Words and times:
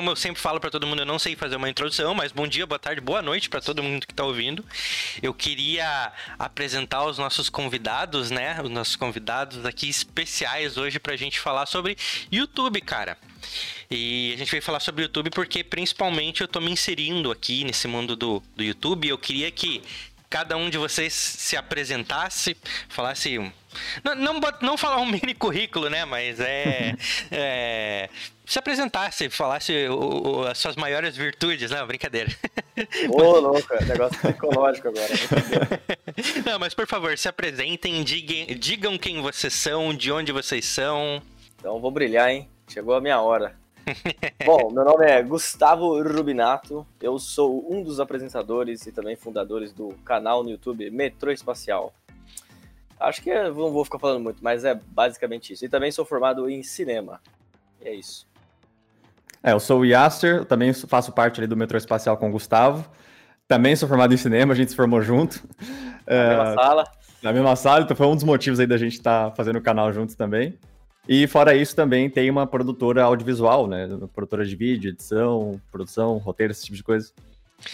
como 0.00 0.12
eu 0.12 0.16
sempre 0.16 0.40
falo 0.40 0.58
para 0.58 0.70
todo 0.70 0.86
mundo, 0.86 1.02
eu 1.02 1.06
não 1.06 1.18
sei 1.18 1.36
fazer 1.36 1.56
uma 1.56 1.68
introdução, 1.68 2.14
mas 2.14 2.32
bom 2.32 2.46
dia, 2.46 2.66
boa 2.66 2.78
tarde, 2.78 3.02
boa 3.02 3.20
noite 3.20 3.50
para 3.50 3.60
todo 3.60 3.82
mundo 3.82 4.06
que 4.06 4.14
tá 4.14 4.24
ouvindo. 4.24 4.64
Eu 5.22 5.34
queria 5.34 6.10
apresentar 6.38 7.04
os 7.04 7.18
nossos 7.18 7.50
convidados, 7.50 8.30
né? 8.30 8.58
Os 8.62 8.70
nossos 8.70 8.96
convidados 8.96 9.66
aqui 9.66 9.90
especiais 9.90 10.78
hoje 10.78 10.98
pra 10.98 11.16
gente 11.16 11.38
falar 11.38 11.66
sobre 11.66 11.98
YouTube, 12.32 12.80
cara. 12.80 13.18
E 13.90 14.32
a 14.32 14.38
gente 14.38 14.50
veio 14.50 14.62
falar 14.62 14.80
sobre 14.80 15.02
YouTube 15.02 15.28
porque 15.28 15.62
principalmente 15.62 16.40
eu 16.40 16.48
tô 16.48 16.62
me 16.62 16.70
inserindo 16.70 17.30
aqui 17.30 17.62
nesse 17.62 17.86
mundo 17.86 18.16
do, 18.16 18.42
do 18.56 18.64
YouTube. 18.64 19.06
Eu 19.06 19.18
queria 19.18 19.50
que 19.50 19.82
cada 20.30 20.56
um 20.56 20.70
de 20.70 20.78
vocês 20.78 21.12
se 21.12 21.58
apresentasse, 21.58 22.56
falasse. 22.88 23.36
Não, 24.02 24.14
não, 24.14 24.40
não 24.62 24.78
falar 24.78 24.96
um 24.96 25.04
mini 25.12 25.34
currículo, 25.34 25.90
né? 25.90 26.06
Mas 26.06 26.40
é, 26.40 26.96
é 27.30 28.08
se 28.50 28.58
apresentasse, 28.58 29.30
falasse 29.30 29.86
o, 29.86 30.40
o, 30.40 30.44
as 30.44 30.58
suas 30.58 30.74
maiores 30.74 31.16
virtudes, 31.16 31.70
não, 31.70 31.86
brincadeira. 31.86 32.28
Ô, 33.08 33.38
louco, 33.38 33.72
é 33.74 33.84
negócio 33.84 34.18
psicológico 34.18 34.88
agora. 34.88 35.08
não, 36.44 36.58
mas 36.58 36.74
por 36.74 36.84
favor, 36.88 37.16
se 37.16 37.28
apresentem, 37.28 38.02
digam, 38.02 38.56
digam 38.58 38.98
quem 38.98 39.22
vocês 39.22 39.54
são, 39.54 39.94
de 39.94 40.10
onde 40.10 40.32
vocês 40.32 40.64
são. 40.64 41.22
Então 41.60 41.80
vou 41.80 41.92
brilhar, 41.92 42.28
hein? 42.28 42.48
Chegou 42.66 42.96
a 42.96 43.00
minha 43.00 43.20
hora. 43.20 43.54
Bom, 44.44 44.72
meu 44.72 44.84
nome 44.84 45.06
é 45.06 45.22
Gustavo 45.22 46.02
Rubinato, 46.02 46.84
eu 47.00 47.20
sou 47.20 47.72
um 47.72 47.84
dos 47.84 48.00
apresentadores 48.00 48.84
e 48.84 48.90
também 48.90 49.14
fundadores 49.14 49.72
do 49.72 49.90
canal 50.04 50.42
no 50.42 50.50
YouTube 50.50 50.90
Metrô 50.90 51.30
Espacial. 51.30 51.94
Acho 52.98 53.22
que 53.22 53.32
não 53.32 53.70
vou 53.70 53.84
ficar 53.84 54.00
falando 54.00 54.20
muito, 54.24 54.42
mas 54.42 54.64
é 54.64 54.74
basicamente 54.74 55.52
isso. 55.52 55.64
E 55.64 55.68
também 55.68 55.92
sou 55.92 56.04
formado 56.04 56.50
em 56.50 56.64
cinema. 56.64 57.20
E 57.80 57.88
é 57.88 57.94
isso. 57.94 58.28
É, 59.42 59.52
eu 59.52 59.60
sou 59.60 59.80
o 59.80 59.84
Yasser, 59.84 60.44
também 60.44 60.72
faço 60.72 61.12
parte 61.12 61.40
ali 61.40 61.46
do 61.46 61.56
Metrô 61.56 61.78
Espacial 61.78 62.16
com 62.16 62.28
o 62.28 62.32
Gustavo. 62.32 62.84
Também 63.48 63.74
sou 63.74 63.88
formado 63.88 64.12
em 64.12 64.16
cinema, 64.16 64.52
a 64.52 64.56
gente 64.56 64.70
se 64.70 64.76
formou 64.76 65.02
junto. 65.02 65.42
Na 66.06 66.14
é, 66.14 66.28
mesma 66.28 66.54
sala. 66.54 66.84
Na 67.22 67.32
mesma 67.32 67.56
sala, 67.56 67.82
então 67.82 67.96
foi 67.96 68.06
um 68.06 68.14
dos 68.14 68.24
motivos 68.24 68.60
aí 68.60 68.66
da 68.66 68.76
gente 68.76 68.94
estar 68.94 69.30
tá 69.30 69.36
fazendo 69.36 69.56
o 69.56 69.62
canal 69.62 69.92
juntos 69.92 70.14
também. 70.14 70.58
E 71.08 71.26
fora 71.26 71.54
isso, 71.54 71.74
também 71.74 72.08
tem 72.08 72.30
uma 72.30 72.46
produtora 72.46 73.02
audiovisual, 73.02 73.66
né? 73.66 73.88
Produtora 74.14 74.44
de 74.44 74.54
vídeo, 74.54 74.90
edição, 74.90 75.60
produção, 75.72 76.18
roteiro, 76.18 76.52
esse 76.52 76.64
tipo 76.64 76.76
de 76.76 76.82
coisa. 76.84 77.10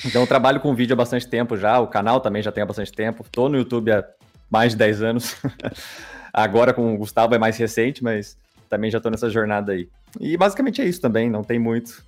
Então 0.05 0.23
eu 0.23 0.27
trabalho 0.27 0.61
com 0.61 0.75
vídeo 0.75 0.95
há 0.95 0.97
bastante 0.97 1.29
tempo 1.29 1.57
já, 1.57 1.79
o 1.79 1.87
canal 1.87 2.21
também 2.21 2.43
já 2.43 2.51
tem 2.51 2.63
há 2.63 2.67
bastante 2.67 2.93
tempo. 2.93 3.25
Tô 3.31 3.49
no 3.49 3.59
YouTube 3.59 3.93
há 3.93 4.05
mais 4.51 4.73
de 4.73 4.79
10 4.79 5.03
anos. 5.03 5.37
Agora 6.33 6.73
com 6.73 6.95
o 6.95 6.99
Gustavo 6.99 7.35
é 7.35 7.39
mais 7.39 7.57
recente, 7.57 8.03
mas 8.03 8.37
também 8.69 8.91
já 8.91 9.01
tô 9.01 9.11
nessa 9.11 9.31
jornada 9.31 9.73
aí. 9.73 9.89
E 10.21 10.37
basicamente 10.37 10.81
é 10.81 10.85
isso 10.85 11.01
também, 11.01 11.31
não 11.31 11.43
tem 11.43 11.59
muito. 11.59 12.03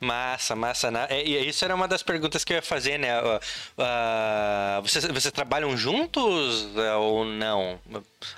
Massa, 0.00 0.56
massa. 0.56 0.90
Né? 0.90 1.06
E 1.24 1.48
isso 1.48 1.64
era 1.64 1.74
uma 1.74 1.86
das 1.86 2.02
perguntas 2.02 2.42
que 2.42 2.52
eu 2.52 2.56
ia 2.56 2.62
fazer, 2.62 2.98
né? 2.98 3.20
Uh, 3.20 4.82
vocês, 4.82 5.04
vocês 5.04 5.32
trabalham 5.32 5.76
juntos 5.76 6.64
uh, 6.74 6.98
ou 6.98 7.24
não? 7.24 7.78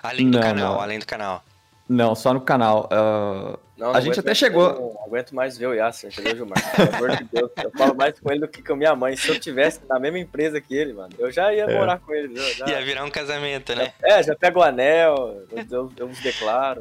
Além 0.02 0.28
do 0.28 0.38
não, 0.38 0.42
canal, 0.42 0.74
não. 0.74 0.80
além 0.80 0.98
do 0.98 1.06
canal. 1.06 1.44
Não, 1.88 2.14
só 2.14 2.34
no 2.34 2.40
canal. 2.40 2.88
Uh, 2.90 3.58
não, 3.82 3.96
a 3.96 4.00
gente 4.00 4.20
até 4.20 4.32
chegou. 4.32 4.72
Não, 4.72 5.04
aguento 5.04 5.34
mais 5.34 5.58
ver 5.58 5.66
o 5.66 5.74
Yasser, 5.74 6.08
entendeu, 6.08 6.36
Gilmar? 6.36 6.76
Pelo 6.76 6.94
amor 6.94 7.16
de 7.16 7.24
Deus. 7.24 7.50
Eu 7.64 7.70
falo 7.76 7.96
mais 7.96 8.18
com 8.20 8.30
ele 8.30 8.42
do 8.42 8.46
que 8.46 8.62
com 8.62 8.74
a 8.74 8.76
minha 8.76 8.94
mãe. 8.94 9.16
Se 9.16 9.28
eu 9.28 9.40
tivesse 9.40 9.80
na 9.88 9.98
mesma 9.98 10.20
empresa 10.20 10.60
que 10.60 10.72
ele, 10.72 10.92
mano, 10.92 11.12
eu 11.18 11.32
já 11.32 11.52
ia 11.52 11.64
é. 11.64 11.78
morar 11.78 11.98
com 11.98 12.14
ele. 12.14 12.36
Já... 12.54 12.68
Ia 12.68 12.80
virar 12.84 13.04
um 13.04 13.10
casamento, 13.10 13.74
né? 13.74 13.92
É, 14.00 14.22
já 14.22 14.36
pego 14.36 14.60
o 14.60 14.62
anel, 14.62 15.42
eu, 15.68 15.90
eu, 15.96 16.08
me 16.08 16.14
declaro. 16.22 16.80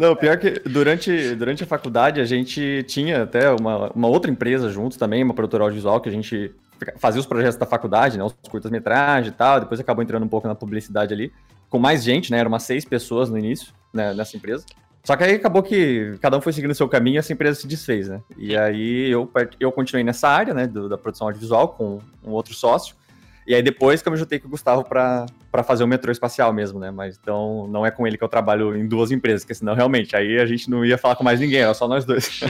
Não, 0.00 0.16
pior 0.16 0.38
que 0.38 0.52
durante, 0.60 1.34
durante 1.34 1.64
a 1.64 1.66
faculdade 1.66 2.18
a 2.18 2.24
gente 2.24 2.82
tinha 2.84 3.24
até 3.24 3.50
uma, 3.50 3.90
uma 3.90 4.08
outra 4.08 4.30
empresa 4.30 4.70
juntos 4.70 4.96
também, 4.96 5.22
uma 5.22 5.34
produtora 5.34 5.64
audiovisual, 5.64 6.00
que 6.00 6.08
a 6.08 6.12
gente 6.12 6.50
fazia 6.96 7.20
os 7.20 7.26
projetos 7.26 7.56
da 7.56 7.66
faculdade, 7.66 8.16
né? 8.16 8.24
Os 8.24 8.34
curtas-metragens 8.48 9.34
e 9.34 9.36
tal, 9.36 9.60
depois 9.60 9.78
acabou 9.78 10.02
entrando 10.02 10.24
um 10.24 10.28
pouco 10.28 10.48
na 10.48 10.54
publicidade 10.54 11.12
ali, 11.12 11.30
com 11.68 11.78
mais 11.78 12.02
gente, 12.02 12.30
né? 12.30 12.38
Eram 12.38 12.48
umas 12.48 12.62
seis 12.62 12.86
pessoas 12.86 13.28
no 13.28 13.36
início 13.36 13.74
né, 13.92 14.14
nessa 14.14 14.34
empresa. 14.34 14.64
Só 15.04 15.16
que 15.16 15.24
aí 15.24 15.34
acabou 15.34 15.62
que 15.62 16.16
cada 16.20 16.38
um 16.38 16.40
foi 16.40 16.52
seguindo 16.52 16.70
o 16.70 16.74
seu 16.74 16.88
caminho 16.88 17.16
e 17.16 17.18
essa 17.18 17.32
empresa 17.32 17.60
se 17.60 17.66
desfez, 17.66 18.08
né? 18.08 18.22
E 18.38 18.56
aí 18.56 19.10
eu, 19.10 19.30
eu 19.58 19.72
continuei 19.72 20.04
nessa 20.04 20.28
área, 20.28 20.54
né, 20.54 20.66
do, 20.66 20.88
da 20.88 20.96
produção 20.96 21.26
audiovisual 21.26 21.70
com 21.70 22.00
um 22.24 22.30
outro 22.30 22.54
sócio. 22.54 22.94
E 23.44 23.54
aí 23.54 23.62
depois 23.62 24.00
que 24.00 24.08
eu 24.08 24.12
me 24.12 24.18
juntei 24.18 24.38
com 24.38 24.46
o 24.46 24.50
Gustavo 24.50 24.84
para 24.84 25.26
fazer 25.64 25.82
o 25.82 25.88
metrô 25.88 26.12
espacial 26.12 26.52
mesmo, 26.52 26.78
né? 26.78 26.92
Mas 26.92 27.18
então 27.20 27.66
não 27.66 27.84
é 27.84 27.90
com 27.90 28.06
ele 28.06 28.16
que 28.16 28.22
eu 28.22 28.28
trabalho 28.28 28.76
em 28.76 28.86
duas 28.86 29.10
empresas, 29.10 29.42
porque 29.42 29.54
senão 29.54 29.74
realmente 29.74 30.14
aí 30.14 30.38
a 30.38 30.46
gente 30.46 30.70
não 30.70 30.84
ia 30.84 30.96
falar 30.96 31.16
com 31.16 31.24
mais 31.24 31.40
ninguém, 31.40 31.60
era 31.60 31.74
só 31.74 31.88
nós 31.88 32.04
dois. 32.04 32.38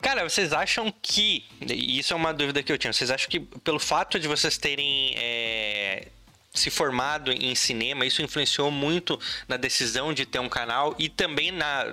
Cara, 0.00 0.26
vocês 0.26 0.54
acham 0.54 0.90
que, 1.02 1.44
isso 1.60 2.14
é 2.14 2.16
uma 2.16 2.32
dúvida 2.32 2.62
que 2.62 2.72
eu 2.72 2.78
tinha, 2.78 2.90
vocês 2.90 3.10
acham 3.10 3.28
que 3.28 3.40
pelo 3.40 3.78
fato 3.78 4.18
de 4.18 4.26
vocês 4.26 4.56
terem 4.56 5.12
é, 5.18 6.08
se 6.58 6.70
formado 6.70 7.32
em 7.32 7.54
cinema, 7.54 8.04
isso 8.04 8.22
influenciou 8.22 8.70
muito 8.70 9.18
na 9.48 9.56
decisão 9.56 10.12
de 10.12 10.26
ter 10.26 10.38
um 10.38 10.48
canal 10.48 10.94
e 10.98 11.08
também 11.08 11.50
na, 11.52 11.84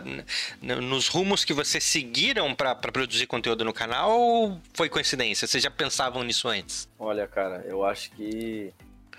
nos 0.62 1.07
rumos 1.07 1.44
que 1.46 1.53
vocês 1.53 1.84
seguiram 1.84 2.53
para 2.56 2.75
produzir 2.75 3.28
conteúdo 3.28 3.63
no 3.63 3.74
canal 3.74 4.12
ou 4.12 4.59
foi 4.74 4.90
coincidência? 4.90 5.47
Vocês 5.47 5.63
já 5.63 5.72
pensavam 5.72 6.24
nisso 6.24 6.47
antes? 6.47 6.88
Olha, 6.97 7.28
cara, 7.28 7.63
eu 7.68 7.85
acho 7.85 8.12
que, 8.12 8.74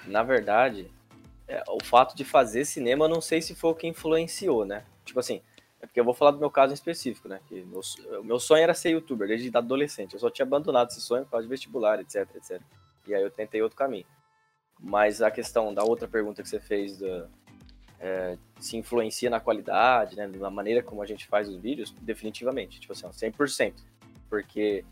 na 0.07 0.23
verdade, 0.23 0.91
é, 1.47 1.63
o 1.69 1.83
fato 1.85 2.17
de 2.17 2.25
fazer 2.25 2.65
cinema, 2.65 3.09
não 3.09 3.21
sei 3.21 3.43
se 3.43 3.55
foi 3.55 3.71
o 3.71 3.75
que 3.75 3.87
influenciou, 3.87 4.65
né? 4.65 4.85
Tipo 5.05 5.21
assim, 5.21 5.43
é 5.85 5.87
porque 5.87 6.01
eu 6.01 6.05
vou 6.05 6.15
falar 6.15 6.31
do 6.31 6.39
meu 6.39 6.51
caso 6.51 6.73
em 6.73 6.75
específico, 6.75 7.29
né? 7.29 7.41
Que 7.47 7.63
meu, 7.63 7.83
meu 8.23 8.41
sonho 8.41 8.63
era 8.63 8.73
ser 8.73 8.91
youtuber 8.91 9.29
desde 9.29 9.55
adolescente. 9.55 10.15
Eu 10.15 10.21
só 10.21 10.31
tinha 10.31 10.47
abandonado 10.47 10.89
esse 10.89 11.01
sonho 11.01 11.25
por 11.25 11.33
causa 11.33 11.47
de 11.47 11.51
vestibular, 11.51 12.01
etc, 12.01 12.27
etc. 12.35 12.61
E 13.07 13.15
aí 13.15 13.23
eu 13.23 13.31
tentei 13.31 13.61
outro 13.61 13.77
caminho. 13.77 14.07
Mas 14.79 15.23
a 15.23 15.31
questão 15.31 15.73
da 15.73 15.83
outra 15.83 16.07
pergunta 16.07 16.43
que 16.43 16.49
você 16.49 16.61
fez, 16.61 16.99
da, 16.99 17.27
é, 18.01 18.37
se 18.61 18.77
influencia 18.77 19.31
na 19.31 19.41
qualidade, 19.41 20.17
né, 20.17 20.27
na 20.27 20.51
maneira 20.51 20.83
como 20.83 21.03
a 21.03 21.07
gente 21.07 21.27
faz 21.27 21.49
os 21.49 21.57
vídeos, 21.57 21.95
definitivamente, 22.03 22.81
tipo 22.81 22.93
assim, 22.93 23.07
100%. 23.07 23.75
Porque 24.29 24.85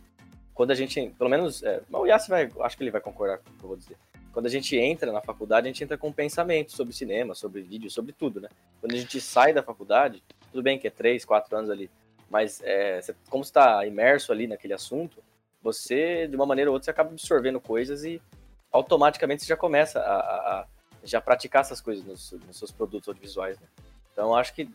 quando 0.55 0.71
a 0.71 0.75
gente, 0.75 1.15
pelo 1.19 1.29
menos, 1.29 1.63
é, 1.63 1.83
o 1.93 2.07
Yassi 2.07 2.31
vai, 2.31 2.51
acho 2.61 2.77
que 2.77 2.83
ele 2.83 2.91
vai 2.91 3.01
concordar 3.01 3.39
com 3.39 3.51
o 3.51 3.53
que 3.55 3.65
eu 3.65 3.69
vou 3.69 3.77
dizer. 3.77 3.97
Quando 4.33 4.47
a 4.47 4.51
gente 4.51 4.77
entra 4.77 5.13
na 5.13 5.21
faculdade, 5.21 5.67
a 5.67 5.71
gente 5.71 5.85
entra 5.85 5.99
com 5.99 6.11
pensamento 6.11 6.73
sobre 6.73 6.95
cinema, 6.95 7.35
sobre 7.35 7.61
vídeo, 7.61 7.91
sobre 7.91 8.13
tudo, 8.13 8.41
né? 8.41 8.49
Quando 8.81 8.95
a 8.95 8.97
gente 8.97 9.21
sai 9.21 9.53
da 9.53 9.63
faculdade, 9.63 10.23
tudo 10.51 10.63
bem 10.63 10.79
que 10.79 10.87
é 10.87 10.91
três, 10.91 11.25
quatro 11.25 11.55
anos 11.55 11.69
ali, 11.69 11.91
mas 12.31 12.63
é, 12.65 13.01
você, 13.01 13.15
como 13.29 13.43
está 13.43 13.87
imerso 13.87 14.33
ali 14.33 14.47
naquele 14.47 14.73
assunto, 14.73 15.23
você, 15.63 16.27
de 16.27 16.35
uma 16.35 16.47
maneira 16.47 16.71
ou 16.71 16.75
outra, 16.75 16.87
você 16.87 16.91
acaba 16.91 17.11
absorvendo 17.11 17.61
coisas 17.61 18.05
e 18.05 18.23
automaticamente 18.73 19.43
você 19.43 19.49
já 19.49 19.57
começa 19.57 20.01
a, 20.01 20.15
a, 20.15 20.67
já 21.05 21.21
praticar 21.21 21.61
essas 21.61 21.81
coisas 21.81 22.05
nos, 22.05 22.33
nos, 22.47 22.59
seus 22.59 22.73
produtos 22.73 23.09
audiovisuais. 23.09 23.59
Né? 23.61 23.67
Então, 24.13 24.35
acho 24.35 24.55
que 24.55 24.69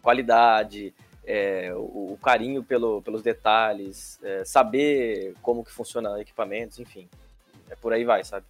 qualidade, 0.00 0.94
é, 1.26 1.72
o, 1.74 2.12
o, 2.12 2.18
carinho 2.22 2.62
pelo, 2.62 3.02
pelos 3.02 3.22
detalhes, 3.22 4.18
é, 4.22 4.44
saber 4.44 5.34
como 5.42 5.64
que 5.64 5.72
funciona 5.72 6.20
equipamentos, 6.20 6.78
enfim, 6.78 7.08
é 7.70 7.74
por 7.74 7.92
aí 7.92 8.04
vai, 8.04 8.22
sabe? 8.22 8.46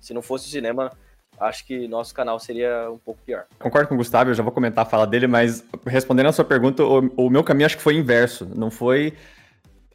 Se 0.00 0.14
não 0.14 0.22
fosse 0.22 0.46
o 0.46 0.50
cinema, 0.50 0.90
acho 1.38 1.66
que 1.66 1.86
nosso 1.86 2.14
canal 2.14 2.38
seria 2.38 2.90
um 2.90 2.98
pouco 2.98 3.20
pior. 3.24 3.46
Concordo 3.58 3.88
com 3.88 3.94
o 3.94 3.98
Gustavo, 3.98 4.30
eu 4.30 4.34
já 4.34 4.42
vou 4.42 4.52
comentar 4.52 4.86
a 4.86 4.88
fala 4.88 5.06
dele, 5.06 5.26
mas 5.26 5.64
respondendo 5.86 6.26
a 6.26 6.32
sua 6.32 6.44
pergunta, 6.44 6.82
o, 6.82 7.10
o 7.16 7.30
meu 7.30 7.44
caminho 7.44 7.66
acho 7.66 7.76
que 7.76 7.82
foi 7.82 7.96
inverso. 7.96 8.48
Não 8.54 8.70
foi 8.70 9.14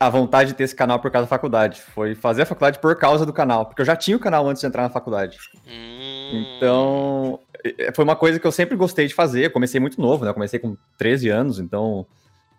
a 0.01 0.09
vontade 0.09 0.49
de 0.49 0.55
ter 0.55 0.63
esse 0.63 0.75
canal 0.75 0.99
por 0.99 1.11
causa 1.11 1.27
da 1.27 1.29
faculdade. 1.29 1.79
Foi 1.93 2.15
fazer 2.15 2.41
a 2.41 2.45
faculdade 2.45 2.79
por 2.79 2.95
causa 2.95 3.23
do 3.23 3.31
canal. 3.31 3.67
Porque 3.67 3.83
eu 3.83 3.85
já 3.85 3.95
tinha 3.95 4.17
o 4.17 4.19
canal 4.19 4.49
antes 4.49 4.59
de 4.59 4.65
entrar 4.65 4.81
na 4.81 4.89
faculdade. 4.89 5.37
Hum. 5.67 6.43
Então, 6.57 7.39
foi 7.93 8.03
uma 8.03 8.15
coisa 8.15 8.39
que 8.39 8.47
eu 8.47 8.51
sempre 8.51 8.75
gostei 8.75 9.05
de 9.05 9.13
fazer. 9.13 9.45
Eu 9.45 9.51
comecei 9.51 9.79
muito 9.79 10.01
novo, 10.01 10.23
né? 10.23 10.31
Eu 10.31 10.33
comecei 10.33 10.57
com 10.57 10.75
13 10.97 11.29
anos, 11.29 11.59
então. 11.59 12.07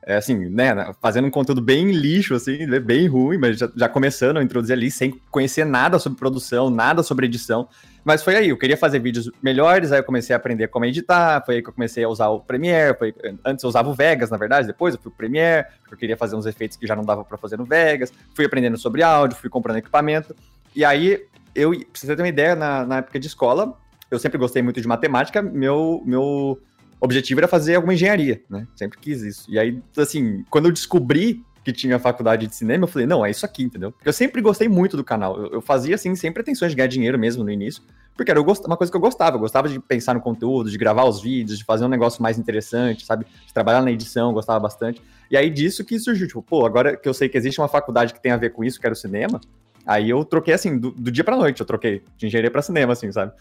É 0.07 0.17
assim, 0.17 0.37
né? 0.51 0.93
Fazendo 1.01 1.27
um 1.27 1.31
conteúdo 1.33 1.61
bem 1.61 1.91
lixo, 1.91 2.35
assim, 2.35 2.65
né, 2.67 2.79
bem 2.79 3.09
ruim, 3.09 3.39
mas 3.39 3.59
já, 3.59 3.69
já 3.75 3.89
começando 3.89 4.37
a 4.37 4.43
introduzir 4.43 4.75
ali 4.75 4.91
sem 4.91 5.13
conhecer 5.31 5.65
nada 5.65 5.99
sobre 5.99 6.19
produção, 6.19 6.71
nada 6.71 7.03
sobre 7.03 7.27
edição. 7.27 7.69
Mas 8.05 8.23
foi 8.23 8.35
aí, 8.37 8.49
eu 8.49 8.59
queria 8.59 8.77
fazer 8.77 8.99
vídeos 8.99 9.31
melhores, 9.41 9.93
aí 9.93 10.01
eu 10.01 10.05
comecei 10.05 10.35
a 10.35 10.37
aprender 10.37 10.69
como 10.69 10.85
editar, 10.85 11.43
foi 11.45 11.57
aí 11.57 11.63
que 11.63 11.69
eu 11.69 11.73
comecei 11.73 12.03
a 12.03 12.09
usar 12.09 12.29
o 12.29 12.41
Premiere, 12.41 12.99
foi, 12.99 13.15
antes 13.45 13.63
eu 13.63 13.69
usava 13.69 13.89
o 13.89 13.95
Vegas, 13.95 14.31
na 14.31 14.37
verdade, 14.37 14.67
depois 14.67 14.95
eu 14.95 15.01
fui 15.01 15.11
pro 15.11 15.19
Premiere, 15.19 15.67
porque 15.81 15.95
eu 15.95 15.99
queria 15.99 16.17
fazer 16.17 16.35
uns 16.35 16.45
efeitos 16.45 16.77
que 16.77 16.87
já 16.87 16.97
não 16.97 17.05
dava 17.05 17.25
para 17.25 17.39
fazer 17.39 17.57
no 17.57 17.65
Vegas, 17.65 18.13
fui 18.35 18.45
aprendendo 18.45 18.77
sobre 18.77 19.03
áudio, 19.03 19.37
fui 19.37 19.49
comprando 19.49 19.77
equipamento, 19.77 20.35
e 20.75 20.85
aí, 20.85 21.25
eu, 21.55 21.71
pra 21.71 21.87
você 21.95 22.17
ter 22.17 22.23
uma 22.23 22.29
ideia, 22.29 22.57
na, 22.57 22.85
na 22.85 22.97
época 22.99 23.21
de 23.21 23.27
escola, 23.29 23.79
eu 24.11 24.19
sempre 24.19 24.37
gostei 24.37 24.63
muito 24.63 24.81
de 24.81 24.89
matemática, 24.89 25.41
meu, 25.41 26.03
meu 26.05 26.61
objetivo 27.01 27.39
era 27.41 27.49
fazer 27.49 27.77
alguma 27.77 27.95
engenharia, 27.95 28.43
né, 28.51 28.67
sempre 28.75 28.99
quis 28.99 29.23
isso. 29.23 29.49
E 29.49 29.59
aí, 29.59 29.81
assim, 29.97 30.45
quando 30.51 30.67
eu 30.67 30.73
descobri 30.73 31.45
que 31.65 31.73
tinha 31.73 31.99
faculdade 31.99 32.47
de 32.47 32.55
cinema, 32.55 32.85
eu 32.85 32.89
falei, 32.89 33.07
não, 33.07 33.25
é 33.25 33.31
isso 33.31 33.47
aqui, 33.47 33.63
entendeu? 33.63 33.93
Porque 33.93 34.09
eu 34.09 34.13
sempre 34.13 34.41
gostei 34.41 34.69
muito 34.69 34.97
do 34.97 35.05
canal. 35.05 35.39
Eu, 35.39 35.53
eu 35.55 35.61
fazia, 35.61 35.95
assim, 35.95 36.15
sem 36.17 36.33
pretensões 36.33 36.73
de 36.73 36.77
ganhar 36.77 36.89
dinheiro 36.89 37.19
mesmo 37.19 37.45
no 37.45 37.51
início, 37.51 37.83
porque 38.17 38.31
era 38.31 38.41
uma 38.41 38.77
coisa 38.77 38.91
que 38.91 38.97
eu 38.97 39.01
gostava. 39.01 39.37
Eu 39.37 39.41
gostava 39.41 39.69
de 39.69 39.79
pensar 39.79 40.15
no 40.15 40.21
conteúdo, 40.21 40.71
de 40.71 40.77
gravar 40.77 41.05
os 41.05 41.23
vídeos, 41.23 41.59
de 41.59 41.65
fazer 41.65 41.85
um 41.85 41.89
negócio 41.89 42.23
mais 42.23 42.39
interessante, 42.39 43.07
sabe? 43.07 43.27
De 43.47 43.55
trabalhar 43.55 43.81
na 43.83 43.93
edição, 43.93 44.33
gostava 44.33 44.59
bastante. 44.59 45.01
E 45.31 45.37
aí 45.37 45.49
disso 45.49 45.85
que 45.85 45.99
surgiu, 45.99 46.27
tipo, 46.27 46.43
pô, 46.43 46.67
agora 46.67 46.97
que 46.97 47.09
eu 47.09 47.15
sei 47.15 47.29
que 47.29 47.39
existe 47.39 47.61
uma 47.61 47.69
faculdade 47.69 48.13
que 48.13 48.21
tem 48.21 48.33
a 48.33 48.37
ver 48.37 48.51
com 48.51 48.65
isso, 48.65 48.81
que 48.81 48.87
era 48.87 48.93
o 48.93 48.97
cinema, 48.97 49.41
aí 49.87 50.11
eu 50.11 50.25
troquei 50.25 50.55
assim, 50.55 50.79
do, 50.79 50.91
do 50.91 51.11
dia 51.11 51.25
pra 51.25 51.37
noite, 51.37 51.61
eu 51.61 51.67
troquei 51.67 52.03
de 52.17 52.27
engenharia 52.27 52.51
para 52.51 52.61
cinema, 52.61 52.93
assim, 52.93 53.11
sabe? 53.13 53.33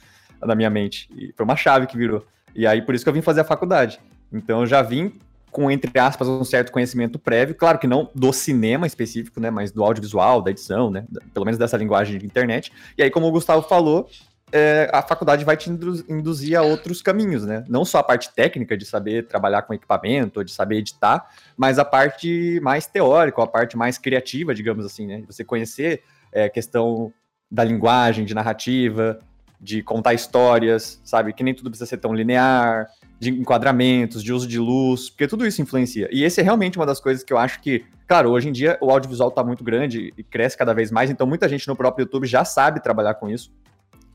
Na 0.41 0.55
minha 0.55 0.69
mente. 0.69 1.09
E 1.15 1.33
foi 1.35 1.43
uma 1.43 1.55
chave 1.55 1.87
que 1.87 1.97
virou. 1.97 2.25
E 2.55 2.67
aí 2.67 2.81
por 2.81 2.93
isso 2.93 3.03
que 3.03 3.09
eu 3.09 3.13
vim 3.13 3.21
fazer 3.21 3.41
a 3.41 3.45
faculdade. 3.45 3.99
Então 4.31 4.61
eu 4.61 4.65
já 4.65 4.81
vim 4.81 5.19
com, 5.51 5.69
entre 5.69 5.99
aspas, 5.99 6.27
um 6.27 6.43
certo 6.43 6.71
conhecimento 6.71 7.19
prévio, 7.19 7.53
claro 7.53 7.77
que 7.77 7.85
não 7.85 8.09
do 8.15 8.31
cinema 8.31 8.87
específico, 8.87 9.39
né, 9.39 9.51
mas 9.51 9.71
do 9.71 9.83
audiovisual, 9.83 10.41
da 10.41 10.49
edição, 10.49 10.89
né, 10.89 11.05
pelo 11.33 11.45
menos 11.45 11.59
dessa 11.59 11.77
linguagem 11.77 12.17
de 12.17 12.25
internet. 12.25 12.71
E 12.97 13.03
aí, 13.03 13.11
como 13.11 13.27
o 13.27 13.31
Gustavo 13.31 13.67
falou, 13.67 14.09
é, 14.51 14.89
a 14.91 15.01
faculdade 15.01 15.45
vai 15.45 15.55
te 15.55 15.69
induzir 15.69 16.57
a 16.57 16.61
outros 16.61 17.01
caminhos, 17.01 17.45
né? 17.45 17.63
Não 17.69 17.85
só 17.85 17.99
a 17.99 18.03
parte 18.03 18.33
técnica 18.33 18.75
de 18.75 18.85
saber 18.85 19.25
trabalhar 19.25 19.61
com 19.61 19.73
equipamento, 19.73 20.43
de 20.43 20.51
saber 20.51 20.77
editar, 20.77 21.25
mas 21.55 21.79
a 21.79 21.85
parte 21.85 22.59
mais 22.61 22.85
teórica, 22.85 23.41
a 23.41 23.47
parte 23.47 23.77
mais 23.77 23.97
criativa, 23.97 24.53
digamos 24.53 24.85
assim, 24.85 25.07
né? 25.07 25.23
Você 25.27 25.45
conhecer 25.45 26.03
é, 26.33 26.49
questão 26.49 27.13
da 27.49 27.63
linguagem, 27.63 28.25
de 28.25 28.33
narrativa, 28.33 29.19
de 29.59 29.81
contar 29.83 30.13
histórias, 30.13 30.99
sabe? 31.03 31.33
Que 31.33 31.43
nem 31.43 31.53
tudo 31.53 31.69
precisa 31.69 31.87
ser 31.87 31.97
tão 31.97 32.13
linear, 32.13 32.87
de 33.21 33.29
enquadramentos, 33.29 34.23
de 34.23 34.33
uso 34.33 34.47
de 34.47 34.57
luz, 34.57 35.11
porque 35.11 35.27
tudo 35.27 35.45
isso 35.45 35.61
influencia. 35.61 36.09
E 36.11 36.23
esse 36.23 36.41
é 36.41 36.43
realmente 36.43 36.79
uma 36.79 36.87
das 36.87 36.99
coisas 36.99 37.23
que 37.23 37.31
eu 37.31 37.37
acho 37.37 37.61
que, 37.61 37.85
claro, 38.07 38.31
hoje 38.31 38.49
em 38.49 38.51
dia 38.51 38.79
o 38.81 38.89
audiovisual 38.89 39.29
está 39.29 39.43
muito 39.43 39.63
grande 39.63 40.11
e 40.17 40.23
cresce 40.23 40.57
cada 40.57 40.73
vez 40.73 40.89
mais, 40.89 41.11
então 41.11 41.27
muita 41.27 41.47
gente 41.47 41.67
no 41.67 41.75
próprio 41.75 42.03
YouTube 42.05 42.25
já 42.25 42.43
sabe 42.43 42.81
trabalhar 42.81 43.13
com 43.13 43.29
isso. 43.29 43.51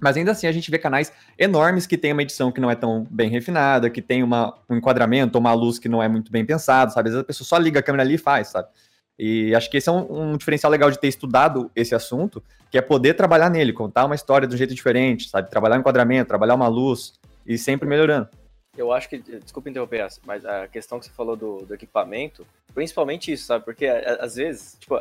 Mas 0.00 0.16
ainda 0.16 0.32
assim 0.32 0.48
a 0.48 0.52
gente 0.52 0.68
vê 0.72 0.76
canais 0.76 1.12
enormes 1.38 1.86
que 1.86 1.96
tem 1.96 2.12
uma 2.12 2.20
edição 2.20 2.50
que 2.50 2.60
não 2.60 2.68
é 2.68 2.74
tão 2.74 3.06
bem 3.08 3.30
refinada, 3.30 3.88
que 3.88 4.02
tem 4.02 4.24
uma, 4.24 4.52
um 4.68 4.76
enquadramento, 4.76 5.38
uma 5.38 5.54
luz 5.54 5.78
que 5.78 5.88
não 5.88 6.02
é 6.02 6.08
muito 6.08 6.32
bem 6.32 6.44
pensado, 6.44 6.92
sabe? 6.92 7.08
Às 7.08 7.14
vezes 7.14 7.22
a 7.22 7.26
pessoa 7.26 7.46
só 7.46 7.56
liga 7.58 7.78
a 7.78 7.82
câmera 7.84 8.02
ali 8.02 8.14
e 8.14 8.18
faz, 8.18 8.48
sabe? 8.48 8.68
E 9.16 9.54
acho 9.54 9.70
que 9.70 9.76
esse 9.76 9.88
é 9.88 9.92
um, 9.92 10.32
um, 10.32 10.36
diferencial 10.36 10.70
legal 10.70 10.90
de 10.90 10.98
ter 10.98 11.06
estudado 11.06 11.70
esse 11.76 11.94
assunto, 11.94 12.42
que 12.72 12.76
é 12.76 12.82
poder 12.82 13.14
trabalhar 13.14 13.48
nele, 13.48 13.72
contar 13.72 14.04
uma 14.04 14.16
história 14.16 14.48
de 14.48 14.54
um 14.54 14.58
jeito 14.58 14.74
diferente, 14.74 15.28
sabe? 15.28 15.48
Trabalhar 15.48 15.76
o 15.76 15.78
enquadramento, 15.78 16.26
trabalhar 16.26 16.56
uma 16.56 16.66
luz 16.66 17.14
e 17.46 17.56
sempre 17.56 17.88
melhorando. 17.88 18.28
Eu 18.76 18.92
acho 18.92 19.08
que, 19.08 19.18
desculpa 19.18 19.70
interromper, 19.70 20.06
mas 20.24 20.44
a 20.44 20.68
questão 20.68 20.98
que 20.98 21.06
você 21.06 21.12
falou 21.12 21.34
do, 21.34 21.64
do 21.64 21.74
equipamento, 21.74 22.46
principalmente 22.74 23.32
isso, 23.32 23.46
sabe? 23.46 23.64
Porque 23.64 23.86
às 23.86 24.34
vezes, 24.34 24.76
tipo, 24.78 25.00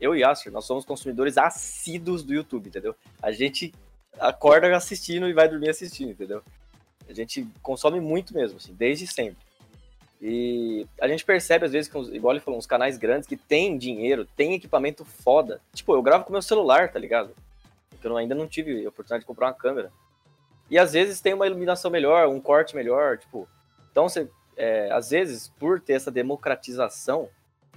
eu 0.00 0.14
e 0.14 0.20
Yasser, 0.20 0.52
nós 0.52 0.64
somos 0.64 0.84
consumidores 0.84 1.36
assíduos 1.36 2.22
do 2.22 2.32
YouTube, 2.32 2.68
entendeu? 2.68 2.94
A 3.20 3.32
gente 3.32 3.74
acorda 4.18 4.74
assistindo 4.76 5.28
e 5.28 5.32
vai 5.32 5.48
dormir 5.48 5.70
assistindo, 5.70 6.10
entendeu? 6.12 6.42
A 7.08 7.12
gente 7.12 7.46
consome 7.62 8.00
muito 8.00 8.32
mesmo, 8.32 8.58
assim, 8.58 8.72
desde 8.74 9.06
sempre. 9.06 9.44
E 10.20 10.86
a 11.00 11.06
gente 11.08 11.24
percebe, 11.24 11.66
às 11.66 11.72
vezes, 11.72 11.90
que, 11.90 11.98
igual 12.14 12.32
ele 12.32 12.40
falou, 12.40 12.58
uns 12.58 12.66
canais 12.66 12.96
grandes 12.96 13.28
que 13.28 13.36
tem 13.36 13.76
dinheiro, 13.76 14.26
tem 14.36 14.54
equipamento 14.54 15.04
foda. 15.04 15.60
Tipo, 15.74 15.94
eu 15.94 16.02
gravo 16.02 16.24
com 16.24 16.32
meu 16.32 16.42
celular, 16.42 16.90
tá 16.90 16.98
ligado? 16.98 17.34
Porque 17.90 18.06
eu 18.06 18.16
ainda 18.16 18.34
não 18.34 18.46
tive 18.46 18.84
a 18.84 18.88
oportunidade 18.88 19.20
de 19.20 19.26
comprar 19.26 19.48
uma 19.48 19.54
câmera. 19.54 19.92
E 20.70 20.78
às 20.78 20.92
vezes 20.92 21.20
tem 21.20 21.34
uma 21.34 21.46
iluminação 21.46 21.90
melhor, 21.90 22.28
um 22.28 22.40
corte 22.40 22.74
melhor, 22.74 23.18
tipo. 23.18 23.48
Então, 23.90 24.08
você, 24.08 24.28
é, 24.56 24.90
às 24.92 25.10
vezes, 25.10 25.48
por 25.58 25.80
ter 25.80 25.94
essa 25.94 26.10
democratização 26.10 27.28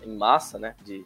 em 0.04 0.16
massa, 0.16 0.58
né, 0.58 0.76
de, 0.84 1.04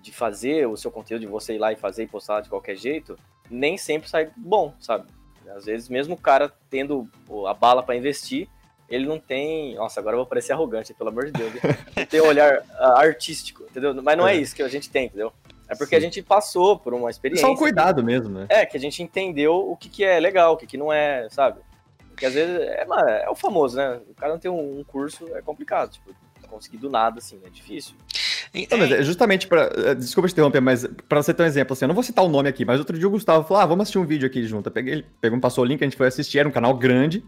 de 0.00 0.12
fazer 0.12 0.66
o 0.66 0.76
seu 0.76 0.90
conteúdo, 0.90 1.22
de 1.22 1.26
você 1.26 1.54
ir 1.54 1.58
lá 1.58 1.72
e 1.72 1.76
fazer 1.76 2.04
e 2.04 2.06
postar 2.06 2.40
de 2.40 2.48
qualquer 2.48 2.76
jeito, 2.76 3.18
nem 3.50 3.76
sempre 3.76 4.08
sai 4.08 4.30
bom, 4.36 4.74
sabe? 4.80 5.06
Às 5.54 5.64
vezes, 5.66 5.88
mesmo 5.88 6.14
o 6.14 6.18
cara 6.18 6.52
tendo 6.70 7.08
a 7.46 7.54
bala 7.54 7.82
para 7.82 7.96
investir, 7.96 8.48
ele 8.88 9.06
não 9.06 9.18
tem. 9.18 9.74
Nossa, 9.74 10.00
agora 10.00 10.14
eu 10.14 10.18
vou 10.18 10.26
parecer 10.26 10.52
arrogante, 10.52 10.94
pelo 10.94 11.10
amor 11.10 11.26
de 11.26 11.32
Deus. 11.32 11.52
Não 11.96 12.06
tem 12.06 12.20
um 12.20 12.26
olhar 12.26 12.62
ah, 12.74 13.00
artístico, 13.00 13.64
entendeu? 13.64 13.94
Mas 14.02 14.16
não 14.16 14.26
é, 14.26 14.36
é 14.36 14.40
isso 14.40 14.54
que 14.54 14.62
a 14.62 14.68
gente 14.68 14.90
tem, 14.90 15.06
entendeu? 15.06 15.32
É 15.72 15.76
porque 15.76 15.94
Sim. 15.94 15.96
a 15.96 16.00
gente 16.00 16.22
passou 16.22 16.78
por 16.78 16.94
uma 16.94 17.10
experiência. 17.10 17.46
Só 17.46 17.52
um 17.52 17.56
cuidado 17.56 18.00
que, 18.00 18.06
mesmo, 18.06 18.28
né? 18.28 18.46
É, 18.48 18.66
que 18.66 18.76
a 18.76 18.80
gente 18.80 19.02
entendeu 19.02 19.54
o 19.54 19.76
que, 19.76 19.88
que 19.88 20.04
é 20.04 20.20
legal, 20.20 20.54
o 20.54 20.56
que, 20.56 20.66
que 20.66 20.76
não 20.76 20.92
é, 20.92 21.28
sabe? 21.30 21.60
Porque 22.08 22.26
às 22.26 22.34
vezes 22.34 22.60
é, 22.60 22.84
mano, 22.84 23.08
é 23.08 23.28
o 23.30 23.34
famoso, 23.34 23.76
né? 23.76 24.00
O 24.08 24.14
cara 24.14 24.32
não 24.32 24.38
tem 24.38 24.50
um, 24.50 24.80
um 24.80 24.84
curso, 24.84 25.26
é 25.34 25.42
complicado. 25.42 25.92
Tipo, 25.92 26.14
conseguir 26.52 26.76
do 26.76 26.90
nada, 26.90 27.18
assim, 27.18 27.40
é 27.44 27.48
difícil. 27.48 27.94
Mas 28.52 28.92
é 28.92 29.02
justamente 29.02 29.46
para. 29.46 29.72
É, 29.74 29.94
desculpa 29.94 30.28
te 30.28 30.32
interromper, 30.32 30.60
mas 30.60 30.86
para 31.08 31.22
você 31.22 31.32
ter 31.32 31.42
um 31.42 31.46
exemplo, 31.46 31.72
assim, 31.72 31.86
eu 31.86 31.88
não 31.88 31.94
vou 31.94 32.04
citar 32.04 32.22
o 32.22 32.28
nome 32.28 32.48
aqui, 32.48 32.64
mas 32.66 32.78
outro 32.78 32.98
dia 32.98 33.08
o 33.08 33.10
Gustavo 33.10 33.46
falou: 33.48 33.62
ah, 33.62 33.66
vamos 33.66 33.84
assistir 33.84 33.98
um 33.98 34.04
vídeo 34.04 34.26
aqui 34.26 34.44
junto. 34.44 34.68
Eu 34.68 34.72
peguei, 34.72 34.92
ele 34.92 35.06
pegou, 35.20 35.40
passou 35.40 35.64
o 35.64 35.66
link, 35.66 35.82
a 35.82 35.86
gente 35.86 35.96
foi 35.96 36.06
assistir, 36.06 36.38
era 36.38 36.48
um 36.48 36.52
canal 36.52 36.76
grande. 36.76 37.24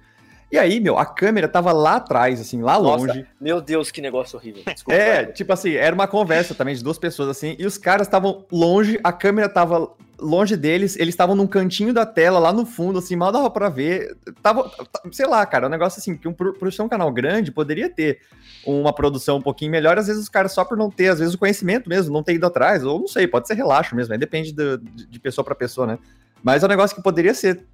E 0.51 0.59
aí, 0.59 0.79
meu, 0.79 0.99
a 0.99 1.05
câmera 1.05 1.49
tava 1.49 1.73
lá 1.73 1.97
atrás, 1.97 2.41
assim, 2.41 2.63
lá 2.63 2.79
Nossa, 2.79 3.07
longe. 3.07 3.27
Meu 3.41 3.61
Deus, 3.61 3.91
que 3.91 4.01
negócio 4.01 4.39
horrível. 4.39 4.63
Desculpa, 4.73 4.99
é, 4.99 5.23
velho. 5.23 5.33
tipo 5.33 5.53
assim, 5.53 5.73
era 5.73 5.95
uma 5.95 6.07
conversa 6.07 6.55
também 6.55 6.75
de 6.75 6.83
duas 6.85 6.99
pessoas, 6.99 7.29
assim, 7.29 7.57
e 7.59 7.67
os 7.67 7.77
caras 7.77 8.07
estavam 8.07 8.45
longe, 8.53 8.99
a 9.03 9.13
câmera 9.13 9.49
tava 9.49 9.91
longe 10.19 10.57
deles, 10.57 10.97
eles 10.97 11.13
estavam 11.13 11.35
num 11.35 11.47
cantinho 11.47 11.93
da 11.93 12.07
tela, 12.07 12.39
lá 12.39 12.53
no 12.53 12.65
fundo, 12.65 12.99
assim, 12.99 13.17
mal 13.17 13.33
dava 13.33 13.51
pra 13.51 13.69
ver. 13.69 14.17
Tava, 14.43 14.71
sei 15.13 15.27
lá, 15.27 15.45
cara, 15.45 15.67
um 15.67 15.71
negócio 15.71 15.99
assim, 15.99 16.17
que 16.17 16.29
um, 16.29 16.33
por 16.33 16.73
ser 16.73 16.83
um 16.83 16.89
canal 16.89 17.11
grande, 17.13 17.51
poderia 17.51 17.91
ter 17.91 18.21
uma 18.67 18.93
produção 18.93 19.39
um 19.39 19.43
pouquinho 19.43 19.71
melhor, 19.71 19.99
às 19.99 20.07
vezes 20.07 20.23
os 20.23 20.29
caras 20.29 20.53
só 20.53 20.65
por 20.65 20.77
não 20.77 20.91
ter, 20.91 21.09
às 21.09 21.19
vezes, 21.19 21.35
o 21.35 21.39
conhecimento 21.39 21.89
mesmo, 21.89 22.13
não 22.13 22.23
ter 22.23 22.35
ido 22.35 22.47
atrás, 22.47 22.85
ou 22.85 23.01
não 23.01 23.09
sei, 23.09 23.27
pode 23.27 23.47
ser 23.47 23.55
relaxo 23.55 23.95
mesmo, 23.95 24.13
aí 24.13 24.19
depende 24.19 24.53
de, 24.53 24.79
de 24.79 25.21
pessoa 25.21 25.45
para 25.45 25.55
pessoa, 25.55 25.87
né? 25.87 25.99
Mas 26.43 26.63
é 26.63 26.67
um 26.67 26.69
negócio 26.69 26.95
que 26.95 27.03
poderia 27.03 27.35
ser 27.35 27.65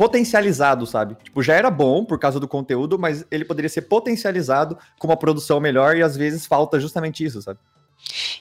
potencializado, 0.00 0.86
sabe? 0.86 1.14
Tipo, 1.22 1.42
já 1.42 1.52
era 1.52 1.70
bom 1.70 2.06
por 2.06 2.18
causa 2.18 2.40
do 2.40 2.48
conteúdo, 2.48 2.98
mas 2.98 3.22
ele 3.30 3.44
poderia 3.44 3.68
ser 3.68 3.82
potencializado 3.82 4.78
com 4.98 5.06
uma 5.06 5.16
produção 5.16 5.60
melhor 5.60 5.94
e 5.94 6.02
às 6.02 6.16
vezes 6.16 6.46
falta 6.46 6.80
justamente 6.80 7.22
isso, 7.22 7.42
sabe? 7.42 7.58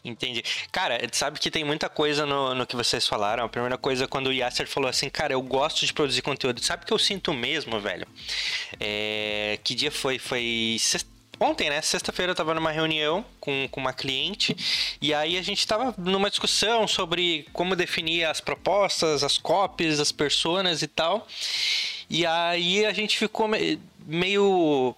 Entendi. 0.06 0.41
Cara, 0.71 0.97
sabe 1.11 1.38
que 1.38 1.51
tem 1.51 1.65
muita 1.65 1.89
coisa 1.89 2.25
no, 2.25 2.56
no 2.56 2.65
que 2.65 2.77
vocês 2.77 3.06
falaram. 3.06 3.44
A 3.44 3.50
primeira 3.50 3.77
coisa, 3.77 4.07
quando 4.07 4.27
o 4.27 4.31
Yasser 4.31 4.69
falou 4.69 4.89
assim, 4.89 5.09
cara, 5.09 5.33
eu 5.33 5.41
gosto 5.41 5.85
de 5.85 5.91
produzir 5.91 6.21
conteúdo. 6.21 6.63
Sabe 6.63 6.83
o 6.83 6.88
que 6.88 6.94
eu 6.94 6.97
sinto 6.97 7.33
mesmo, 7.33 7.77
velho? 7.77 8.07
É... 8.79 9.59
Que 9.61 9.75
dia 9.75 9.91
foi? 9.91 10.17
Foi 10.17 10.77
sexta 10.79 11.19
ontem, 11.39 11.69
né? 11.69 11.81
Sexta-feira 11.81 12.31
eu 12.31 12.36
tava 12.36 12.53
numa 12.53 12.71
reunião 12.71 13.25
com, 13.39 13.68
com 13.71 13.80
uma 13.80 13.94
cliente 13.94 14.56
e 15.01 15.13
aí 15.13 15.38
a 15.38 15.41
gente 15.41 15.65
tava 15.65 15.94
numa 15.97 16.30
discussão 16.30 16.88
sobre 16.88 17.47
como 17.53 17.75
definir 17.75 18.25
as 18.25 18.41
propostas, 18.41 19.24
as 19.24 19.38
copies, 19.38 20.00
as 20.00 20.12
personas 20.12 20.81
e 20.81 20.88
tal. 20.88 21.27
E 22.09 22.25
aí 22.25 22.86
a 22.86 22.94
gente 22.94 23.18
ficou 23.18 23.47
meio 24.06 24.95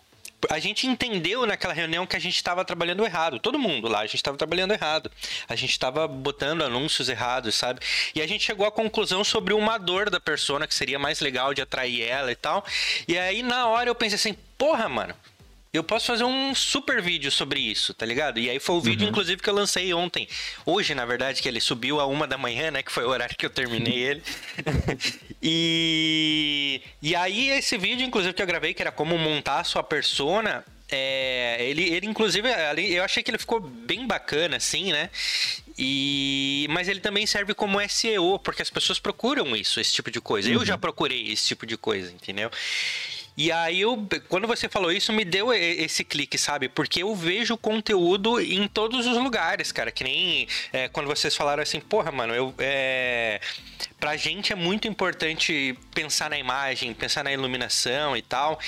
a 0.50 0.60
gente 0.60 0.88
entendeu 0.88 1.46
naquela 1.46 1.74
reunião 1.74 2.08
que 2.08 2.16
a 2.16 2.20
gente 2.20 2.36
estava 2.36 2.66
trabalhando 2.66 3.06
errado. 3.06 3.40
Todo 3.40 3.60
mundo 3.60 3.88
lá, 3.88 4.00
a 4.00 4.06
gente 4.06 4.16
estava 4.16 4.38
trabalhando 4.38 4.72
errado. 4.72 5.12
A 5.48 5.56
gente 5.56 5.72
estava 5.72 6.08
botando 6.08 6.64
anúncios 6.64 7.10
errados, 7.10 7.54
sabe? 7.56 7.80
E 8.16 8.22
a 8.22 8.28
gente 8.28 8.44
chegou 8.44 8.66
à 8.66 8.72
conclusão 8.72 9.24
sobre 9.24 9.54
uma 9.54 9.78
dor 9.78 10.10
da 10.10 10.20
persona 10.20 10.66
que 10.66 10.74
seria 10.74 10.98
mais 10.98 11.20
legal 11.20 11.54
de 11.54 11.62
atrair 11.62 12.02
ela 12.02 12.32
e 12.32 12.36
tal. 12.36 12.66
E 13.08 13.18
aí 13.18 13.44
na 13.44 13.68
hora 13.68 13.90
eu 13.90 13.96
pensei 13.96 14.16
assim, 14.16 14.38
porra, 14.58 14.90
mano, 14.90 15.14
eu 15.74 15.84
posso 15.84 16.08
fazer 16.08 16.26
um 16.26 16.54
super 16.54 17.02
vídeo 17.02 17.32
sobre 17.32 17.60
isso, 17.60 17.94
tá 17.94 18.06
ligado? 18.06 18.40
E 18.40 18.50
aí 18.50 18.60
foi 18.60 18.76
o 18.76 18.82
vídeo, 18.82 19.06
uhum. 19.06 19.10
inclusive, 19.12 19.42
que 19.42 19.50
eu 19.50 19.54
lancei 19.54 19.94
ontem. 19.94 20.28
Hoje, 20.66 20.94
na 20.94 21.06
verdade, 21.06 21.42
que 21.42 21.48
ele 21.48 21.62
subiu 21.62 22.02
a 22.02 22.06
uma 22.06 22.28
da 22.28 22.38
manhã, 22.38 22.72
né? 22.72 22.84
Que 22.84 22.92
foi 22.92 23.06
o 23.06 23.10
horário 23.10 23.36
que 23.38 23.46
eu 23.46 23.50
terminei 23.50 23.98
ele. 24.04 24.24
e... 25.42 26.82
e 27.02 27.16
aí, 27.16 27.50
esse 27.52 27.78
vídeo, 27.78 28.06
inclusive, 28.06 28.34
que 28.34 28.42
eu 28.42 28.48
gravei, 28.48 28.74
que 28.74 28.82
era 28.82 28.92
como 28.92 29.18
montar 29.18 29.62
a 29.62 29.64
sua 29.64 29.82
persona, 29.82 30.62
é, 30.92 31.58
ele, 31.62 31.84
ele, 31.84 32.06
inclusive, 32.06 32.50
eu 32.90 33.02
achei 33.02 33.24
que 33.24 33.32
ele 33.32 33.38
ficou 33.38 33.62
bem 33.62 34.06
bacana, 34.06 34.58
assim, 34.58 34.92
né? 34.92 35.10
E, 35.78 36.68
mas 36.70 36.90
ele 36.90 37.00
também 37.00 37.26
serve 37.26 37.54
como 37.54 37.80
SEO, 37.88 38.38
porque 38.40 38.62
as 38.62 38.70
pessoas 38.70 39.00
procuram 39.00 39.56
isso, 39.56 39.80
esse 39.80 39.94
tipo 39.94 40.12
de 40.12 40.20
coisa. 40.20 40.50
Uhum. 40.50 40.56
Eu 40.56 40.66
já 40.66 40.78
procurei 40.78 41.32
esse 41.32 41.48
tipo 41.48 41.66
de 41.66 41.78
coisa, 41.78 42.12
entendeu? 42.12 42.52
E 43.38 43.52
aí, 43.52 43.82
eu, 43.82 44.08
quando 44.28 44.48
você 44.48 44.68
falou 44.68 44.92
isso, 44.92 45.14
me 45.14 45.24
deu 45.24 45.54
esse 45.54 46.04
clique, 46.04 46.38
sabe? 46.38 46.68
Porque 46.68 47.02
eu 47.02 47.16
vejo 47.16 47.58
conteúdo 47.58 48.40
em 48.42 48.68
todos 48.68 49.08
os 49.08 49.18
lugares, 49.18 49.72
cara. 49.72 49.92
Que 49.92 50.04
nem 50.04 50.48
é, 50.74 50.88
quando 50.90 51.08
vocês 51.08 51.36
falaram 51.36 51.64
assim, 51.64 51.80
porra, 51.80 52.12
mano, 52.12 52.34
eu. 52.36 52.54
É, 52.60 53.40
pra 54.02 54.18
gente 54.18 54.52
é 54.52 54.56
muito 54.56 54.88
importante 54.88 55.78
pensar 55.94 56.28
na 56.28 56.38
imagem, 56.38 56.92
pensar 56.92 57.24
na 57.24 57.32
iluminação 57.32 58.18
e 58.18 58.22
tal. 58.24 58.60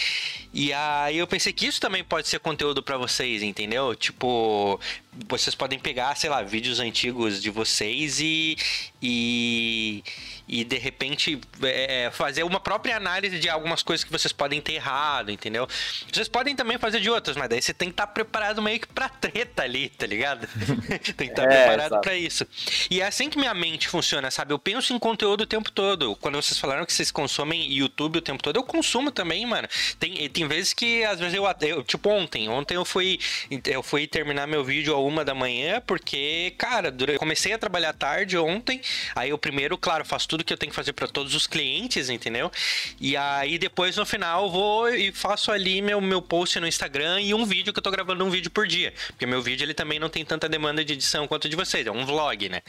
E 0.54 0.72
aí 0.72 1.18
eu 1.18 1.26
pensei 1.26 1.52
que 1.52 1.66
isso 1.66 1.82
também 1.82 2.04
pode 2.04 2.28
ser 2.28 2.40
conteúdo 2.40 2.84
para 2.84 2.98
vocês, 2.98 3.42
entendeu? 3.42 3.96
Tipo, 3.96 4.80
vocês 5.28 5.56
podem 5.56 5.80
pegar, 5.80 6.16
sei 6.16 6.30
lá, 6.30 6.44
vídeos 6.44 6.80
antigos 6.80 7.42
de 7.42 7.50
vocês 7.50 8.20
e, 8.20 8.56
e, 9.02 10.04
e 10.48 10.64
de 10.64 10.78
repente 10.78 11.42
é, 11.64 12.12
fazer 12.12 12.44
uma 12.44 12.60
própria 12.60 12.96
análise 12.96 13.40
de 13.40 13.50
algumas 13.50 13.82
coisas 13.82 14.04
que 14.04 14.12
vocês 14.12 14.32
podem 14.32 14.62
ter 14.62 14.74
errado, 14.74 15.32
entendeu? 15.32 15.68
Vocês 16.12 16.28
podem 16.28 16.56
também 16.56 16.78
fazer 16.78 17.00
de 17.00 17.10
outras, 17.10 17.36
mas 17.36 17.50
daí 17.50 17.62
você 17.62 17.74
tem 17.74 17.90
que 17.90 17.94
estar 17.94 18.06
tá 18.06 18.14
preparado 18.14 18.62
meio 18.62 18.80
que 18.80 18.88
pra 18.88 19.10
treta 19.10 19.64
ali, 19.64 19.90
tá 19.90 20.06
ligado? 20.06 20.48
tem 21.18 21.28
que 21.28 21.34
estar 21.34 21.48
tá 21.48 21.52
é, 21.52 21.68
preparado 21.68 22.02
para 22.02 22.16
isso. 22.16 22.46
E 22.92 23.02
é 23.02 23.08
assim 23.08 23.32
que 23.32 23.40
minha 23.40 23.56
mente 23.56 23.88
funciona, 23.88 24.30
sabe? 24.30 24.54
Eu 24.54 24.60
penso 24.60 24.94
em 24.94 25.00
conteúdo 25.00 25.23
o 25.26 25.46
tempo 25.46 25.72
todo. 25.72 26.16
Quando 26.18 26.36
vocês 26.36 26.58
falaram 26.58 26.86
que 26.86 26.94
vocês 26.94 27.12
consomem 27.12 27.72
YouTube 27.72 28.18
o 28.18 28.22
tempo 28.22 28.42
todo, 28.44 28.56
eu 28.56 28.64
consumo 28.64 29.12
também, 29.12 29.46
mano. 29.46 29.68
Tem, 30.00 30.30
tem 30.30 30.48
vezes 30.48 30.74
que 30.74 31.04
às 31.04 31.20
vezes 31.20 31.36
eu, 31.36 31.46
eu 31.62 31.84
tipo 31.84 32.10
ontem, 32.10 32.50
ontem 32.50 32.76
eu 32.76 32.86
fui 32.86 33.20
eu 33.66 33.84
fui 33.84 34.08
terminar 34.08 34.48
meu 34.48 34.64
vídeo 34.64 34.94
a 34.94 35.00
uma 35.00 35.24
da 35.24 35.34
manhã 35.34 35.82
porque, 35.86 36.54
cara, 36.58 36.94
eu 37.08 37.20
comecei 37.20 37.54
a 37.54 37.58
trabalhar 37.58 37.94
tarde 37.94 38.38
ontem, 38.38 38.82
aí 39.16 39.30
eu 39.30 39.38
primeiro, 39.38 39.78
claro, 39.78 40.06
faço 40.06 40.28
tudo 40.28 40.44
que 40.44 40.52
eu 40.52 40.58
tenho 40.58 40.72
que 40.72 40.76
fazer 40.76 40.94
para 40.94 41.08
todos 41.08 41.34
os 41.36 41.48
clientes, 41.48 42.10
entendeu? 42.10 42.52
E 43.00 43.16
aí 43.16 43.58
depois 43.58 43.96
no 43.98 44.06
final 44.06 44.52
vou 44.52 44.90
e 44.90 45.12
faço 45.12 45.52
ali 45.52 45.82
meu, 45.82 46.00
meu 46.02 46.22
post 46.22 46.60
no 46.60 46.68
Instagram 46.68 47.22
e 47.22 47.34
um 47.34 47.46
vídeo 47.46 47.74
que 47.74 47.80
eu 47.80 47.84
tô 47.84 47.92
gravando 47.92 48.24
um 48.26 48.30
vídeo 48.30 48.52
por 48.52 48.68
dia, 48.68 48.94
porque 49.08 49.26
meu 49.26 49.42
vídeo 49.42 49.64
ele 49.64 49.74
também 49.74 50.00
não 50.00 50.10
tem 50.10 50.26
tanta 50.26 50.50
demanda 50.50 50.84
de 50.84 50.94
edição 50.94 51.28
quanto 51.28 51.48
de 51.50 51.56
vocês, 51.56 51.86
é 51.86 51.92
um 51.92 52.06
vlog, 52.06 52.50
né? 52.50 52.62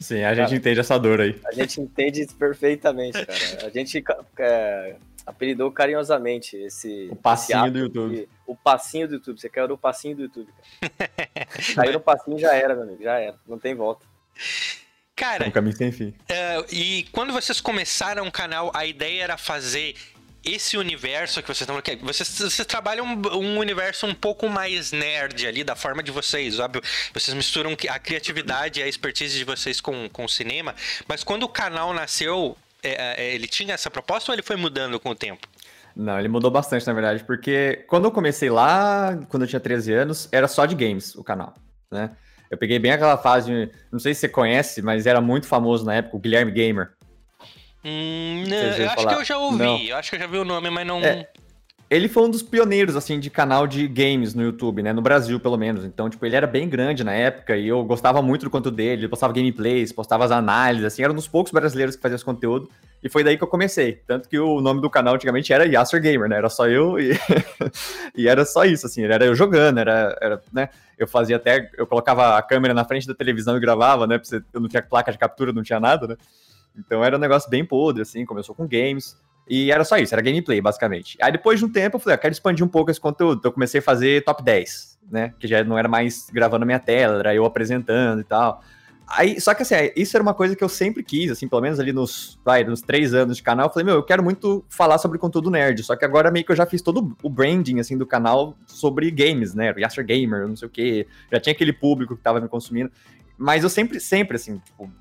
Sim, 0.00 0.22
a 0.22 0.34
gente 0.34 0.54
entende 0.54 0.80
essa 0.80 0.98
dor 0.98 1.20
aí. 1.20 1.40
A 1.44 1.52
gente 1.52 1.80
entende 1.80 2.22
isso 2.22 2.34
perfeitamente, 2.36 3.24
cara. 3.24 3.66
A 3.66 3.70
gente 3.70 4.04
é, 4.38 4.96
apelidou 5.26 5.70
carinhosamente 5.72 6.56
esse. 6.56 7.08
O 7.10 7.16
passinho 7.16 7.64
esse 7.64 7.70
do 7.70 7.78
YouTube. 7.78 8.28
o 8.46 8.56
passinho 8.56 9.08
do 9.08 9.14
YouTube. 9.14 9.40
Você 9.40 9.48
caiu 9.48 9.68
no 9.68 9.78
passinho 9.78 10.16
do 10.16 10.22
YouTube, 10.22 10.48
cara. 10.52 11.08
Caiu 11.74 11.92
no 11.92 12.00
passinho 12.00 12.38
já 12.38 12.54
era, 12.54 12.74
meu 12.74 12.84
amigo. 12.84 13.02
Já 13.02 13.18
era. 13.18 13.36
Não 13.46 13.58
tem 13.58 13.74
volta. 13.74 14.06
Cara. 15.16 15.44
É 15.44 15.48
um 15.48 15.50
caminho 15.52 15.76
sem 15.76 15.90
fim. 15.90 16.08
Uh, 16.08 16.64
e 16.72 17.06
quando 17.10 17.32
vocês 17.32 17.60
começaram 17.60 18.26
o 18.26 18.32
canal, 18.32 18.70
a 18.72 18.86
ideia 18.86 19.24
era 19.24 19.36
fazer 19.36 19.96
esse 20.54 20.76
universo 20.76 21.42
que 21.42 21.48
vocês 21.48 21.68
estão 21.68 21.80
vocês, 22.02 22.28
vocês 22.38 22.66
trabalham 22.66 23.04
um, 23.04 23.36
um, 23.36 23.58
universo 23.58 24.06
um 24.06 24.14
pouco 24.14 24.48
mais 24.48 24.92
nerd 24.92 25.46
ali, 25.46 25.64
da 25.64 25.76
forma 25.76 26.02
de 26.02 26.10
vocês, 26.10 26.58
óbvio. 26.58 26.82
Vocês 27.12 27.34
misturam 27.36 27.76
a 27.88 27.98
criatividade 27.98 28.80
e 28.80 28.82
a 28.82 28.88
expertise 28.88 29.36
de 29.36 29.44
vocês 29.44 29.80
com, 29.80 30.08
com 30.08 30.24
o 30.24 30.28
cinema. 30.28 30.74
Mas 31.06 31.22
quando 31.24 31.42
o 31.44 31.48
canal 31.48 31.92
nasceu, 31.92 32.56
é, 32.82 33.24
é, 33.24 33.34
ele 33.34 33.46
tinha 33.46 33.74
essa 33.74 33.90
proposta 33.90 34.30
ou 34.30 34.34
ele 34.34 34.42
foi 34.42 34.56
mudando 34.56 34.98
com 34.98 35.10
o 35.10 35.14
tempo? 35.14 35.46
Não, 35.94 36.18
ele 36.18 36.28
mudou 36.28 36.50
bastante, 36.50 36.86
na 36.86 36.92
verdade, 36.92 37.24
porque 37.24 37.84
quando 37.88 38.04
eu 38.04 38.12
comecei 38.12 38.48
lá, 38.50 39.18
quando 39.28 39.42
eu 39.42 39.48
tinha 39.48 39.58
13 39.58 39.92
anos, 39.92 40.28
era 40.30 40.46
só 40.46 40.64
de 40.64 40.74
games 40.74 41.14
o 41.16 41.24
canal, 41.24 41.54
né? 41.90 42.10
Eu 42.50 42.56
peguei 42.56 42.78
bem 42.78 42.92
aquela 42.92 43.18
fase, 43.18 43.70
não 43.92 43.98
sei 43.98 44.14
se 44.14 44.20
você 44.20 44.28
conhece, 44.28 44.80
mas 44.80 45.06
era 45.06 45.20
muito 45.20 45.46
famoso 45.46 45.84
na 45.84 45.96
época, 45.96 46.16
o 46.16 46.20
Guilherme 46.20 46.50
Gamer. 46.50 46.92
Hum, 47.88 48.44
não, 48.46 48.56
eu 48.56 48.90
acho 48.90 49.06
que 49.06 49.14
eu 49.14 49.24
já 49.24 49.38
ouvi, 49.38 49.58
não. 49.58 49.78
eu 49.78 49.96
acho 49.96 50.10
que 50.10 50.16
eu 50.16 50.20
já 50.20 50.26
vi 50.26 50.36
o 50.36 50.44
nome, 50.44 50.68
mas 50.68 50.86
não. 50.86 51.00
É, 51.00 51.28
ele 51.90 52.06
foi 52.06 52.24
um 52.24 52.30
dos 52.30 52.42
pioneiros, 52.42 52.96
assim, 52.96 53.18
de 53.18 53.30
canal 53.30 53.66
de 53.66 53.88
games 53.88 54.34
no 54.34 54.42
YouTube, 54.42 54.82
né? 54.82 54.92
No 54.92 55.00
Brasil, 55.00 55.40
pelo 55.40 55.56
menos. 55.56 55.86
Então, 55.86 56.10
tipo, 56.10 56.24
ele 56.26 56.36
era 56.36 56.46
bem 56.46 56.68
grande 56.68 57.02
na 57.02 57.14
época 57.14 57.56
e 57.56 57.66
eu 57.66 57.82
gostava 57.82 58.20
muito 58.20 58.44
do 58.44 58.50
conteúdo 58.50 58.76
dele. 58.76 59.02
Ele 59.02 59.08
postava 59.08 59.32
gameplays, 59.32 59.90
postava 59.90 60.22
as 60.22 60.30
análises, 60.30 60.84
assim. 60.84 61.02
Era 61.02 61.12
um 61.12 61.16
dos 61.16 61.26
poucos 61.26 61.50
brasileiros 61.50 61.96
que 61.96 62.02
fazia 62.02 62.16
esse 62.16 62.24
conteúdo. 62.24 62.68
E 63.02 63.08
foi 63.08 63.24
daí 63.24 63.38
que 63.38 63.44
eu 63.44 63.48
comecei. 63.48 64.02
Tanto 64.06 64.28
que 64.28 64.38
o 64.38 64.60
nome 64.60 64.82
do 64.82 64.90
canal 64.90 65.14
antigamente 65.14 65.50
era 65.50 65.64
Yasser 65.64 66.02
Gamer, 66.02 66.28
né? 66.28 66.36
Era 66.36 66.50
só 66.50 66.68
eu 66.68 67.00
e... 67.00 67.18
e 68.14 68.28
era 68.28 68.44
só 68.44 68.66
isso, 68.66 68.84
assim. 68.84 69.04
Era 69.04 69.24
eu 69.24 69.34
jogando, 69.34 69.78
era, 69.78 70.14
era, 70.20 70.42
né? 70.52 70.68
Eu 70.98 71.08
fazia 71.08 71.36
até... 71.36 71.70
Eu 71.78 71.86
colocava 71.86 72.36
a 72.36 72.42
câmera 72.42 72.74
na 72.74 72.84
frente 72.84 73.06
da 73.06 73.14
televisão 73.14 73.56
e 73.56 73.60
gravava, 73.60 74.06
né? 74.06 74.20
Eu 74.52 74.60
não 74.60 74.68
tinha 74.68 74.82
placa 74.82 75.10
de 75.10 75.16
captura, 75.16 75.54
não 75.54 75.62
tinha 75.62 75.80
nada, 75.80 76.06
né? 76.06 76.16
Então 76.76 77.04
era 77.04 77.16
um 77.16 77.20
negócio 77.20 77.48
bem 77.50 77.64
podre, 77.64 78.02
assim, 78.02 78.24
começou 78.24 78.54
com 78.54 78.66
games. 78.66 79.16
E 79.48 79.72
era 79.72 79.82
só 79.84 79.96
isso, 79.96 80.14
era 80.14 80.20
gameplay, 80.20 80.60
basicamente. 80.60 81.16
Aí 81.20 81.32
depois 81.32 81.58
de 81.58 81.64
um 81.64 81.72
tempo 81.72 81.96
eu 81.96 82.00
falei, 82.00 82.14
eu 82.14 82.18
ah, 82.18 82.20
quero 82.20 82.32
expandir 82.32 82.64
um 82.64 82.68
pouco 82.68 82.90
esse 82.90 83.00
conteúdo. 83.00 83.38
Então 83.38 83.48
eu 83.48 83.54
comecei 83.54 83.80
a 83.80 83.82
fazer 83.82 84.22
top 84.24 84.42
10, 84.42 84.98
né? 85.10 85.32
Que 85.38 85.46
já 85.48 85.64
não 85.64 85.78
era 85.78 85.88
mais 85.88 86.28
gravando 86.30 86.64
a 86.64 86.66
minha 86.66 86.78
tela, 86.78 87.18
era 87.20 87.34
eu 87.34 87.44
apresentando 87.44 88.20
e 88.20 88.24
tal. 88.24 88.62
Aí, 89.10 89.40
só 89.40 89.54
que 89.54 89.62
assim, 89.62 89.74
isso 89.96 90.14
era 90.14 90.22
uma 90.22 90.34
coisa 90.34 90.54
que 90.54 90.62
eu 90.62 90.68
sempre 90.68 91.02
quis, 91.02 91.30
assim, 91.30 91.48
pelo 91.48 91.62
menos 91.62 91.80
ali 91.80 91.94
nos, 91.94 92.38
vai, 92.44 92.62
nos 92.62 92.82
três 92.82 93.14
anos 93.14 93.38
de 93.38 93.42
canal, 93.42 93.66
eu 93.66 93.70
falei, 93.72 93.86
meu, 93.86 93.94
eu 93.94 94.02
quero 94.02 94.22
muito 94.22 94.62
falar 94.68 94.98
sobre 94.98 95.16
conteúdo 95.16 95.50
nerd, 95.50 95.82
só 95.82 95.96
que 95.96 96.04
agora 96.04 96.30
meio 96.30 96.44
que 96.44 96.52
eu 96.52 96.56
já 96.56 96.66
fiz 96.66 96.82
todo 96.82 97.16
o 97.22 97.30
branding, 97.30 97.80
assim, 97.80 97.96
do 97.96 98.04
canal 98.04 98.54
sobre 98.66 99.10
games, 99.10 99.54
né, 99.54 99.72
o 99.72 99.80
Yasser 99.80 100.04
Gamer, 100.04 100.46
não 100.46 100.56
sei 100.56 100.68
o 100.68 100.70
quê, 100.70 101.06
já 101.32 101.40
tinha 101.40 101.54
aquele 101.54 101.72
público 101.72 102.14
que 102.18 102.22
tava 102.22 102.38
me 102.38 102.48
consumindo, 102.48 102.92
mas 103.38 103.64
eu 103.64 103.70
sempre, 103.70 103.98
sempre, 103.98 104.36
assim, 104.36 104.58
tipo, 104.58 104.92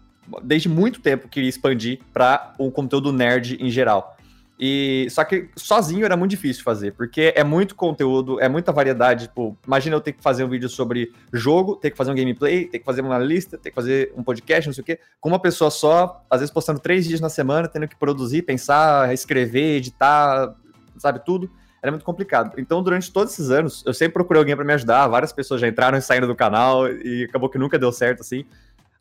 desde 0.43 0.69
muito 0.69 1.01
tempo 1.01 1.27
queria 1.27 1.49
expandir 1.49 1.99
para 2.13 2.53
o 2.57 2.71
conteúdo 2.71 3.11
nerd 3.11 3.57
em 3.59 3.69
geral. 3.69 4.17
E 4.59 5.07
só 5.11 5.23
que 5.23 5.49
sozinho 5.55 6.03
era 6.03 6.17
muito 6.17 6.31
difícil 6.31 6.63
fazer, 6.63 6.93
porque 6.93 7.31
é 7.35 7.43
muito 7.43 7.75
conteúdo, 7.75 8.39
é 8.39 8.49
muita 8.49 8.71
variedade. 8.71 9.27
Tipo, 9.27 9.55
imagina 9.65 9.95
eu 9.95 10.01
ter 10.01 10.13
que 10.13 10.23
fazer 10.23 10.43
um 10.43 10.49
vídeo 10.49 10.67
sobre 10.67 11.13
jogo, 11.31 11.75
ter 11.75 11.91
que 11.91 11.97
fazer 11.97 12.11
um 12.11 12.15
gameplay, 12.15 12.65
ter 12.65 12.79
que 12.79 12.85
fazer 12.85 13.01
uma 13.01 13.19
lista, 13.19 13.57
ter 13.57 13.69
que 13.69 13.75
fazer 13.75 14.11
um 14.15 14.23
podcast, 14.23 14.67
não 14.67 14.73
sei 14.73 14.81
o 14.81 14.85
quê, 14.85 14.99
com 15.21 15.29
uma 15.29 15.39
pessoa 15.39 15.69
só, 15.69 16.25
às 16.29 16.39
vezes 16.39 16.51
postando 16.51 16.79
três 16.79 17.05
dias 17.05 17.21
na 17.21 17.29
semana, 17.29 17.67
tendo 17.67 17.87
que 17.87 17.95
produzir, 17.95 18.41
pensar, 18.41 19.13
escrever, 19.13 19.77
editar, 19.77 20.55
sabe, 20.97 21.23
tudo. 21.23 21.51
Era 21.79 21.91
muito 21.91 22.03
complicado. 22.03 22.53
Então, 22.57 22.81
durante 22.81 23.11
todos 23.13 23.33
esses 23.33 23.51
anos, 23.51 23.83
eu 23.85 23.93
sempre 23.93 24.15
procurei 24.15 24.39
alguém 24.39 24.55
para 24.55 24.65
me 24.65 24.73
ajudar. 24.73 25.07
Várias 25.07 25.31
pessoas 25.31 25.61
já 25.61 25.67
entraram 25.67 25.95
e 25.95 26.01
saíram 26.01 26.27
do 26.27 26.35
canal 26.35 26.91
e 26.91 27.25
acabou 27.29 27.47
que 27.47 27.59
nunca 27.59 27.77
deu 27.77 27.91
certo, 27.91 28.21
assim. 28.21 28.43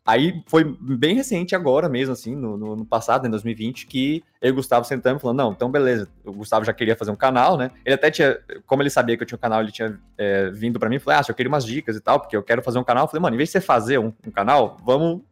Aí 0.07 0.41
foi 0.47 0.63
bem 0.63 1.15
recente 1.15 1.53
agora 1.53 1.89
mesmo, 1.89 2.13
assim, 2.13 2.33
no, 2.33 2.55
no, 2.55 2.77
no, 2.77 2.85
passado, 2.85 3.27
em 3.27 3.29
2020, 3.29 3.87
que 3.87 4.23
eu 4.41 4.47
e 4.47 4.51
o 4.53 4.55
Gustavo 4.55 4.85
sentamos 4.85 5.19
e 5.19 5.21
falando, 5.21 5.37
não, 5.39 5.51
então 5.51 5.69
beleza, 5.69 6.07
o 6.23 6.31
Gustavo 6.31 6.63
já 6.63 6.71
queria 6.71 6.95
fazer 6.95 7.11
um 7.11 7.15
canal, 7.15 7.57
né? 7.57 7.71
Ele 7.85 7.93
até 7.93 8.09
tinha, 8.09 8.39
como 8.65 8.81
ele 8.81 8.89
sabia 8.89 9.17
que 9.17 9.23
eu 9.23 9.27
tinha 9.27 9.35
um 9.35 9.41
canal, 9.41 9.59
ele 9.59 9.71
tinha 9.73 9.99
é, 10.17 10.49
vindo 10.49 10.79
para 10.79 10.87
mim 10.87 10.95
e 10.95 10.99
falou, 10.99 11.19
ah, 11.19 11.25
eu 11.27 11.35
queria 11.35 11.49
umas 11.49 11.65
dicas 11.65 11.97
e 11.97 11.99
tal, 11.99 12.21
porque 12.21 12.37
eu 12.37 12.41
quero 12.41 12.61
fazer 12.61 12.79
um 12.79 12.85
canal. 12.85 13.03
Eu 13.03 13.09
falei, 13.09 13.21
mano, 13.21 13.35
em 13.35 13.37
vez 13.37 13.49
de 13.49 13.51
você 13.51 13.59
fazer 13.59 13.97
um, 13.97 14.13
um 14.25 14.31
canal, 14.31 14.77
vamos 14.85 15.23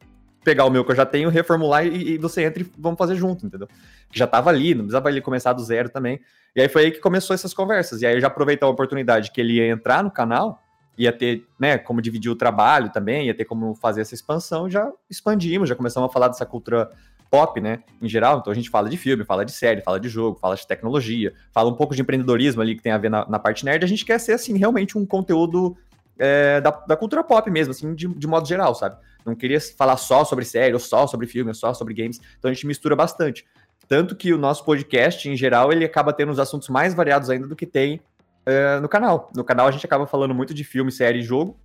pegar 0.43 0.65
o 0.65 0.69
meu 0.69 0.83
que 0.83 0.91
eu 0.91 0.95
já 0.95 1.05
tenho, 1.05 1.29
reformular 1.29 1.87
e, 1.87 2.15
e, 2.15 2.17
você 2.17 2.43
entra 2.43 2.61
e 2.61 2.69
vamos 2.77 2.97
fazer 2.97 3.15
junto, 3.15 3.45
entendeu? 3.45 3.69
Que 4.11 4.19
já 4.19 4.27
tava 4.27 4.49
ali, 4.49 4.75
não 4.75 4.83
precisava 4.83 5.09
ele 5.09 5.21
começar 5.21 5.53
do 5.53 5.63
zero 5.63 5.87
também. 5.87 6.19
E 6.53 6.61
aí 6.61 6.67
foi 6.67 6.83
aí 6.83 6.91
que 6.91 6.99
começou 6.99 7.33
essas 7.33 7.53
conversas. 7.53 8.01
E 8.01 8.05
aí 8.05 8.15
eu 8.15 8.19
já 8.19 8.27
aproveitei 8.27 8.67
a 8.67 8.71
oportunidade 8.71 9.31
que 9.31 9.39
ele 9.39 9.53
ia 9.53 9.69
entrar 9.69 10.03
no 10.03 10.11
canal 10.11 10.64
ia 10.97 11.11
ter, 11.11 11.45
né, 11.59 11.77
como 11.77 12.01
dividir 12.01 12.31
o 12.31 12.35
trabalho 12.35 12.91
também, 12.91 13.27
ia 13.27 13.33
ter 13.33 13.45
como 13.45 13.75
fazer 13.75 14.01
essa 14.01 14.13
expansão, 14.13 14.69
já 14.69 14.91
expandimos, 15.09 15.69
já 15.69 15.75
começamos 15.75 16.09
a 16.09 16.13
falar 16.13 16.27
dessa 16.27 16.45
cultura 16.45 16.89
pop, 17.29 17.59
né, 17.59 17.79
em 18.01 18.07
geral, 18.07 18.39
então 18.39 18.51
a 18.51 18.55
gente 18.55 18.69
fala 18.69 18.89
de 18.89 18.97
filme, 18.97 19.25
fala 19.25 19.43
de 19.43 19.51
série, 19.51 19.81
fala 19.81 19.99
de 19.99 20.07
jogo, 20.07 20.39
fala 20.39 20.55
de 20.55 20.65
tecnologia, 20.65 21.33
fala 21.51 21.69
um 21.69 21.75
pouco 21.75 21.95
de 21.95 22.01
empreendedorismo 22.01 22.61
ali 22.61 22.75
que 22.75 22.81
tem 22.81 22.91
a 22.91 22.97
ver 22.97 23.09
na, 23.09 23.27
na 23.27 23.39
parte 23.39 23.65
nerd, 23.65 23.83
a 23.83 23.87
gente 23.87 24.05
quer 24.05 24.19
ser, 24.19 24.33
assim, 24.33 24.57
realmente 24.57 24.97
um 24.97 25.05
conteúdo 25.05 25.75
é, 26.17 26.61
da, 26.61 26.71
da, 26.71 26.95
cultura 26.95 27.23
pop 27.23 27.49
mesmo, 27.51 27.71
assim, 27.71 27.93
de, 27.93 28.07
de 28.07 28.27
modo 28.27 28.47
geral, 28.47 28.73
sabe? 28.73 28.97
Não 29.25 29.35
queria 29.35 29.59
falar 29.59 29.97
só 29.97 30.23
sobre 30.23 30.45
série, 30.45 30.73
ou 30.73 30.79
só 30.79 31.07
sobre 31.07 31.27
filme, 31.27 31.49
ou 31.49 31.55
só 31.55 31.73
sobre 31.73 31.93
games, 31.93 32.21
então 32.37 32.49
a 32.49 32.53
gente 32.53 32.65
mistura 32.67 32.95
bastante. 32.95 33.45
Tanto 33.87 34.15
que 34.15 34.33
o 34.33 34.37
nosso 34.37 34.63
podcast, 34.63 35.27
em 35.29 35.35
geral, 35.35 35.71
ele 35.71 35.83
acaba 35.83 36.13
tendo 36.13 36.31
os 36.31 36.39
assuntos 36.39 36.69
mais 36.69 36.93
variados 36.93 37.29
ainda 37.29 37.47
do 37.47 37.55
que 37.55 37.65
tem 37.65 37.99
uh, 38.47 38.81
no 38.81 38.89
canal. 38.89 39.31
No 39.35 39.43
canal 39.43 39.67
a 39.67 39.71
gente 39.71 39.85
acaba 39.85 40.05
falando 40.05 40.33
muito 40.33 40.53
de 40.53 40.63
filme, 40.63 40.91
série 40.91 41.19
e 41.19 41.23
jogo. 41.23 41.59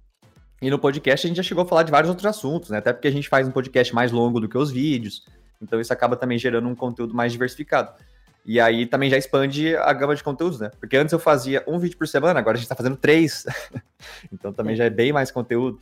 E 0.62 0.68
no 0.68 0.78
podcast 0.78 1.26
a 1.26 1.28
gente 1.28 1.36
já 1.38 1.42
chegou 1.42 1.64
a 1.64 1.66
falar 1.66 1.82
de 1.84 1.90
vários 1.90 2.08
outros 2.08 2.26
assuntos, 2.26 2.70
né? 2.70 2.78
Até 2.78 2.92
porque 2.92 3.08
a 3.08 3.12
gente 3.12 3.28
faz 3.28 3.48
um 3.48 3.50
podcast 3.50 3.94
mais 3.94 4.12
longo 4.12 4.40
do 4.40 4.48
que 4.48 4.58
os 4.58 4.70
vídeos. 4.70 5.26
Então 5.60 5.80
isso 5.80 5.92
acaba 5.92 6.16
também 6.16 6.38
gerando 6.38 6.68
um 6.68 6.74
conteúdo 6.74 7.14
mais 7.14 7.32
diversificado. 7.32 7.92
E 8.44 8.58
aí 8.58 8.86
também 8.86 9.10
já 9.10 9.16
expande 9.16 9.76
a 9.76 9.92
gama 9.92 10.14
de 10.14 10.24
conteúdos, 10.24 10.60
né? 10.60 10.70
Porque 10.80 10.96
antes 10.96 11.12
eu 11.12 11.18
fazia 11.18 11.62
um 11.66 11.78
vídeo 11.78 11.96
por 11.96 12.08
semana, 12.08 12.40
agora 12.40 12.56
a 12.56 12.58
gente 12.58 12.68
tá 12.68 12.74
fazendo 12.74 12.96
três. 12.96 13.44
então 14.32 14.52
também 14.52 14.74
já 14.76 14.84
é 14.84 14.90
bem 14.90 15.12
mais 15.12 15.30
conteúdo. 15.30 15.78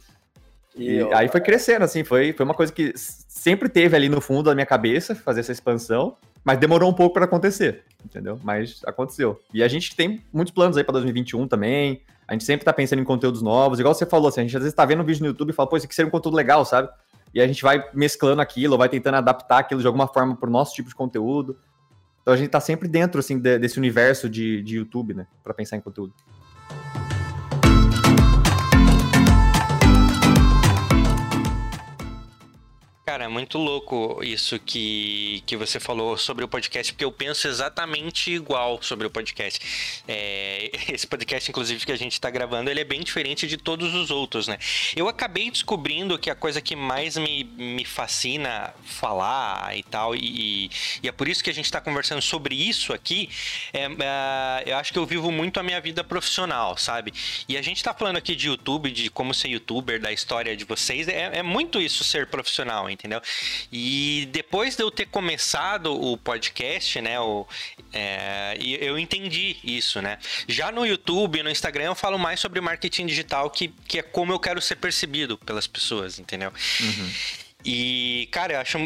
E, 0.76 0.96
e 0.96 1.14
aí 1.14 1.28
foi 1.28 1.40
crescendo, 1.40 1.84
assim, 1.84 2.04
foi, 2.04 2.32
foi 2.32 2.44
uma 2.44 2.54
coisa 2.54 2.72
que 2.72 2.92
sempre 2.96 3.68
teve 3.68 3.96
ali 3.96 4.08
no 4.08 4.20
fundo 4.20 4.44
da 4.44 4.54
minha 4.54 4.66
cabeça, 4.66 5.14
fazer 5.14 5.40
essa 5.40 5.52
expansão. 5.52 6.16
Mas 6.48 6.58
demorou 6.58 6.88
um 6.88 6.94
pouco 6.94 7.12
para 7.12 7.26
acontecer, 7.26 7.84
entendeu? 8.02 8.40
Mas 8.42 8.80
aconteceu. 8.86 9.38
E 9.52 9.62
a 9.62 9.68
gente 9.68 9.94
tem 9.94 10.24
muitos 10.32 10.50
planos 10.50 10.78
aí 10.78 10.82
para 10.82 10.94
2021 10.94 11.46
também. 11.46 12.00
A 12.26 12.32
gente 12.32 12.44
sempre 12.44 12.64
tá 12.64 12.72
pensando 12.72 13.00
em 13.00 13.04
conteúdos 13.04 13.42
novos. 13.42 13.78
Igual 13.78 13.94
você 13.94 14.06
falou, 14.06 14.28
assim, 14.28 14.40
a 14.40 14.44
gente 14.44 14.56
às 14.56 14.62
vezes 14.62 14.74
tá 14.74 14.82
vendo 14.86 15.02
um 15.02 15.04
vídeo 15.04 15.20
no 15.20 15.26
YouTube 15.26 15.50
e 15.50 15.52
fala, 15.52 15.68
pô, 15.68 15.76
isso 15.76 15.84
aqui 15.84 15.94
seria 15.94 16.08
um 16.08 16.10
conteúdo 16.10 16.34
legal, 16.38 16.64
sabe? 16.64 16.88
E 17.34 17.42
a 17.42 17.46
gente 17.46 17.62
vai 17.62 17.84
mesclando 17.92 18.40
aquilo, 18.40 18.78
vai 18.78 18.88
tentando 18.88 19.16
adaptar 19.16 19.58
aquilo 19.58 19.82
de 19.82 19.86
alguma 19.86 20.06
forma 20.06 20.34
pro 20.36 20.50
nosso 20.50 20.74
tipo 20.74 20.88
de 20.88 20.94
conteúdo. 20.94 21.54
Então 22.22 22.32
a 22.32 22.36
gente 22.38 22.48
tá 22.48 22.60
sempre 22.60 22.88
dentro, 22.88 23.20
assim, 23.20 23.38
de, 23.38 23.58
desse 23.58 23.76
universo 23.76 24.26
de, 24.26 24.62
de 24.62 24.76
YouTube, 24.76 25.12
né? 25.12 25.26
Pra 25.44 25.52
pensar 25.52 25.76
em 25.76 25.82
conteúdo. 25.82 26.14
Cara, 33.08 33.24
é 33.24 33.28
muito 33.28 33.56
louco 33.56 34.20
isso 34.22 34.58
que, 34.58 35.42
que 35.46 35.56
você 35.56 35.80
falou 35.80 36.18
sobre 36.18 36.44
o 36.44 36.48
podcast, 36.48 36.92
porque 36.92 37.06
eu 37.06 37.10
penso 37.10 37.48
exatamente 37.48 38.30
igual 38.30 38.82
sobre 38.82 39.06
o 39.06 39.10
podcast. 39.10 40.02
É, 40.06 40.70
esse 40.92 41.06
podcast, 41.06 41.50
inclusive, 41.50 41.86
que 41.86 41.90
a 41.90 41.96
gente 41.96 42.12
está 42.12 42.28
gravando, 42.28 42.68
ele 42.68 42.80
é 42.80 42.84
bem 42.84 43.00
diferente 43.00 43.46
de 43.46 43.56
todos 43.56 43.94
os 43.94 44.10
outros, 44.10 44.46
né? 44.46 44.58
Eu 44.94 45.08
acabei 45.08 45.50
descobrindo 45.50 46.18
que 46.18 46.28
a 46.28 46.34
coisa 46.34 46.60
que 46.60 46.76
mais 46.76 47.16
me, 47.16 47.44
me 47.44 47.82
fascina 47.82 48.74
falar 48.84 49.74
e 49.74 49.82
tal, 49.84 50.14
e, 50.14 50.70
e 51.02 51.08
é 51.08 51.12
por 51.12 51.28
isso 51.28 51.42
que 51.42 51.48
a 51.48 51.54
gente 51.54 51.64
está 51.64 51.80
conversando 51.80 52.20
sobre 52.20 52.54
isso 52.54 52.92
aqui, 52.92 53.30
é, 53.72 53.84
é, 53.84 54.64
eu 54.66 54.76
acho 54.76 54.92
que 54.92 54.98
eu 54.98 55.06
vivo 55.06 55.32
muito 55.32 55.58
a 55.58 55.62
minha 55.62 55.80
vida 55.80 56.04
profissional, 56.04 56.76
sabe? 56.76 57.14
E 57.48 57.56
a 57.56 57.62
gente 57.62 57.78
está 57.78 57.94
falando 57.94 58.18
aqui 58.18 58.36
de 58.36 58.48
YouTube, 58.48 58.90
de 58.90 59.08
como 59.08 59.32
ser 59.32 59.48
youtuber, 59.48 59.98
da 59.98 60.12
história 60.12 60.54
de 60.54 60.66
vocês, 60.66 61.08
é, 61.08 61.38
é 61.38 61.42
muito 61.42 61.80
isso 61.80 62.04
ser 62.04 62.26
profissional? 62.26 62.90
Entendeu? 62.98 63.22
E 63.72 64.28
depois 64.32 64.74
de 64.74 64.82
eu 64.82 64.90
ter 64.90 65.06
começado 65.06 65.94
o 65.94 66.16
podcast, 66.16 67.00
né, 67.00 67.18
o, 67.20 67.46
é, 67.92 68.56
eu 68.60 68.98
entendi 68.98 69.56
isso, 69.62 70.02
né? 70.02 70.18
Já 70.48 70.72
no 70.72 70.84
YouTube, 70.84 71.42
no 71.42 71.50
Instagram, 71.50 71.84
eu 71.84 71.94
falo 71.94 72.18
mais 72.18 72.40
sobre 72.40 72.60
marketing 72.60 73.06
digital, 73.06 73.48
que, 73.50 73.68
que 73.86 74.00
é 74.00 74.02
como 74.02 74.32
eu 74.32 74.40
quero 74.40 74.60
ser 74.60 74.76
percebido 74.76 75.38
pelas 75.38 75.66
pessoas, 75.66 76.18
entendeu? 76.18 76.52
Uhum. 76.80 77.12
E, 77.64 78.28
cara, 78.30 78.54
eu 78.54 78.60
acho. 78.60 78.78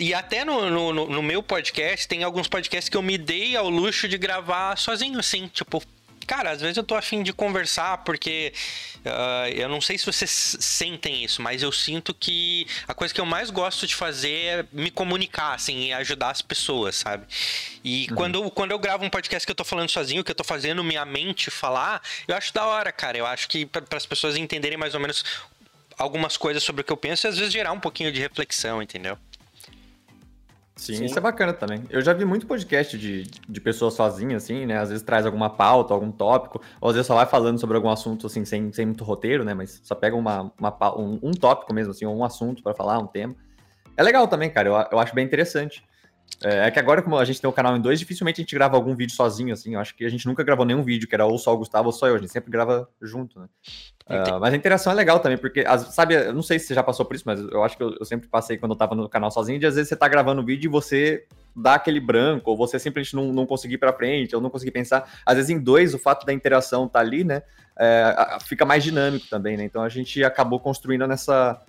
E 0.00 0.12
até 0.12 0.44
no, 0.44 0.68
no, 0.70 1.06
no, 1.06 1.22
meu 1.22 1.42
podcast, 1.42 2.06
tem 2.08 2.24
alguns 2.24 2.48
podcasts 2.48 2.88
que 2.88 2.96
eu 2.96 3.02
me 3.02 3.16
dei 3.16 3.56
ao 3.56 3.70
luxo 3.70 4.08
de 4.08 4.18
gravar 4.18 4.76
sozinho, 4.76 5.18
assim. 5.20 5.46
Tipo, 5.46 5.80
cara, 6.26 6.50
às 6.50 6.60
vezes 6.60 6.76
eu 6.76 6.82
tô 6.82 6.94
afim 6.94 7.22
de 7.22 7.32
conversar, 7.32 7.98
porque 7.98 8.52
uh, 9.04 9.48
eu 9.54 9.68
não 9.68 9.80
sei 9.80 9.98
se 9.98 10.06
vocês 10.06 10.56
sentem 10.60 11.24
isso, 11.24 11.42
mas 11.42 11.62
eu 11.62 11.72
sinto 11.72 12.14
que 12.14 12.66
a 12.86 12.94
coisa 12.94 13.12
que 13.12 13.20
eu 13.20 13.26
mais 13.26 13.50
gosto 13.50 13.86
de 13.86 13.94
fazer 13.94 14.32
é 14.32 14.64
me 14.72 14.90
comunicar, 14.90 15.54
assim, 15.54 15.86
e 15.86 15.92
ajudar 15.92 16.30
as 16.30 16.42
pessoas, 16.42 16.96
sabe? 16.96 17.26
E 17.84 18.06
uhum. 18.10 18.16
quando, 18.16 18.50
quando 18.50 18.70
eu 18.70 18.78
gravo 18.78 19.04
um 19.04 19.10
podcast 19.10 19.46
que 19.46 19.50
eu 19.50 19.56
tô 19.56 19.64
falando 19.64 19.90
sozinho, 19.90 20.24
que 20.24 20.30
eu 20.30 20.34
tô 20.34 20.44
fazendo 20.44 20.82
minha 20.84 21.04
mente 21.04 21.50
falar, 21.50 22.02
eu 22.26 22.36
acho 22.36 22.52
da 22.54 22.66
hora, 22.66 22.92
cara. 22.92 23.18
Eu 23.18 23.26
acho 23.26 23.48
que 23.48 23.66
para 23.66 23.84
as 23.96 24.06
pessoas 24.06 24.36
entenderem 24.36 24.78
mais 24.78 24.94
ou 24.94 25.00
menos 25.00 25.24
algumas 25.98 26.36
coisas 26.36 26.62
sobre 26.62 26.82
o 26.82 26.84
que 26.84 26.92
eu 26.92 26.96
penso 26.96 27.26
e 27.26 27.28
às 27.28 27.38
vezes 27.38 27.52
gerar 27.52 27.72
um 27.72 27.80
pouquinho 27.80 28.10
de 28.12 28.20
reflexão, 28.20 28.82
entendeu? 28.82 29.18
Sim, 30.82 30.96
Sim, 30.96 31.04
isso 31.04 31.16
é 31.16 31.20
bacana 31.20 31.52
também. 31.52 31.84
Eu 31.88 32.02
já 32.02 32.12
vi 32.12 32.24
muito 32.24 32.44
podcast 32.44 32.98
de, 32.98 33.22
de 33.22 33.60
pessoas 33.60 33.94
sozinhas, 33.94 34.42
assim, 34.42 34.66
né? 34.66 34.78
Às 34.78 34.88
vezes 34.88 35.04
traz 35.04 35.24
alguma 35.24 35.48
pauta, 35.48 35.94
algum 35.94 36.10
tópico, 36.10 36.60
ou 36.80 36.88
às 36.88 36.96
vezes 36.96 37.06
só 37.06 37.14
vai 37.14 37.24
falando 37.24 37.56
sobre 37.60 37.76
algum 37.76 37.88
assunto, 37.88 38.26
assim, 38.26 38.44
sem, 38.44 38.72
sem 38.72 38.86
muito 38.86 39.04
roteiro, 39.04 39.44
né? 39.44 39.54
Mas 39.54 39.80
só 39.84 39.94
pega 39.94 40.16
uma, 40.16 40.52
uma 40.58 40.98
um, 40.98 41.20
um 41.22 41.30
tópico 41.30 41.72
mesmo, 41.72 41.92
assim, 41.92 42.04
ou 42.04 42.16
um 42.16 42.24
assunto 42.24 42.64
para 42.64 42.74
falar, 42.74 42.98
um 42.98 43.06
tema. 43.06 43.36
É 43.96 44.02
legal 44.02 44.26
também, 44.26 44.50
cara. 44.50 44.68
Eu, 44.70 44.74
eu 44.90 44.98
acho 44.98 45.14
bem 45.14 45.24
interessante. 45.24 45.84
É, 46.44 46.66
é, 46.66 46.70
que 46.70 46.78
agora, 46.78 47.02
como 47.02 47.16
a 47.16 47.24
gente 47.24 47.40
tem 47.40 47.48
o 47.48 47.52
canal 47.52 47.76
em 47.76 47.80
dois, 47.80 47.98
dificilmente 47.98 48.40
a 48.40 48.42
gente 48.42 48.54
grava 48.54 48.76
algum 48.76 48.94
vídeo 48.96 49.14
sozinho, 49.14 49.52
assim. 49.52 49.74
Eu 49.74 49.80
acho 49.80 49.94
que 49.94 50.04
a 50.04 50.08
gente 50.08 50.26
nunca 50.26 50.42
gravou 50.42 50.66
nenhum 50.66 50.82
vídeo, 50.82 51.08
que 51.08 51.14
era 51.14 51.24
ou 51.24 51.38
só 51.38 51.54
o 51.54 51.58
Gustavo 51.58 51.86
ou 51.86 51.92
só 51.92 52.08
eu. 52.08 52.16
A 52.16 52.18
gente 52.18 52.32
sempre 52.32 52.50
grava 52.50 52.88
junto, 53.00 53.38
né? 53.38 53.46
Uh, 54.06 54.40
mas 54.40 54.52
a 54.52 54.56
interação 54.56 54.92
é 54.92 54.96
legal 54.96 55.20
também, 55.20 55.38
porque, 55.38 55.64
sabe, 55.90 56.14
eu 56.14 56.32
não 56.32 56.42
sei 56.42 56.58
se 56.58 56.66
você 56.66 56.74
já 56.74 56.82
passou 56.82 57.06
por 57.06 57.14
isso, 57.14 57.22
mas 57.24 57.40
eu 57.40 57.62
acho 57.62 57.76
que 57.76 57.82
eu, 57.82 57.96
eu, 57.98 58.04
sempre 58.04 58.28
passei 58.28 58.58
quando 58.58 58.72
eu 58.72 58.76
tava 58.76 58.96
no 58.96 59.08
canal 59.08 59.30
sozinho, 59.30 59.60
de 59.60 59.66
às 59.66 59.76
vezes 59.76 59.88
você 59.88 59.96
tá 59.96 60.08
gravando 60.08 60.42
um 60.42 60.44
vídeo 60.44 60.68
e 60.68 60.70
você 60.70 61.24
dá 61.54 61.74
aquele 61.74 62.00
branco, 62.00 62.50
ou 62.50 62.56
você 62.56 62.78
simplesmente 62.78 63.14
não, 63.14 63.32
não 63.32 63.46
conseguir 63.46 63.78
para 63.78 63.92
frente, 63.92 64.34
ou 64.34 64.42
não 64.42 64.50
conseguir 64.50 64.72
pensar. 64.72 65.08
Às 65.24 65.36
vezes 65.36 65.50
em 65.50 65.58
dois, 65.58 65.94
o 65.94 65.98
fato 65.98 66.26
da 66.26 66.32
interação 66.32 66.88
tá 66.88 66.98
ali, 66.98 67.22
né, 67.22 67.42
é, 67.78 68.38
fica 68.44 68.64
mais 68.64 68.82
dinâmico 68.82 69.26
também, 69.30 69.56
né? 69.56 69.64
Então 69.64 69.82
a 69.82 69.88
gente 69.88 70.22
acabou 70.24 70.58
construindo 70.58 71.06
nessa, 71.06 71.62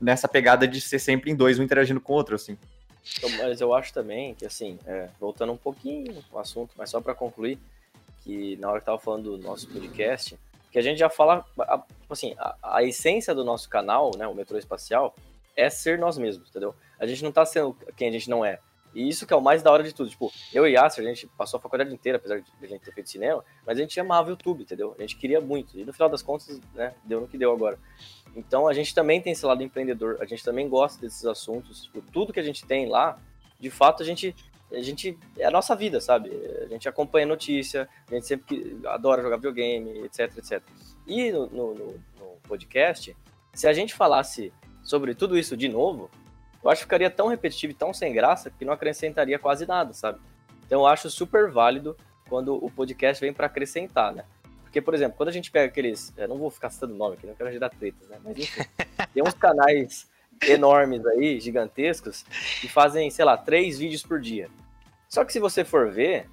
nessa 0.00 0.26
pegada 0.26 0.66
de 0.66 0.80
ser 0.80 0.98
sempre 0.98 1.30
em 1.30 1.36
dois, 1.36 1.58
um 1.58 1.62
interagindo 1.62 2.00
com 2.00 2.12
o 2.12 2.16
outro, 2.16 2.34
assim. 2.34 2.58
Então, 3.16 3.30
mas 3.38 3.60
eu 3.60 3.74
acho 3.74 3.92
também 3.92 4.34
que, 4.34 4.46
assim, 4.46 4.78
é, 4.86 5.08
voltando 5.18 5.52
um 5.52 5.56
pouquinho 5.56 6.22
o 6.32 6.38
assunto, 6.38 6.74
mas 6.76 6.90
só 6.90 7.00
para 7.00 7.14
concluir, 7.14 7.58
que 8.22 8.56
na 8.56 8.70
hora 8.70 8.80
que 8.80 8.86
tava 8.86 8.98
falando 8.98 9.36
do 9.36 9.42
nosso 9.42 9.68
podcast, 9.68 10.38
que 10.70 10.78
a 10.78 10.82
gente 10.82 10.98
já 10.98 11.08
fala, 11.08 11.44
tipo 12.00 12.12
assim, 12.12 12.34
a, 12.38 12.56
a, 12.62 12.84
essência 12.84 13.34
do 13.34 13.44
nosso 13.44 13.68
canal, 13.68 14.10
né, 14.16 14.26
o 14.26 14.34
Metrô 14.34 14.58
Espacial, 14.58 15.14
é 15.56 15.68
ser 15.68 15.98
nós 15.98 16.16
mesmos, 16.16 16.48
entendeu? 16.48 16.74
A 16.98 17.06
gente 17.06 17.24
não 17.24 17.32
tá 17.32 17.44
sendo 17.44 17.76
quem 17.96 18.08
a 18.08 18.12
gente 18.12 18.30
não 18.30 18.44
é. 18.44 18.60
E 18.94 19.08
isso 19.08 19.26
que 19.26 19.32
é 19.32 19.36
o 19.36 19.40
mais 19.40 19.62
da 19.62 19.70
hora 19.70 19.82
de 19.82 19.94
tudo. 19.94 20.10
Tipo, 20.10 20.32
eu 20.52 20.66
e 20.66 20.72
Yasser, 20.72 21.04
a 21.04 21.08
gente 21.08 21.26
passou 21.28 21.58
a 21.58 21.60
faculdade 21.60 21.92
inteira, 21.92 22.18
apesar 22.18 22.40
de 22.40 22.46
a 22.62 22.66
gente 22.66 22.82
ter 22.82 22.92
feito 22.92 23.10
cinema, 23.10 23.44
mas 23.66 23.78
a 23.78 23.80
gente 23.80 23.98
amava 24.00 24.28
o 24.28 24.30
YouTube, 24.30 24.62
entendeu? 24.62 24.94
A 24.98 25.00
gente 25.00 25.16
queria 25.16 25.40
muito. 25.40 25.78
E 25.78 25.84
no 25.84 25.92
final 25.92 26.08
das 26.08 26.22
contas, 26.22 26.60
né, 26.74 26.94
deu 27.04 27.20
no 27.20 27.28
que 27.28 27.38
deu 27.38 27.52
agora. 27.52 27.78
Então 28.34 28.68
a 28.68 28.74
gente 28.74 28.94
também 28.94 29.20
tem 29.20 29.32
esse 29.32 29.44
lado 29.44 29.62
empreendedor, 29.62 30.18
a 30.20 30.24
gente 30.24 30.44
também 30.44 30.68
gosta 30.68 31.00
desses 31.00 31.24
assuntos. 31.24 31.84
Tipo, 31.84 32.02
tudo 32.12 32.32
que 32.32 32.40
a 32.40 32.44
gente 32.44 32.64
tem 32.64 32.88
lá, 32.88 33.18
de 33.58 33.70
fato, 33.70 34.02
a 34.02 34.06
gente. 34.06 34.34
A 34.72 34.80
gente. 34.80 35.18
É 35.36 35.46
a 35.46 35.50
nossa 35.50 35.74
vida, 35.74 36.00
sabe? 36.00 36.30
A 36.62 36.66
gente 36.66 36.88
acompanha 36.88 37.26
notícia, 37.26 37.88
a 38.08 38.14
gente 38.14 38.26
sempre 38.26 38.78
adora 38.86 39.22
jogar 39.22 39.36
videogame, 39.36 40.04
etc, 40.04 40.38
etc. 40.38 40.62
E 41.06 41.32
no, 41.32 41.46
no, 41.46 41.74
no 41.74 42.36
podcast, 42.46 43.16
se 43.52 43.66
a 43.66 43.72
gente 43.72 43.94
falasse 43.94 44.52
sobre 44.82 45.14
tudo 45.14 45.36
isso 45.36 45.56
de 45.56 45.68
novo, 45.68 46.08
eu 46.62 46.70
acho 46.70 46.80
que 46.80 46.84
ficaria 46.84 47.10
tão 47.10 47.28
repetitivo 47.28 47.72
e 47.72 47.74
tão 47.74 47.92
sem 47.92 48.12
graça 48.12 48.50
que 48.50 48.64
não 48.64 48.72
acrescentaria 48.72 49.38
quase 49.38 49.66
nada, 49.66 49.92
sabe? 49.92 50.18
Então 50.66 50.80
eu 50.80 50.86
acho 50.86 51.10
super 51.10 51.50
válido 51.50 51.96
quando 52.28 52.54
o 52.64 52.70
podcast 52.70 53.20
vem 53.20 53.32
para 53.32 53.46
acrescentar, 53.46 54.14
né? 54.14 54.24
Porque, 54.62 54.80
por 54.80 54.94
exemplo, 54.94 55.16
quando 55.16 55.30
a 55.30 55.32
gente 55.32 55.50
pega 55.50 55.66
aqueles. 55.66 56.12
Eu 56.16 56.28
não 56.28 56.38
vou 56.38 56.48
ficar 56.48 56.70
citando 56.70 56.94
nome 56.94 57.16
aqui, 57.16 57.26
não 57.26 57.34
quero 57.34 57.50
gerar 57.50 57.70
tretas, 57.70 58.08
né? 58.08 58.18
Mas 58.22 58.38
enfim, 58.38 58.62
tem 59.12 59.22
uns 59.22 59.34
canais 59.34 60.08
enormes 60.46 61.04
aí, 61.06 61.40
gigantescos, 61.40 62.24
que 62.60 62.68
fazem, 62.68 63.10
sei 63.10 63.24
lá, 63.24 63.36
três 63.36 63.78
vídeos 63.78 64.02
por 64.02 64.20
dia. 64.20 64.48
Só 65.08 65.24
que 65.24 65.32
se 65.32 65.40
você 65.40 65.64
for 65.64 65.90
ver, 65.90 66.28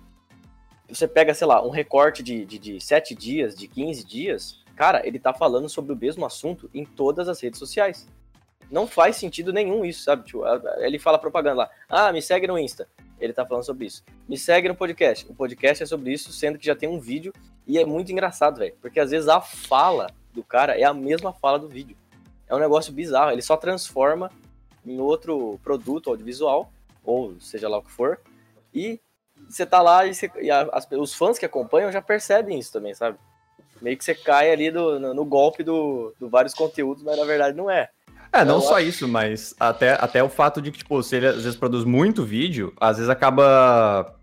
você 0.87 1.07
pega, 1.07 1.33
sei 1.33 1.47
lá, 1.47 1.65
um 1.65 1.71
recorte 1.71 2.21
de, 2.21 2.45
de, 2.45 2.59
de 2.59 2.79
7 2.79 3.15
dias, 3.15 3.55
de 3.55 3.67
15 3.67 4.05
dias, 4.05 4.63
cara, 4.75 5.05
ele 5.05 5.17
tá 5.17 5.33
falando 5.33 5.67
sobre 5.67 5.91
o 5.91 5.95
mesmo 5.95 6.23
assunto 6.23 6.69
em 6.73 6.85
todas 6.85 7.27
as 7.27 7.41
redes 7.41 7.57
sociais 7.57 8.07
não 8.69 8.85
faz 8.85 9.15
sentido 9.15 9.53
nenhum 9.53 9.85
isso, 9.85 10.03
sabe? 10.03 10.25
Tipo, 10.25 10.43
ele 10.79 10.99
fala 10.99 11.17
propaganda 11.17 11.55
lá. 11.55 11.69
Ah, 11.87 12.11
me 12.11 12.21
segue 12.21 12.47
no 12.47 12.57
Insta. 12.57 12.87
Ele 13.19 13.33
tá 13.33 13.45
falando 13.45 13.63
sobre 13.63 13.85
isso. 13.85 14.03
Me 14.27 14.37
segue 14.37 14.67
no 14.67 14.75
podcast. 14.75 15.25
O 15.29 15.33
podcast 15.33 15.83
é 15.83 15.85
sobre 15.85 16.13
isso, 16.13 16.31
sendo 16.31 16.59
que 16.59 16.65
já 16.65 16.75
tem 16.75 16.87
um 16.87 16.99
vídeo. 16.99 17.33
E 17.65 17.77
é 17.77 17.85
muito 17.85 18.11
engraçado, 18.11 18.59
velho. 18.59 18.75
Porque 18.81 18.99
às 18.99 19.11
vezes 19.11 19.27
a 19.27 19.41
fala 19.41 20.07
do 20.33 20.43
cara 20.43 20.77
é 20.77 20.83
a 20.83 20.93
mesma 20.93 21.33
fala 21.33 21.57
do 21.57 21.67
vídeo. 21.67 21.97
É 22.47 22.55
um 22.55 22.59
negócio 22.59 22.93
bizarro. 22.93 23.31
Ele 23.31 23.41
só 23.41 23.57
transforma 23.57 24.31
em 24.85 24.99
outro 24.99 25.59
produto 25.63 26.09
audiovisual, 26.09 26.71
ou 27.03 27.39
seja 27.39 27.67
lá 27.67 27.77
o 27.77 27.83
que 27.83 27.91
for. 27.91 28.19
E 28.73 28.99
você 29.49 29.65
tá 29.65 29.81
lá 29.81 30.05
e, 30.05 30.13
você, 30.13 30.31
e 30.41 30.51
as, 30.51 30.87
os 30.91 31.13
fãs 31.13 31.37
que 31.37 31.45
acompanham 31.45 31.91
já 31.91 32.01
percebem 32.01 32.59
isso 32.59 32.71
também, 32.71 32.93
sabe? 32.93 33.17
Meio 33.81 33.97
que 33.97 34.03
você 34.03 34.15
cai 34.15 34.51
ali 34.51 34.71
do, 34.71 34.99
no, 34.99 35.13
no 35.13 35.25
golpe 35.25 35.63
do, 35.63 36.13
do 36.19 36.29
vários 36.29 36.53
conteúdos, 36.53 37.03
mas 37.03 37.17
na 37.17 37.25
verdade 37.25 37.55
não 37.55 37.69
é. 37.69 37.89
É, 38.31 38.43
não 38.43 38.61
só 38.61 38.79
isso, 38.79 39.07
mas 39.07 39.55
até, 39.59 39.91
até 39.93 40.23
o 40.23 40.29
fato 40.29 40.61
de 40.61 40.71
que, 40.71 40.79
tipo, 40.79 41.01
se 41.01 41.15
ele 41.15 41.27
às 41.27 41.43
vezes 41.43 41.55
produz 41.55 41.83
muito 41.83 42.23
vídeo, 42.23 42.73
às 42.79 42.97
vezes 42.97 43.09
acaba 43.09 44.15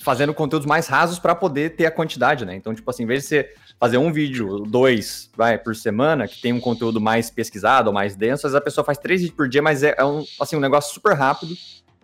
fazendo 0.00 0.34
conteúdos 0.34 0.66
mais 0.66 0.88
rasos 0.88 1.18
para 1.18 1.34
poder 1.34 1.76
ter 1.76 1.86
a 1.86 1.90
quantidade, 1.90 2.44
né? 2.44 2.54
Então, 2.54 2.74
tipo 2.74 2.90
assim, 2.90 3.04
em 3.04 3.06
vez 3.06 3.22
de 3.22 3.28
você 3.28 3.54
fazer 3.78 3.98
um 3.98 4.12
vídeo, 4.12 4.60
dois, 4.60 5.30
vai, 5.36 5.58
por 5.58 5.74
semana, 5.76 6.26
que 6.26 6.40
tem 6.40 6.52
um 6.52 6.60
conteúdo 6.60 7.00
mais 7.00 7.30
pesquisado 7.30 7.88
ou 7.88 7.94
mais 7.94 8.16
denso, 8.16 8.46
às 8.46 8.52
vezes 8.52 8.54
a 8.56 8.60
pessoa 8.60 8.84
faz 8.84 8.98
três 8.98 9.20
vídeos 9.20 9.36
por 9.36 9.48
dia, 9.48 9.62
mas 9.62 9.82
é, 9.82 9.94
é 9.96 10.04
um, 10.04 10.24
assim, 10.40 10.56
um 10.56 10.60
negócio 10.60 10.92
super 10.92 11.14
rápido 11.14 11.54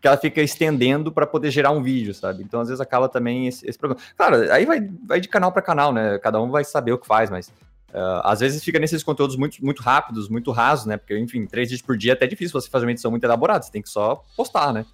que 0.01 0.07
ela 0.07 0.17
fica 0.17 0.41
estendendo 0.41 1.11
para 1.11 1.27
poder 1.27 1.51
gerar 1.51 1.73
um 1.73 1.83
vídeo, 1.83 2.15
sabe? 2.15 2.43
Então, 2.43 2.61
às 2.61 2.69
vezes 2.69 2.81
acaba 2.81 3.09
também 3.09 3.49
esse, 3.49 3.69
esse 3.69 3.77
problema. 3.77 4.01
Claro, 4.17 4.53
aí 4.53 4.65
vai, 4.65 4.89
vai 5.05 5.21
de 5.21 5.29
canal 5.29 5.51
para 5.51 5.61
canal, 5.61 5.93
né? 5.93 6.19
Cada 6.19 6.41
um 6.41 6.51
vai 6.51 6.65
saber 6.65 6.93
o 6.93 6.99
que 6.99 7.07
faz, 7.07 7.31
mas 7.31 7.53
Uh, 7.91 8.21
às 8.23 8.41
vezes 8.41 8.63
fica 8.63 8.79
nesses 8.79 9.03
conteúdos 9.03 9.37
muito, 9.37 9.65
muito 9.65 9.83
rápidos, 9.83 10.29
muito 10.29 10.51
rasos, 10.53 10.85
né? 10.85 10.97
Porque, 10.97 11.19
enfim, 11.19 11.47
três 11.47 11.69
vídeos 11.69 11.85
por 11.85 11.97
dia 11.97 12.13
é 12.13 12.15
até 12.15 12.27
difícil 12.27 12.59
você 12.61 12.69
fazer 12.69 12.85
uma 12.85 12.93
edição 12.93 13.11
muito 13.11 13.25
elaborada, 13.25 13.65
você 13.65 13.73
tem 13.73 13.81
que 13.81 13.89
só 13.89 14.23
postar, 14.37 14.73
né? 14.73 14.85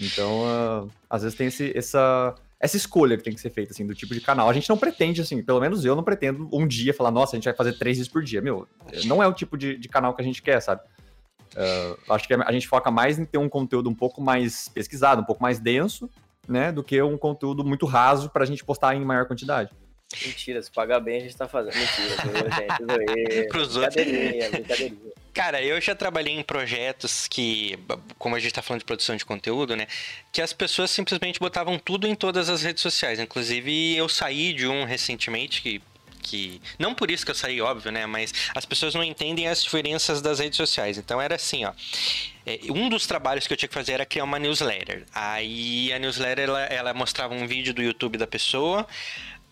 Então, 0.00 0.42
uh, 0.42 0.90
às 1.08 1.22
vezes 1.22 1.36
tem 1.36 1.46
esse, 1.48 1.76
essa, 1.76 2.34
essa 2.58 2.76
escolha 2.76 3.16
que 3.16 3.22
tem 3.22 3.34
que 3.34 3.40
ser 3.40 3.50
feita, 3.50 3.72
assim, 3.72 3.86
do 3.86 3.94
tipo 3.94 4.14
de 4.14 4.20
canal. 4.20 4.48
A 4.48 4.52
gente 4.52 4.68
não 4.68 4.78
pretende, 4.78 5.20
assim, 5.20 5.42
pelo 5.42 5.60
menos 5.60 5.84
eu 5.84 5.94
não 5.94 6.02
pretendo 6.02 6.48
um 6.52 6.66
dia 6.66 6.94
falar, 6.94 7.10
nossa, 7.10 7.34
a 7.34 7.36
gente 7.36 7.44
vai 7.44 7.54
fazer 7.54 7.74
três 7.74 7.98
vídeos 7.98 8.12
por 8.12 8.22
dia. 8.22 8.40
Meu, 8.40 8.66
não 9.04 9.22
é 9.22 9.28
o 9.28 9.32
tipo 9.32 9.56
de, 9.56 9.76
de 9.76 9.88
canal 9.88 10.14
que 10.14 10.22
a 10.22 10.24
gente 10.24 10.42
quer, 10.42 10.60
sabe? 10.60 10.80
Uh, 11.54 12.12
acho 12.12 12.26
que 12.26 12.34
a 12.34 12.52
gente 12.52 12.68
foca 12.68 12.90
mais 12.90 13.18
em 13.18 13.24
ter 13.24 13.38
um 13.38 13.48
conteúdo 13.48 13.88
um 13.88 13.94
pouco 13.94 14.20
mais 14.20 14.68
pesquisado, 14.68 15.22
um 15.22 15.24
pouco 15.24 15.42
mais 15.42 15.58
denso, 15.58 16.10
né? 16.48 16.72
Do 16.72 16.82
que 16.82 17.00
um 17.02 17.16
conteúdo 17.16 17.64
muito 17.64 17.86
raso 17.86 18.30
para 18.30 18.42
a 18.42 18.46
gente 18.46 18.64
postar 18.64 18.94
em 18.94 19.04
maior 19.04 19.26
quantidade. 19.26 19.70
Mentira, 20.24 20.62
se 20.62 20.70
pagar 20.70 21.00
bem 21.00 21.16
a 21.16 21.20
gente 21.20 21.36
tá 21.36 21.48
fazendo. 21.48 21.74
Mentira, 21.74 22.16
gente. 23.06 23.48
Pros 23.50 23.76
brincadeirinha, 23.76 24.50
brincadeirinha. 24.50 25.12
Cara, 25.34 25.62
eu 25.62 25.78
já 25.80 25.94
trabalhei 25.94 26.32
em 26.32 26.42
projetos 26.42 27.28
que, 27.28 27.78
como 28.18 28.36
a 28.36 28.40
gente 28.40 28.54
tá 28.54 28.62
falando 28.62 28.80
de 28.80 28.86
produção 28.86 29.16
de 29.16 29.24
conteúdo, 29.24 29.76
né? 29.76 29.86
Que 30.32 30.40
as 30.40 30.52
pessoas 30.52 30.90
simplesmente 30.90 31.38
botavam 31.38 31.78
tudo 31.78 32.06
em 32.06 32.14
todas 32.14 32.48
as 32.48 32.62
redes 32.62 32.80
sociais. 32.80 33.20
Inclusive, 33.20 33.94
eu 33.96 34.08
saí 34.08 34.54
de 34.54 34.66
um 34.66 34.84
recentemente 34.84 35.60
que 35.60 35.82
que. 36.26 36.60
Não 36.78 36.92
por 36.94 37.10
isso 37.10 37.24
que 37.24 37.30
eu 37.30 37.34
saí, 37.34 37.60
óbvio, 37.60 37.92
né? 37.92 38.04
Mas 38.04 38.32
as 38.54 38.64
pessoas 38.64 38.94
não 38.94 39.04
entendem 39.04 39.46
as 39.46 39.62
diferenças 39.62 40.20
das 40.20 40.40
redes 40.40 40.56
sociais. 40.56 40.98
Então 40.98 41.20
era 41.20 41.36
assim, 41.36 41.64
ó. 41.64 41.72
É, 42.44 42.58
um 42.70 42.88
dos 42.88 43.06
trabalhos 43.06 43.46
que 43.46 43.52
eu 43.52 43.56
tinha 43.56 43.68
que 43.68 43.74
fazer 43.74 43.92
era 43.92 44.04
criar 44.06 44.24
uma 44.24 44.38
newsletter. 44.38 45.04
Aí 45.14 45.92
a 45.92 45.98
newsletter 45.98 46.48
ela, 46.48 46.62
ela 46.64 46.94
mostrava 46.94 47.34
um 47.34 47.46
vídeo 47.46 47.72
do 47.72 47.82
YouTube 47.82 48.18
da 48.18 48.26
pessoa. 48.26 48.86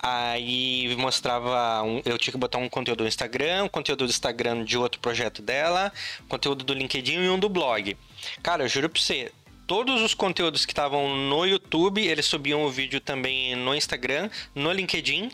Aí 0.06 0.94
mostrava. 0.98 1.82
Um, 1.82 2.02
eu 2.04 2.18
tinha 2.18 2.30
que 2.30 2.36
botar 2.36 2.58
um 2.58 2.68
conteúdo 2.68 3.04
do 3.04 3.08
Instagram, 3.08 3.64
um 3.64 3.68
conteúdo 3.70 4.04
do 4.04 4.10
Instagram 4.10 4.62
de 4.62 4.76
outro 4.76 5.00
projeto 5.00 5.40
dela, 5.40 5.90
conteúdo 6.28 6.62
do 6.62 6.74
LinkedIn 6.74 7.22
e 7.22 7.30
um 7.30 7.38
do 7.38 7.48
blog. 7.48 7.96
Cara, 8.42 8.64
eu 8.64 8.68
juro 8.68 8.90
pra 8.90 9.00
você, 9.00 9.32
todos 9.66 10.02
os 10.02 10.12
conteúdos 10.12 10.66
que 10.66 10.72
estavam 10.72 11.16
no 11.16 11.46
YouTube, 11.46 12.06
eles 12.06 12.26
subiam 12.26 12.64
o 12.64 12.70
vídeo 12.70 13.00
também 13.00 13.56
no 13.56 13.74
Instagram, 13.74 14.28
no 14.54 14.70
LinkedIn 14.70 15.30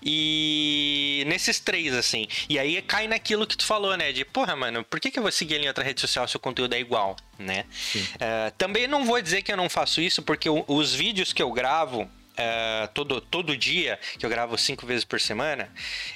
e 0.00 1.24
nesses 1.26 1.58
três, 1.58 1.92
assim. 1.92 2.28
E 2.48 2.60
aí 2.60 2.80
cai 2.80 3.08
naquilo 3.08 3.44
que 3.44 3.56
tu 3.56 3.64
falou, 3.64 3.96
né? 3.96 4.12
De, 4.12 4.24
porra, 4.24 4.54
mano, 4.54 4.84
por 4.84 5.00
que, 5.00 5.10
que 5.10 5.18
eu 5.18 5.22
vou 5.24 5.32
seguir 5.32 5.54
ele 5.54 5.64
em 5.64 5.68
outra 5.68 5.82
rede 5.82 6.00
social 6.00 6.28
se 6.28 6.36
o 6.36 6.38
conteúdo 6.38 6.74
é 6.74 6.78
igual, 6.78 7.16
né? 7.36 7.64
Uh, 7.96 8.54
também 8.56 8.86
não 8.86 9.04
vou 9.04 9.20
dizer 9.20 9.42
que 9.42 9.52
eu 9.52 9.56
não 9.56 9.68
faço 9.68 10.00
isso, 10.00 10.22
porque 10.22 10.48
os 10.48 10.94
vídeos 10.94 11.32
que 11.32 11.42
eu 11.42 11.50
gravo, 11.50 12.08
Uh, 12.32 12.88
todo, 12.94 13.20
todo 13.20 13.54
dia, 13.54 13.98
que 14.18 14.24
eu 14.24 14.30
gravo 14.30 14.56
cinco 14.56 14.86
vezes 14.86 15.04
por 15.04 15.20
semana, 15.20 15.70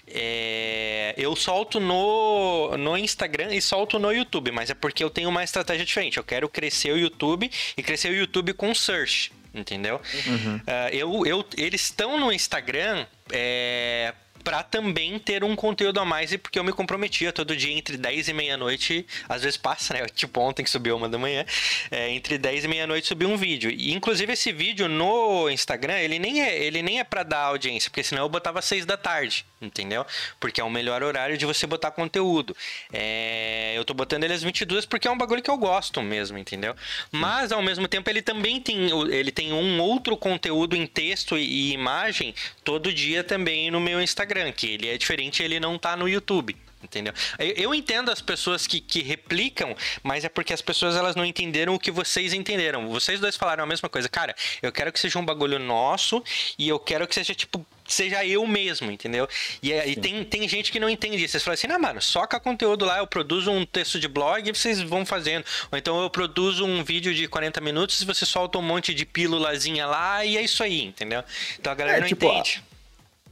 é, 0.07 1.15
eu 1.19 1.37
solto 1.37 1.79
no, 1.79 2.75
no 2.79 2.97
Instagram 2.97 3.55
e 3.55 3.61
solto 3.61 3.99
no 3.99 4.11
YouTube, 4.11 4.51
mas 4.51 4.71
é 4.71 4.75
porque 4.75 5.05
eu 5.05 5.11
tenho 5.11 5.29
uma 5.29 5.45
estratégia 5.45 5.85
diferente. 5.85 6.17
Eu 6.17 6.25
quero 6.25 6.49
crescer 6.49 6.91
o 6.91 6.97
YouTube 6.97 7.51
e 7.77 7.83
crescer 7.83 8.11
o 8.11 8.15
YouTube 8.15 8.55
com 8.55 8.75
search, 8.75 9.31
entendeu? 9.55 10.01
Uhum. 10.27 10.57
Uh, 10.57 10.89
eu, 10.91 11.27
eu, 11.27 11.45
eles 11.59 11.83
estão 11.83 12.19
no 12.19 12.33
Instagram 12.33 13.07
é, 13.31 14.15
para 14.47 14.63
também 14.63 15.19
ter 15.19 15.43
um 15.43 15.57
conteúdo 15.57 15.99
a 15.99 16.05
mais 16.05 16.31
e 16.31 16.39
porque 16.39 16.57
eu 16.57 16.63
me 16.63 16.73
comprometia 16.73 17.33
todo 17.33 17.57
dia 17.57 17.77
entre 17.77 17.97
10 17.97 18.29
e 18.29 18.33
meia-noite, 18.33 19.05
às 19.29 19.43
vezes 19.43 19.57
passa, 19.57 19.93
né? 19.93 20.07
Tipo 20.15 20.39
ontem 20.39 20.63
que 20.63 20.71
subiu 20.71 20.97
uma 20.97 21.09
da 21.09 21.19
manhã, 21.19 21.45
é, 21.91 22.11
entre 22.11 22.39
10 22.39 22.63
e 22.63 22.69
meia-noite 22.69 23.09
subiu 23.09 23.29
um 23.29 23.37
vídeo. 23.37 23.73
E 23.73 23.93
inclusive 23.93 24.33
esse 24.33 24.53
vídeo 24.53 24.87
no 24.87 25.51
Instagram, 25.51 25.99
ele 25.99 26.21
nem 26.21 26.45
é, 26.45 26.63
ele 26.63 26.81
nem 26.81 27.01
é 27.01 27.05
para 27.05 27.25
dar 27.25 27.41
audiência, 27.41 27.91
porque 27.91 28.05
senão 28.05 28.23
eu 28.23 28.29
botava 28.29 28.63
6 28.63 28.87
da 28.87 28.97
tarde, 28.97 29.45
entendeu? 29.61 30.07
Porque 30.39 30.61
é 30.61 30.65
o 30.65 30.71
melhor 30.71 31.03
horário 31.03 31.37
de 31.37 31.45
você 31.45 31.67
botar 31.67 31.91
conteúdo. 31.91 32.57
É, 32.93 33.75
eu 33.77 33.85
tô 33.85 33.95
botando 33.95 34.23
ele 34.23 34.35
às 34.35 34.45
22 34.45 34.87
porque 34.87 35.09
é 35.09 35.11
um 35.11 35.19
bagulho 35.19 35.43
que 35.43 35.51
eu 35.51 35.59
gosto 35.59 36.01
mesmo, 36.01 36.39
entendeu? 36.39 36.77
Mas 37.11 37.51
ao 37.51 37.63
mesmo 37.63 37.89
tempo 37.89 38.09
ele 38.09 38.23
também 38.23 38.61
tem 38.61 38.77
ele 39.13 39.33
tem 39.33 39.53
um 39.53 39.81
outro 39.81 40.17
conteúdo 40.17 40.77
em 40.77 40.87
texto 40.87 41.37
e 41.37 41.73
imagem 41.73 42.33
todo 42.63 42.93
dia 42.93 43.25
também 43.25 43.73
no 43.73 43.81
meu 43.81 44.01
Instagram 44.01 44.36
Instagram, 44.37 44.53
que 44.53 44.67
ele 44.67 44.89
é 44.89 44.99
diferente, 44.99 45.43
ele 45.43 45.59
não 45.59 45.79
tá 45.79 45.97
no 45.97 46.09
YouTube. 46.09 46.57
Entendeu? 46.83 47.13
Eu, 47.39 47.75
entendo 47.75 48.13
as 48.13 48.21
pessoas 48.21 48.65
que, 48.65 48.81
que 48.81 49.03
replicam, 49.03 49.75
mas 50.05 50.25
é 50.25 50.29
porque 50.29 50.53
as 50.53 50.63
pessoas 50.63 50.95
elas 50.95 51.17
não 51.17 51.25
entenderam 51.25 51.75
o 51.75 51.81
que 51.81 51.91
vocês 51.91 52.33
entenderam. 52.33 52.89
Vocês 52.89 53.19
dois 53.19 53.35
falaram 53.35 53.65
a 53.65 53.67
mesma 53.67 53.89
coisa. 53.89 54.09
Cara, 54.09 54.37
eu 54.63 54.71
quero 54.71 54.93
que 54.93 55.01
seja 55.01 55.19
um 55.19 55.25
bagulho 55.25 55.59
nosso 55.59 56.23
e 56.57 56.69
eu 56.69 56.79
quero 56.79 57.09
que 57.09 57.15
seja 57.15 57.35
tipo 57.35 57.67
seja 57.89 58.25
eu 58.25 58.47
mesmo, 58.47 58.91
entendeu? 58.91 59.29
E, 59.63 59.73
e 59.73 59.97
tem, 59.97 60.23
tem 60.25 60.49
gente 60.49 60.71
que 60.71 60.79
não 60.79 60.89
entende 60.89 61.17
isso. 61.17 61.33
Vocês 61.33 61.43
falam 61.43 61.55
assim, 61.55 61.67
não, 61.67 61.79
mano, 61.79 62.01
soca 62.03 62.39
conteúdo 62.39 62.85
lá, 62.85 62.99
eu 62.99 63.07
produzo 63.07 63.51
um 63.51 63.65
texto 63.65 63.99
de 63.99 64.07
blog 64.07 64.49
e 64.49 64.53
vocês 64.53 64.81
vão 64.83 65.05
fazendo. 65.07 65.45
Ou 65.73 65.79
então 65.79 66.01
eu 66.03 66.11
produzo 66.11 66.65
um 66.65 66.85
vídeo 66.85 67.15
de 67.15 67.27
40 67.27 67.61
minutos 67.61 68.01
e 68.01 68.05
você 68.05 68.27
solta 68.27 68.59
um 68.59 68.63
monte 68.63 68.95
de 68.95 69.05
pílulazinha 69.07 69.87
lá 69.87 70.25
e 70.25 70.37
é 70.37 70.43
isso 70.43 70.63
aí, 70.63 70.83
entendeu? 70.83 71.25
Então 71.59 71.73
a 71.73 71.77
galera 71.77 71.99
é, 71.99 72.01
não 72.01 72.09
tipo, 72.09 72.27
entende. 72.27 72.63
A 72.73 72.76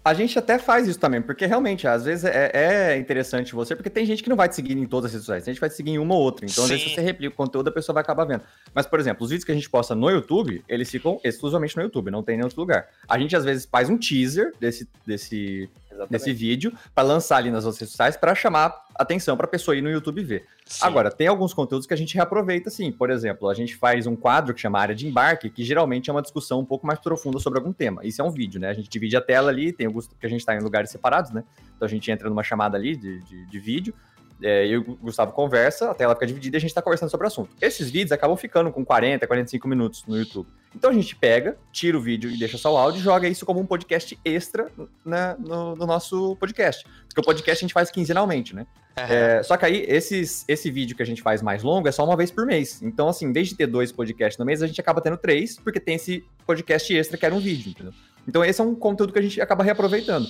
a 0.04 0.12
gente 0.12 0.38
até 0.38 0.58
faz 0.58 0.86
isso 0.86 0.98
também, 0.98 1.22
porque 1.22 1.46
realmente, 1.46 1.88
às 1.88 2.04
vezes 2.04 2.26
é, 2.26 2.50
é, 2.52 2.98
interessante 2.98 3.54
você, 3.54 3.74
porque 3.74 3.88
tem 3.88 4.04
gente 4.04 4.22
que 4.22 4.28
não 4.28 4.36
vai 4.36 4.48
te 4.50 4.54
seguir 4.54 4.76
em 4.76 4.86
todas 4.86 5.06
as 5.06 5.12
redes 5.12 5.24
sociais, 5.24 5.42
a 5.44 5.50
gente 5.50 5.60
vai 5.60 5.70
te 5.70 5.74
seguir 5.74 5.92
em 5.92 5.98
uma 5.98 6.14
ou 6.14 6.20
outra. 6.20 6.44
Então, 6.44 6.66
Sim. 6.66 6.74
às 6.74 6.80
vezes, 6.80 6.94
você 6.94 7.00
replica 7.00 7.32
o 7.32 7.36
conteúdo, 7.36 7.68
a 7.68 7.72
pessoa 7.72 7.94
vai 7.94 8.02
acabar 8.02 8.26
vendo. 8.26 8.42
Mas, 8.74 8.86
por 8.86 9.00
exemplo, 9.00 9.24
os 9.24 9.30
vídeos 9.30 9.44
que 9.44 9.52
a 9.52 9.54
gente 9.54 9.70
posta 9.70 9.94
no 9.94 10.10
YouTube, 10.10 10.62
eles 10.68 10.90
ficam 10.90 11.18
exclusivamente 11.24 11.74
no 11.76 11.82
YouTube, 11.82 12.10
não 12.10 12.22
tem 12.22 12.38
em 12.38 12.42
outro 12.42 12.60
lugar. 12.60 12.86
A 13.08 13.18
gente, 13.18 13.34
às 13.34 13.44
vezes, 13.46 13.64
faz 13.64 13.88
um 13.88 13.96
teaser 13.96 14.52
desse, 14.60 14.86
desse 15.06 15.70
Exatamente. 15.94 16.12
nesse 16.12 16.32
vídeo 16.32 16.72
para 16.94 17.06
lançar 17.06 17.36
ali 17.36 17.50
nas 17.50 17.64
redes 17.64 17.78
sociais 17.90 18.16
para 18.16 18.34
chamar 18.34 18.84
atenção 18.94 19.36
para 19.36 19.46
a 19.46 19.48
pessoa 19.48 19.76
ir 19.76 19.82
no 19.82 19.90
YouTube 19.90 20.22
ver. 20.22 20.44
Sim. 20.66 20.84
Agora, 20.84 21.10
tem 21.10 21.26
alguns 21.26 21.54
conteúdos 21.54 21.86
que 21.86 21.94
a 21.94 21.96
gente 21.96 22.14
reaproveita, 22.14 22.70
sim. 22.70 22.90
Por 22.90 23.10
exemplo, 23.10 23.48
a 23.48 23.54
gente 23.54 23.76
faz 23.76 24.06
um 24.06 24.16
quadro 24.16 24.52
que 24.52 24.60
chama 24.60 24.78
Área 24.78 24.94
de 24.94 25.06
Embarque, 25.06 25.48
que 25.48 25.64
geralmente 25.64 26.10
é 26.10 26.12
uma 26.12 26.22
discussão 26.22 26.60
um 26.60 26.64
pouco 26.64 26.86
mais 26.86 26.98
profunda 26.98 27.38
sobre 27.38 27.58
algum 27.58 27.72
tema. 27.72 28.04
Isso 28.04 28.20
é 28.20 28.24
um 28.24 28.30
vídeo, 28.30 28.60
né? 28.60 28.68
A 28.68 28.74
gente 28.74 28.88
divide 28.88 29.16
a 29.16 29.20
tela 29.20 29.50
ali, 29.50 29.72
tem 29.72 29.86
alguns 29.86 30.06
que 30.08 30.26
a 30.26 30.28
gente 30.28 30.40
está 30.40 30.54
em 30.54 30.60
lugares 30.60 30.90
separados, 30.90 31.30
né? 31.30 31.44
Então 31.76 31.86
a 31.86 31.88
gente 31.88 32.10
entra 32.10 32.28
numa 32.28 32.42
chamada 32.42 32.76
ali 32.76 32.96
de, 32.96 33.20
de, 33.24 33.46
de 33.46 33.58
vídeo 33.58 33.94
é, 34.42 34.66
eu 34.66 34.72
e 34.72 34.76
o 34.78 34.96
Gustavo 34.96 35.32
conversa, 35.32 35.90
a 35.90 35.94
tela 35.94 36.14
fica 36.14 36.26
dividida 36.26 36.56
e 36.56 36.58
a 36.58 36.60
gente 36.60 36.70
está 36.70 36.82
conversando 36.82 37.10
sobre 37.10 37.26
o 37.26 37.28
assunto. 37.28 37.50
Esses 37.60 37.90
vídeos 37.90 38.12
acabam 38.12 38.36
ficando 38.36 38.70
com 38.70 38.84
40, 38.84 39.26
45 39.26 39.68
minutos 39.68 40.04
no 40.06 40.16
YouTube. 40.16 40.48
Então 40.74 40.90
a 40.90 40.92
gente 40.92 41.14
pega, 41.14 41.56
tira 41.70 41.96
o 41.96 42.00
vídeo 42.00 42.30
e 42.30 42.38
deixa 42.38 42.58
só 42.58 42.74
o 42.74 42.76
áudio 42.76 42.98
e 43.00 43.02
joga 43.02 43.28
isso 43.28 43.46
como 43.46 43.60
um 43.60 43.66
podcast 43.66 44.18
extra 44.24 44.70
né, 45.04 45.36
no, 45.38 45.76
no, 45.76 45.86
nosso 45.86 46.36
podcast. 46.36 46.84
Porque 47.06 47.20
o 47.20 47.24
podcast 47.24 47.64
a 47.64 47.66
gente 47.66 47.72
faz 47.72 47.90
quinzenalmente, 47.90 48.54
né? 48.54 48.66
Uhum. 48.98 49.04
É, 49.04 49.42
só 49.42 49.56
que 49.56 49.64
aí, 49.64 49.84
esses, 49.88 50.44
esse 50.48 50.70
vídeo 50.70 50.96
que 50.96 51.02
a 51.02 51.06
gente 51.06 51.22
faz 51.22 51.42
mais 51.42 51.62
longo 51.62 51.88
é 51.88 51.92
só 51.92 52.04
uma 52.04 52.16
vez 52.16 52.30
por 52.30 52.44
mês. 52.44 52.82
Então, 52.82 53.08
assim, 53.08 53.26
em 53.26 53.32
vez 53.32 53.48
de 53.48 53.56
ter 53.56 53.66
dois 53.66 53.92
podcasts 53.92 54.38
no 54.38 54.44
mês, 54.44 54.62
a 54.62 54.66
gente 54.66 54.80
acaba 54.80 55.00
tendo 55.00 55.16
três, 55.16 55.58
porque 55.58 55.78
tem 55.78 55.94
esse 55.94 56.24
podcast 56.46 56.92
extra 56.96 57.16
que 57.16 57.26
era 57.26 57.34
um 57.34 57.40
vídeo, 57.40 57.70
entendeu? 57.70 57.92
Então, 58.26 58.44
esse 58.44 58.60
é 58.60 58.64
um 58.64 58.74
conteúdo 58.74 59.12
que 59.12 59.18
a 59.18 59.22
gente 59.22 59.40
acaba 59.40 59.62
reaproveitando. 59.62 60.26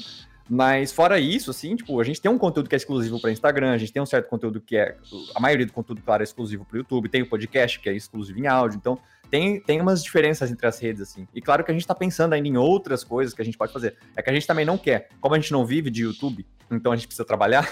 Mas 0.48 0.92
fora 0.92 1.18
isso, 1.18 1.50
assim, 1.50 1.74
tipo, 1.74 1.98
a 2.00 2.04
gente 2.04 2.20
tem 2.20 2.30
um 2.30 2.36
conteúdo 2.36 2.68
que 2.68 2.74
é 2.74 2.78
exclusivo 2.78 3.20
para 3.20 3.30
Instagram, 3.30 3.72
a 3.72 3.78
gente 3.78 3.92
tem 3.92 4.02
um 4.02 4.06
certo 4.06 4.28
conteúdo 4.28 4.60
que 4.60 4.76
é. 4.76 4.96
A 5.34 5.40
maioria 5.40 5.64
do 5.64 5.72
conteúdo, 5.72 6.02
claro, 6.02 6.22
é 6.22 6.24
exclusivo 6.24 6.64
para 6.64 6.76
o 6.76 6.78
YouTube, 6.78 7.08
tem 7.08 7.22
o 7.22 7.28
podcast 7.28 7.80
que 7.80 7.88
é 7.88 7.94
exclusivo 7.94 8.38
em 8.38 8.46
áudio, 8.46 8.76
então 8.76 8.98
tem, 9.30 9.58
tem 9.58 9.80
umas 9.80 10.04
diferenças 10.04 10.50
entre 10.50 10.66
as 10.66 10.78
redes, 10.78 11.02
assim. 11.02 11.26
E 11.34 11.40
claro 11.40 11.64
que 11.64 11.70
a 11.70 11.74
gente 11.74 11.82
está 11.82 11.94
pensando 11.94 12.34
ainda 12.34 12.46
em 12.46 12.56
outras 12.56 13.02
coisas 13.02 13.34
que 13.34 13.40
a 13.40 13.44
gente 13.44 13.56
pode 13.56 13.72
fazer. 13.72 13.96
É 14.14 14.22
que 14.22 14.30
a 14.30 14.32
gente 14.32 14.46
também 14.46 14.64
não 14.64 14.76
quer. 14.76 15.08
Como 15.20 15.34
a 15.34 15.38
gente 15.38 15.50
não 15.50 15.64
vive 15.64 15.90
de 15.90 16.02
YouTube, 16.02 16.46
então 16.70 16.92
a 16.92 16.96
gente 16.96 17.06
precisa 17.06 17.24
trabalhar, 17.24 17.68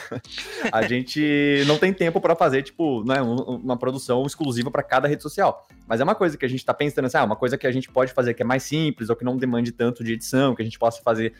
a 0.72 0.82
gente 0.82 1.62
não 1.66 1.78
tem 1.78 1.92
tempo 1.92 2.20
para 2.20 2.35
fazer, 2.35 2.62
tipo, 2.62 3.04
né, 3.04 3.20
uma 3.22 3.76
produção 3.76 4.24
exclusiva 4.26 4.70
para 4.70 4.82
cada 4.82 5.08
rede 5.08 5.22
social. 5.22 5.66
Mas 5.87 6.00
é 6.00 6.04
uma 6.04 6.14
coisa 6.14 6.37
que 6.37 6.44
a 6.44 6.48
gente 6.48 6.61
está 6.61 6.72
pensando 6.72 7.06
assim, 7.06 7.16
ah, 7.16 7.24
uma 7.24 7.37
coisa 7.37 7.58
que 7.58 7.66
a 7.66 7.72
gente 7.72 7.88
pode 7.90 8.12
fazer 8.12 8.35
que 8.35 8.42
é 8.42 8.44
mais 8.44 8.62
simples, 8.62 9.11
ou 9.11 9.16
que 9.16 9.24
não 9.24 9.37
demande 9.37 9.72
tanto 9.72 10.02
de 10.02 10.12
edição, 10.12 10.54
que 10.54 10.62
a 10.62 10.64
gente 10.64 10.78
possa 10.78 11.02
fazer 11.02 11.32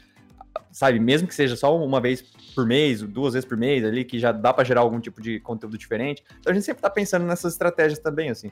sabe, 0.71 0.99
mesmo 0.99 1.29
que 1.29 1.35
seja 1.35 1.57
só 1.57 1.77
uma 1.77 2.01
vez 2.01 2.23
por 2.55 2.67
mês, 2.67 3.03
duas 3.03 3.35
vezes 3.35 3.49
por 3.49 3.57
mês 3.57 3.85
ali, 3.85 4.05
que 4.05 4.19
já 4.19 4.33
dá 4.33 4.53
para 4.53 4.65
gerar 4.65 4.81
algum 4.81 5.01
tipo 5.01 5.21
de 5.21 5.41
conteúdo 5.41 5.77
diferente. 5.77 6.23
Então 6.41 6.51
a 6.51 6.55
gente 6.55 6.65
sempre 6.65 6.83
tá 6.83 6.91
pensando 6.91 7.25
nessas 7.25 7.53
estratégias 7.53 7.99
também, 7.99 8.31
assim. 8.31 8.51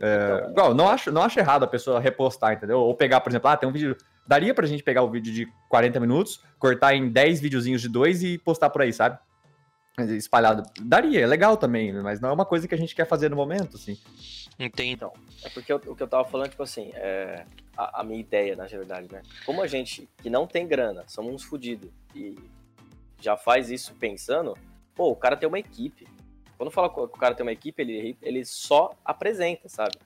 É, 0.00 0.38
então, 0.38 0.50
igual, 0.50 0.74
não 0.74 0.88
acho, 0.88 1.12
não 1.12 1.22
acho 1.22 1.38
errado 1.38 1.62
a 1.64 1.66
pessoa 1.66 2.00
repostar, 2.00 2.54
entendeu? 2.54 2.78
Ou 2.78 2.94
pegar, 2.94 3.20
por 3.20 3.30
exemplo, 3.30 3.50
ah, 3.50 3.56
tem 3.56 3.68
um 3.68 3.72
vídeo. 3.72 3.96
Daria 4.26 4.54
pra 4.54 4.66
gente 4.66 4.82
pegar 4.82 5.02
o 5.02 5.10
vídeo 5.10 5.32
de 5.32 5.48
40 5.68 6.00
minutos, 6.00 6.42
cortar 6.58 6.94
em 6.94 7.10
10 7.10 7.40
videozinhos 7.40 7.82
de 7.82 7.88
dois 7.88 8.22
e 8.22 8.38
postar 8.38 8.70
por 8.70 8.82
aí, 8.82 8.92
sabe? 8.92 9.18
Espalhado. 9.98 10.62
Daria, 10.80 11.20
é 11.20 11.26
legal 11.26 11.56
também, 11.56 11.92
mas 11.92 12.20
não 12.20 12.30
é 12.30 12.32
uma 12.32 12.46
coisa 12.46 12.66
que 12.66 12.74
a 12.74 12.78
gente 12.78 12.94
quer 12.94 13.06
fazer 13.06 13.28
no 13.28 13.36
momento, 13.36 13.76
assim. 13.76 13.98
Entendi. 14.60 14.92
Então, 14.92 15.12
é 15.42 15.48
porque 15.48 15.72
eu, 15.72 15.76
o 15.86 15.96
que 15.96 16.02
eu 16.02 16.08
tava 16.08 16.28
falando, 16.28 16.50
tipo 16.50 16.62
assim, 16.62 16.90
é, 16.94 17.46
a, 17.74 18.00
a, 18.00 18.04
minha 18.04 18.20
ideia, 18.20 18.54
na 18.54 18.66
verdade, 18.66 19.10
né? 19.10 19.22
Como 19.46 19.62
a 19.62 19.66
gente 19.66 20.06
que 20.18 20.28
não 20.28 20.46
tem 20.46 20.68
grana, 20.68 21.04
somos 21.08 21.32
uns 21.32 21.42
fodidos, 21.42 21.90
e 22.14 22.36
já 23.18 23.38
faz 23.38 23.70
isso 23.70 23.94
pensando, 23.94 24.56
pô, 24.94 25.10
o 25.10 25.16
cara 25.16 25.36
tem 25.36 25.48
uma 25.48 25.58
equipe. 25.58 26.06
Quando 26.58 26.70
fala 26.70 26.90
que 26.90 27.00
o 27.00 27.08
cara 27.08 27.34
tem 27.34 27.44
uma 27.44 27.52
equipe, 27.52 27.80
ele, 27.80 28.18
ele 28.20 28.44
só 28.44 28.94
apresenta, 29.02 29.66
sabe? 29.66 29.96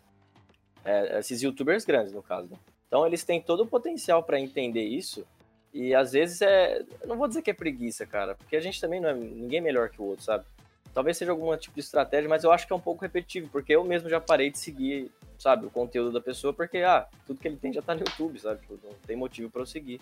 É, 0.84 1.18
esses 1.18 1.42
youtubers 1.42 1.84
grandes, 1.84 2.12
no 2.12 2.22
caso. 2.22 2.48
Né? 2.48 2.56
Então, 2.86 3.04
eles 3.04 3.24
têm 3.24 3.42
todo 3.42 3.64
o 3.64 3.66
potencial 3.66 4.22
para 4.22 4.38
entender 4.38 4.84
isso. 4.84 5.26
E 5.72 5.92
às 5.92 6.12
vezes 6.12 6.40
é. 6.40 6.84
Não 7.04 7.16
vou 7.16 7.26
dizer 7.26 7.42
que 7.42 7.50
é 7.50 7.54
preguiça, 7.54 8.06
cara, 8.06 8.36
porque 8.36 8.54
a 8.54 8.60
gente 8.60 8.80
também 8.80 9.00
não 9.00 9.08
é 9.08 9.14
ninguém 9.14 9.60
melhor 9.60 9.90
que 9.90 10.00
o 10.00 10.04
outro, 10.04 10.24
sabe? 10.24 10.44
Talvez 10.94 11.16
seja 11.16 11.32
algum 11.32 11.54
tipo 11.56 11.74
de 11.74 11.80
estratégia, 11.80 12.28
mas 12.28 12.44
eu 12.44 12.52
acho 12.52 12.66
que 12.66 12.72
é 12.72 12.76
um 12.76 12.80
pouco 12.80 13.02
repetitivo, 13.02 13.48
porque 13.50 13.74
eu 13.74 13.82
mesmo 13.82 14.08
já 14.08 14.20
parei 14.20 14.48
de 14.48 14.58
seguir, 14.58 15.10
sabe, 15.36 15.66
o 15.66 15.70
conteúdo 15.70 16.12
da 16.12 16.20
pessoa, 16.20 16.52
porque, 16.52 16.78
ah, 16.78 17.06
tudo 17.26 17.40
que 17.40 17.48
ele 17.48 17.56
tem 17.56 17.72
já 17.72 17.82
tá 17.82 17.94
no 17.94 18.00
YouTube, 18.00 18.38
sabe? 18.38 18.60
Tipo, 18.60 18.78
não 18.82 18.92
tem 19.04 19.16
motivo 19.16 19.50
para 19.50 19.62
eu 19.62 19.66
seguir 19.66 20.00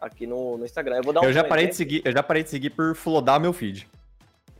aqui 0.00 0.28
no, 0.28 0.56
no 0.56 0.64
Instagram. 0.64 0.98
Eu 0.98 1.02
vou 1.02 1.12
dar 1.12 1.22
um 1.22 1.24
eu 1.24 1.32
já 1.32 1.42
parei 1.42 1.66
de 1.66 1.74
seguir, 1.74 2.02
Eu 2.04 2.12
já 2.12 2.22
parei 2.22 2.44
de 2.44 2.50
seguir 2.50 2.70
por 2.70 2.94
flodar 2.94 3.40
meu 3.40 3.52
feed. 3.52 3.88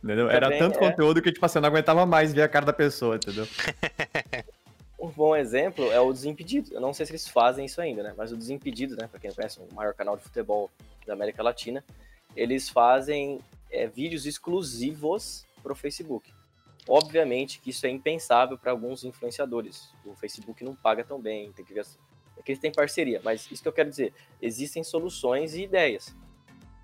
Entendeu? 0.03 0.29
Era 0.29 0.57
tanto 0.57 0.77
é. 0.77 0.79
conteúdo 0.79 1.21
que, 1.21 1.31
tipo 1.31 1.45
assim, 1.45 1.57
eu 1.57 1.61
não 1.61 1.69
aguentava 1.69 2.05
mais 2.05 2.33
ver 2.33 2.41
a 2.41 2.47
cara 2.49 2.65
da 2.65 2.73
pessoa, 2.73 3.15
entendeu? 3.15 3.47
um 4.99 5.07
bom 5.07 5.35
exemplo 5.35 5.91
é 5.91 5.99
o 5.99 6.11
Desimpedido. 6.11 6.73
Eu 6.73 6.81
não 6.81 6.93
sei 6.93 7.05
se 7.05 7.11
eles 7.13 7.27
fazem 7.27 7.65
isso 7.65 7.81
ainda, 7.81 8.03
né? 8.03 8.13
Mas 8.17 8.31
o 8.31 8.37
Desimpedido, 8.37 8.95
né? 8.97 9.07
Pra 9.09 9.19
quem 9.19 9.29
não 9.29 9.35
conhece, 9.35 9.59
o 9.59 9.75
maior 9.75 9.93
canal 9.93 10.17
de 10.17 10.23
futebol 10.23 10.69
da 11.05 11.13
América 11.13 11.41
Latina, 11.41 11.83
eles 12.35 12.69
fazem 12.69 13.39
é, 13.69 13.87
vídeos 13.87 14.25
exclusivos 14.25 15.45
para 15.59 15.71
o 15.71 15.75
Facebook. 15.75 16.33
Obviamente 16.87 17.59
que 17.59 17.69
isso 17.69 17.85
é 17.85 17.89
impensável 17.89 18.57
para 18.57 18.71
alguns 18.71 19.03
influenciadores. 19.03 19.93
O 20.05 20.15
Facebook 20.15 20.63
não 20.63 20.75
paga 20.75 21.03
tão 21.03 21.21
bem, 21.21 21.51
tem 21.51 21.63
que 21.63 21.73
ver. 21.73 21.85
É 22.37 22.41
que 22.41 22.51
eles 22.51 22.59
têm 22.59 22.71
parceria, 22.71 23.21
mas 23.23 23.49
isso 23.51 23.61
que 23.61 23.67
eu 23.67 23.73
quero 23.73 23.89
dizer, 23.89 24.13
existem 24.41 24.83
soluções 24.83 25.53
e 25.53 25.63
ideias. 25.63 26.15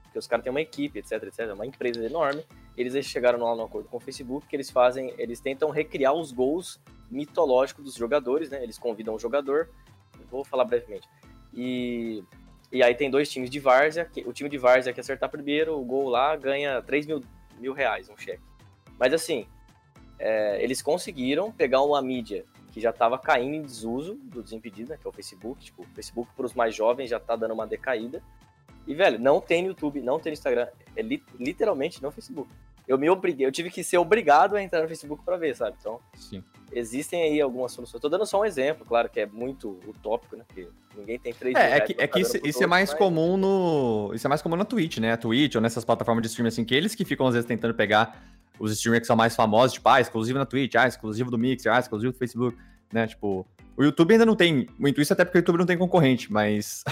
porque 0.04 0.20
os 0.20 0.28
caras 0.28 0.44
têm 0.44 0.52
uma 0.52 0.62
equipe, 0.62 1.00
etc, 1.00 1.24
etc, 1.24 1.54
uma 1.54 1.66
empresa 1.66 2.04
enorme. 2.06 2.46
Eles 2.78 3.06
chegaram 3.06 3.40
lá 3.40 3.56
no 3.56 3.64
acordo 3.64 3.88
com 3.90 3.98
o 3.98 4.00
Facebook 4.00 4.48
que 4.48 4.56
eles 4.56 4.70
fazem, 4.70 5.14
eles 5.18 5.40
tentam 5.40 5.70
recriar 5.70 6.14
os 6.14 6.32
gols 6.32 6.80
mitológicos 7.10 7.86
dos 7.86 7.96
jogadores, 7.96 8.50
né? 8.50 8.62
Eles 8.62 8.78
convidam 8.78 9.16
o 9.16 9.20
jogador, 9.20 9.70
vou 10.30 10.44
falar 10.44 10.66
brevemente. 10.66 11.08
E, 11.54 12.24
e 12.72 12.84
aí 12.84 12.94
tem 12.94 13.10
dois 13.10 13.30
times 13.30 13.50
de 13.50 13.60
várzea, 13.60 14.10
o 14.26 14.34
time 14.34 14.50
de 14.50 14.58
várzea 14.58 14.94
que 14.94 15.00
acertar 15.00 15.30
primeiro, 15.30 15.80
o 15.80 15.86
gol 15.86 16.10
lá 16.10 16.36
ganha 16.36 16.82
3 16.82 17.08
mil, 17.08 17.24
mil 17.58 17.74
reais, 17.74 18.10
um 18.10 18.18
cheque. 18.18 18.44
Mas 19.00 19.14
assim, 19.14 19.46
é, 20.20 20.64
eles 20.64 20.82
conseguiram 20.82 21.52
pegar 21.52 21.82
uma 21.82 22.02
mídia 22.02 22.46
que 22.72 22.82
já 22.82 22.90
estava 22.90 23.18
caindo 23.18 23.56
em 23.56 23.62
desuso 23.62 24.16
do 24.16 24.44
Desimpedido, 24.44 24.90
né, 24.90 24.98
que 25.00 25.08
é 25.08 25.10
o 25.10 25.14
Facebook. 25.14 25.64
Tipo, 25.64 25.84
o 25.84 25.86
Facebook 25.96 26.30
para 26.36 26.46
os 26.46 26.54
mais 26.54 26.76
jovens 26.76 27.10
já 27.10 27.18
está 27.18 27.36
dando 27.36 27.54
uma 27.54 27.66
decaída. 27.66 28.22
E, 28.86 28.94
velho, 28.94 29.18
não 29.18 29.40
tem 29.40 29.62
no 29.62 29.70
YouTube, 29.70 30.02
não 30.02 30.20
tem 30.20 30.32
no 30.32 30.34
Instagram. 30.34 30.68
É 30.96 31.02
li 31.02 31.24
literalmente 31.40 32.04
no 32.04 32.12
Facebook. 32.12 32.50
Eu 32.88 33.00
me 33.00 33.10
obriguei, 33.10 33.48
eu 33.48 33.52
tive 33.52 33.72
que 33.72 33.84
ser 33.84 33.98
obrigado 33.98 34.56
a 34.56 34.62
entrar 34.62 34.82
no 34.82 34.88
Facebook 34.88 35.24
para 35.24 35.38
ver, 35.38 35.56
sabe? 35.56 35.76
Então, 35.80 36.00
Sim. 36.14 36.44
existem 36.72 37.24
aí 37.24 37.42
algumas 37.42 37.72
soluções. 37.72 38.00
Tô 38.00 38.10
dando 38.10 38.26
só 38.28 38.42
um 38.42 38.46
exemplo, 38.46 38.86
claro, 38.86 39.10
que 39.10 39.22
é 39.22 39.26
muito 39.26 39.80
utópico, 39.88 40.36
né? 40.36 40.44
Porque 40.46 40.68
ninguém 40.96 41.18
tem 41.18 41.34
três 41.34 41.56
É, 41.56 41.78
é 41.78 41.80
que, 41.80 41.96
é 41.98 42.08
que 42.08 42.20
isso, 42.20 42.38
isso 42.46 42.64
é 42.64 42.68
mais 42.68 42.92
mas... 42.92 43.00
comum 43.00 43.38
no. 43.38 44.12
Isso 44.14 44.28
é 44.28 44.30
mais 44.30 44.42
comum 44.42 44.56
na 44.56 44.66
Twitch, 44.66 44.98
né? 44.98 45.14
A 45.14 45.18
Twitch 45.18 45.56
ou 45.56 45.62
nessas 45.62 45.84
plataformas 45.84 46.22
de 46.22 46.28
streaming, 46.28 46.50
assim, 46.50 46.64
que 46.64 46.76
eles 46.76 46.94
que 46.94 47.06
ficam, 47.06 47.26
às 47.26 47.34
vezes, 47.34 47.48
tentando 47.48 47.74
pegar 47.74 48.22
os 48.60 48.72
streamers 48.72 49.02
que 49.02 49.08
são 49.08 49.16
mais 49.16 49.36
famosos, 49.36 49.74
tipo, 49.74 49.88
ah, 49.90 50.00
exclusivo 50.00 50.38
na 50.40 50.46
Twitch, 50.46 50.76
ah, 50.76 50.88
exclusivo 50.88 51.30
do 51.30 51.38
Mixer, 51.38 51.72
ah, 51.72 51.80
exclusivo 51.80 52.14
do 52.14 52.18
Facebook, 52.18 52.58
né? 52.92 53.08
Tipo, 53.08 53.46
o 53.78 53.84
YouTube 53.84 54.14
ainda 54.14 54.26
não 54.26 54.36
tem 54.36 54.68
muito 54.78 55.02
isso, 55.02 55.12
até 55.12 55.26
porque 55.26 55.38
o 55.38 55.40
YouTube 55.40 55.58
não 55.60 55.66
tem 55.66 55.78
concorrente, 55.78 56.32
mas. 56.32 56.84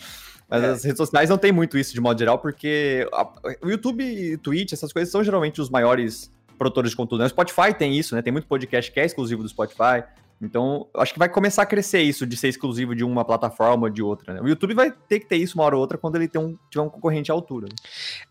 mas 0.48 0.62
é. 0.62 0.68
as 0.70 0.84
redes 0.84 0.98
sociais 0.98 1.30
não 1.30 1.38
tem 1.38 1.52
muito 1.52 1.78
isso 1.78 1.92
de 1.92 2.00
modo 2.00 2.18
geral, 2.18 2.38
porque 2.38 3.08
a, 3.12 3.28
o 3.62 3.68
YouTube 3.68 4.02
e 4.04 4.36
Twitch, 4.36 4.72
essas 4.72 4.92
coisas 4.92 5.10
são 5.10 5.22
geralmente 5.22 5.60
os 5.60 5.70
maiores 5.70 6.32
produtores 6.58 6.90
de 6.90 6.96
conteúdo. 6.96 7.20
Né? 7.20 7.26
O 7.26 7.30
Spotify 7.30 7.72
tem 7.76 7.96
isso, 7.96 8.14
né? 8.14 8.22
Tem 8.22 8.32
muito 8.32 8.46
podcast 8.46 8.90
que 8.90 9.00
é 9.00 9.04
exclusivo 9.04 9.42
do 9.42 9.48
Spotify. 9.48 10.04
Então, 10.42 10.88
acho 10.94 11.12
que 11.12 11.20
vai 11.20 11.28
começar 11.28 11.62
a 11.62 11.66
crescer 11.66 12.02
isso 12.02 12.26
de 12.26 12.36
ser 12.36 12.48
exclusivo 12.48 12.96
de 12.96 13.04
uma 13.04 13.24
plataforma 13.24 13.84
ou 13.84 13.90
de 13.90 14.02
outra, 14.02 14.34
né? 14.34 14.40
O 14.40 14.48
YouTube 14.48 14.74
vai 14.74 14.90
ter 14.90 15.20
que 15.20 15.26
ter 15.26 15.36
isso 15.36 15.56
uma 15.56 15.64
hora 15.64 15.76
ou 15.76 15.80
outra 15.80 15.96
quando 15.96 16.16
ele 16.16 16.28
um, 16.36 16.58
tiver 16.68 16.82
um 16.82 16.88
concorrente 16.88 17.30
à 17.30 17.34
altura. 17.34 17.68
Né? 17.68 17.76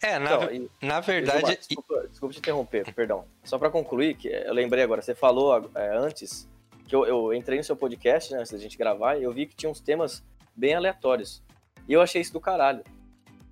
É, 0.04 0.19
na, 0.19 0.36
então, 0.36 0.54
e, 0.54 0.69
na 0.86 1.00
verdade. 1.00 1.56
Desculpa, 1.56 2.08
desculpa, 2.10 2.34
te 2.34 2.39
interromper, 2.39 2.93
perdão. 2.93 3.24
Só 3.45 3.58
para 3.58 3.69
concluir, 3.69 4.15
que 4.15 4.28
eu 4.28 4.54
lembrei 4.54 4.84
agora, 4.84 5.02
você 5.02 5.15
falou 5.15 5.69
é, 5.74 5.97
antes 5.97 6.50
que 6.86 6.93
eu, 6.93 7.06
eu, 7.06 7.34
entrei 7.34 7.58
no 7.58 7.63
seu 7.63 7.78
podcast, 7.78 8.34
né, 8.34 8.39
antes 8.39 8.52
da 8.52 8.58
gente 8.58 8.78
gravar, 8.78 9.15
e 9.15 9.24
eu 9.24 9.32
vi 9.32 9.45
que 9.45 9.56
tinha 9.56 9.69
uns 9.69 9.80
temas 9.80 10.21
bem 10.54 10.76
aleatórios. 10.76 11.41
E 11.88 11.93
eu 11.93 12.02
achei 12.02 12.21
isso 12.21 12.34
do 12.34 12.41
caralho. 12.41 12.84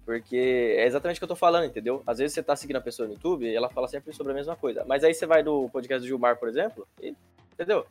Porque 0.05 0.75
é 0.77 0.85
exatamente 0.85 1.17
o 1.17 1.19
que 1.21 1.23
eu 1.23 1.29
tô 1.29 1.35
falando, 1.35 1.65
entendeu? 1.65 2.03
Às 2.05 2.17
vezes 2.17 2.33
você 2.33 2.43
tá 2.43 2.57
seguindo 2.57 2.77
a 2.77 2.81
pessoa 2.81 3.07
no 3.07 3.13
YouTube 3.13 3.45
e 3.45 3.55
ela 3.55 3.69
fala 3.69 3.87
sempre 3.87 4.11
sobre 4.11 4.33
a 4.33 4.35
mesma 4.35 4.55
coisa. 4.57 4.83
Mas 4.85 5.03
aí 5.03 5.13
você 5.13 5.25
vai 5.25 5.41
do 5.41 5.69
podcast 5.69 6.01
do 6.01 6.07
Gilmar, 6.07 6.37
por 6.37 6.49
exemplo, 6.49 6.85
e, 7.01 7.15
entendeu? 7.53 7.85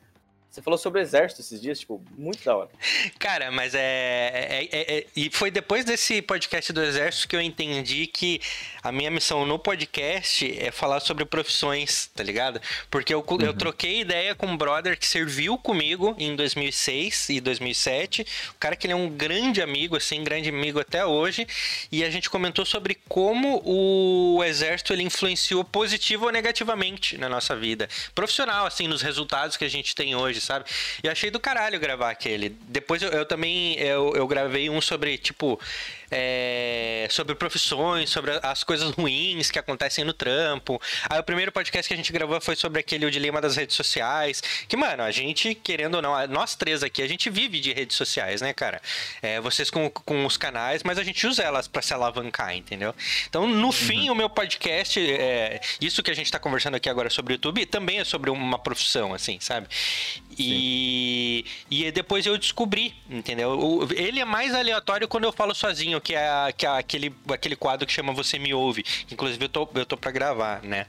Você 0.51 0.63
falou 0.63 0.79
sobre 0.79 0.99
o 0.99 1.03
exército 1.03 1.43
esses 1.43 1.61
dias, 1.61 1.79
tipo, 1.79 2.03
muito 2.17 2.43
da 2.43 2.57
hora. 2.57 2.71
Cara, 3.19 3.51
mas 3.51 3.75
é, 3.75 3.81
é, 3.81 4.69
é, 4.73 4.99
é, 4.99 5.07
E 5.15 5.31
foi 5.31 5.51
depois 5.51 5.85
desse 5.85 6.23
podcast 6.23 6.73
do 6.73 6.83
exército 6.83 7.29
que 7.29 7.37
eu 7.37 7.41
entendi 7.41 8.07
que 8.07 8.41
a 8.83 8.91
minha 8.91 9.11
missão 9.11 9.45
no 9.45 9.59
podcast 9.59 10.51
é 10.59 10.71
falar 10.71 11.01
sobre 11.01 11.27
profissões, 11.27 12.11
tá 12.15 12.23
ligado? 12.23 12.61
Porque 12.91 13.13
eu, 13.13 13.23
uhum. 13.29 13.41
eu 13.43 13.53
troquei 13.53 14.01
ideia 14.01 14.35
com 14.35 14.47
um 14.47 14.57
brother 14.57 14.99
que 14.99 15.07
serviu 15.07 15.59
comigo 15.59 16.17
em 16.19 16.35
2006 16.35 17.29
e 17.29 17.41
2007. 17.41 18.23
O 18.53 18.59
cara 18.59 18.75
que 18.75 18.87
ele 18.87 18.95
é 18.95 18.97
um 18.97 19.11
grande 19.11 19.61
amigo, 19.61 19.97
assim, 19.97 20.25
grande 20.25 20.49
amigo 20.49 20.81
até 20.81 21.05
hoje. 21.05 21.47
E 21.93 22.03
a 22.03 22.11
gente 22.11 22.31
comentou 22.31 22.65
sobre 22.65 22.97
como 23.07 23.61
o 23.65 24.43
exército 24.43 24.95
ele 24.95 25.03
influenciou 25.03 25.63
positivo 25.63 26.25
ou 26.25 26.33
negativamente 26.33 27.19
na 27.19 27.29
nossa 27.29 27.55
vida 27.55 27.87
profissional, 28.15 28.65
assim, 28.65 28.89
nos 28.89 29.03
resultados 29.03 29.57
que 29.57 29.65
a 29.65 29.69
gente 29.69 29.95
tem 29.95 30.17
hoje 30.17 30.38
sabe? 30.40 30.64
E 31.03 31.09
achei 31.09 31.31
do 31.31 31.40
caralho 31.40 31.79
gravar 31.79 32.11
aquele. 32.11 32.51
Depois 32.68 33.03
eu, 33.03 33.11
eu 33.11 33.24
também 33.24 33.79
eu, 33.79 34.12
eu 34.14 34.27
gravei 34.27 34.70
um 34.70 34.81
sobre, 34.81 35.16
tipo, 35.18 35.61
é, 36.11 37.07
sobre 37.11 37.35
profissões, 37.35 38.11
sobre 38.11 38.33
as 38.42 38.64
coisas 38.64 38.90
ruins 38.90 39.51
que 39.51 39.59
acontecem 39.59 40.05
no 40.05 40.12
trampo. 40.12 40.81
Aí 41.09 41.18
o 41.18 41.22
primeiro 41.22 41.53
podcast 41.53 41.87
que 41.87 41.94
a 41.94 41.96
gente 41.96 42.12
gravou 42.12 42.40
foi 42.40 42.57
sobre 42.57 42.81
aquele 42.81 43.07
o 43.07 43.11
dilema 43.11 43.40
das 43.40 43.57
redes 43.57 43.77
sociais. 43.77 44.42
Que, 44.66 44.77
mano, 44.77 45.03
a 45.03 45.11
gente, 45.11 45.55
querendo 45.55 45.96
ou 45.96 46.03
não, 46.03 46.27
nós 46.29 46.55
três 46.55 46.83
aqui, 46.83 47.03
a 47.03 47.09
gente 47.09 47.29
vive 47.31 47.61
de 47.61 47.72
redes 47.72 47.96
sociais, 47.96 48.40
né, 48.40 48.53
cara? 48.53 48.81
É, 49.22 49.40
vocês 49.40 49.70
com, 49.70 49.90
com 49.90 50.24
os 50.24 50.37
canais, 50.37 50.83
mas 50.83 50.98
a 50.98 51.03
gente 51.03 51.27
usa 51.27 51.42
elas 51.42 51.68
para 51.68 51.83
se 51.83 51.92
alavancar, 51.92 52.55
entendeu? 52.57 52.94
Então, 53.29 53.46
no 53.46 53.66
uhum. 53.66 53.72
fim, 53.72 54.11
o 54.11 54.14
meu 54.14 54.31
podcast, 54.31 54.98
é, 54.98 55.61
isso 55.81 56.03
que 56.03 56.11
a 56.11 56.14
gente 56.14 56.31
tá 56.31 56.38
conversando 56.38 56.77
aqui 56.77 56.88
agora 56.88 57.11
sobre 57.11 57.33
o 57.33 57.35
YouTube, 57.35 57.66
também 57.66 58.01
é 58.01 58.05
sobre 58.05 58.31
uma 58.31 58.59
profissão, 58.59 59.12
assim, 59.12 59.38
sabe? 59.40 59.68
E, 60.38 61.44
e 61.70 61.90
depois 61.90 62.24
eu 62.27 62.38
descobri, 62.38 62.94
entendeu? 63.11 63.88
Ele 63.96 64.20
é 64.20 64.24
mais 64.24 64.55
aleatório 64.55 65.09
quando 65.09 65.24
eu 65.24 65.33
falo 65.33 65.55
sozinho, 65.55 66.01
que 66.01 66.14
é, 66.14 66.53
que 66.57 66.66
é 66.66 66.68
aquele, 66.68 67.14
aquele 67.29 67.57
quadro 67.57 67.87
que 67.87 67.92
chama 67.92 68.12
Você 68.12 68.38
Me 68.38 68.55
Ouve. 68.55 68.85
Inclusive 69.11 69.44
eu 69.44 69.48
tô, 69.48 69.68
eu 69.74 69.87
tô 69.87 69.96
pra 69.96 70.11
gravar, 70.11 70.62
né? 70.62 70.87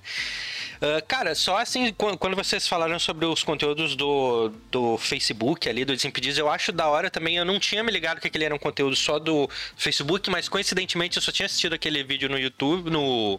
Uh, 0.80 1.06
cara, 1.06 1.36
só 1.36 1.58
assim, 1.58 1.94
quando 1.94 2.38
vocês 2.38 2.66
falaram 2.66 2.98
sobre 2.98 3.26
os 3.26 3.44
conteúdos 3.44 3.98
do, 3.98 4.50
do 4.72 4.98
Facebook 4.98 5.68
ali, 5.68 5.84
do 5.84 5.94
Desimpedidos, 5.94 6.38
eu 6.38 6.50
acho 6.50 6.72
da 6.72 6.88
hora 6.88 7.10
também. 7.10 7.36
Eu 7.36 7.44
não 7.44 7.60
tinha 7.60 7.84
me 7.84 7.92
ligado 7.92 8.22
que 8.22 8.28
aquele 8.28 8.46
era 8.46 8.56
um 8.56 8.60
conteúdo 8.60 8.96
só 8.96 9.20
do 9.20 9.50
Facebook, 9.76 10.30
mas 10.30 10.48
coincidentemente 10.48 11.18
eu 11.18 11.22
só 11.22 11.34
tinha 11.34 11.48
assistido 11.48 11.74
aquele 11.74 12.02
vídeo 12.02 12.30
no 12.30 12.40
YouTube, 12.40 12.90
no, 12.90 13.38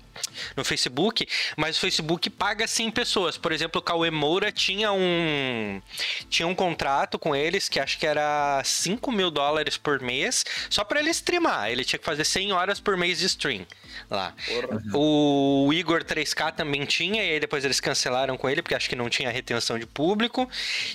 no 0.55 0.65
Facebook. 0.65 1.27
Mas 1.57 1.79
o 1.79 1.81
Facebook 1.81 2.29
paga 2.29 2.67
sim 2.67 2.91
pessoas. 2.91 3.39
Por 3.39 3.53
exemplo, 3.53 3.81
o 3.81 3.83
Cauê 3.83 4.11
Moura 4.11 4.53
tinha 4.53 4.93
um, 4.93 5.81
tinha 6.29 6.47
um 6.47 6.55
contrato 6.55 7.19
com 7.19 7.35
eles 7.35 7.69
que 7.69 7.81
acho 7.81 7.99
que 7.99 8.07
era 8.07 8.63
5 8.65 9.11
mil 9.13 9.31
dólares 9.31 9.77
por 9.77 10.01
mês, 10.01 10.45
só 10.69 10.85
para 10.85 11.01
ele 11.01 11.11
streamar. 11.11 11.71
Ele 11.71 11.85
tinha 11.85 11.99
que 11.99 12.05
fazer 12.05 12.25
100 12.25 12.53
horas 12.53 12.81
por 12.81 12.97
mês 12.97 13.19
de 13.19 13.27
stream 13.27 13.67
lá. 14.09 14.35
Porra. 14.47 14.81
O 14.95 15.73
Igor 15.73 16.05
3K 16.05 16.53
também 16.53 16.85
tinha, 16.85 17.25
e 17.25 17.31
aí 17.33 17.41
depois 17.41 17.65
eles 17.65 17.81
cancelaram 17.81 18.37
com 18.37 18.49
ele, 18.49 18.63
porque 18.63 18.75
acho 18.75 18.89
que 18.89 18.97
não 18.97 19.09
tinha 19.09 19.31
retenção 19.31 19.79
de 19.79 19.87
público. 19.87 20.49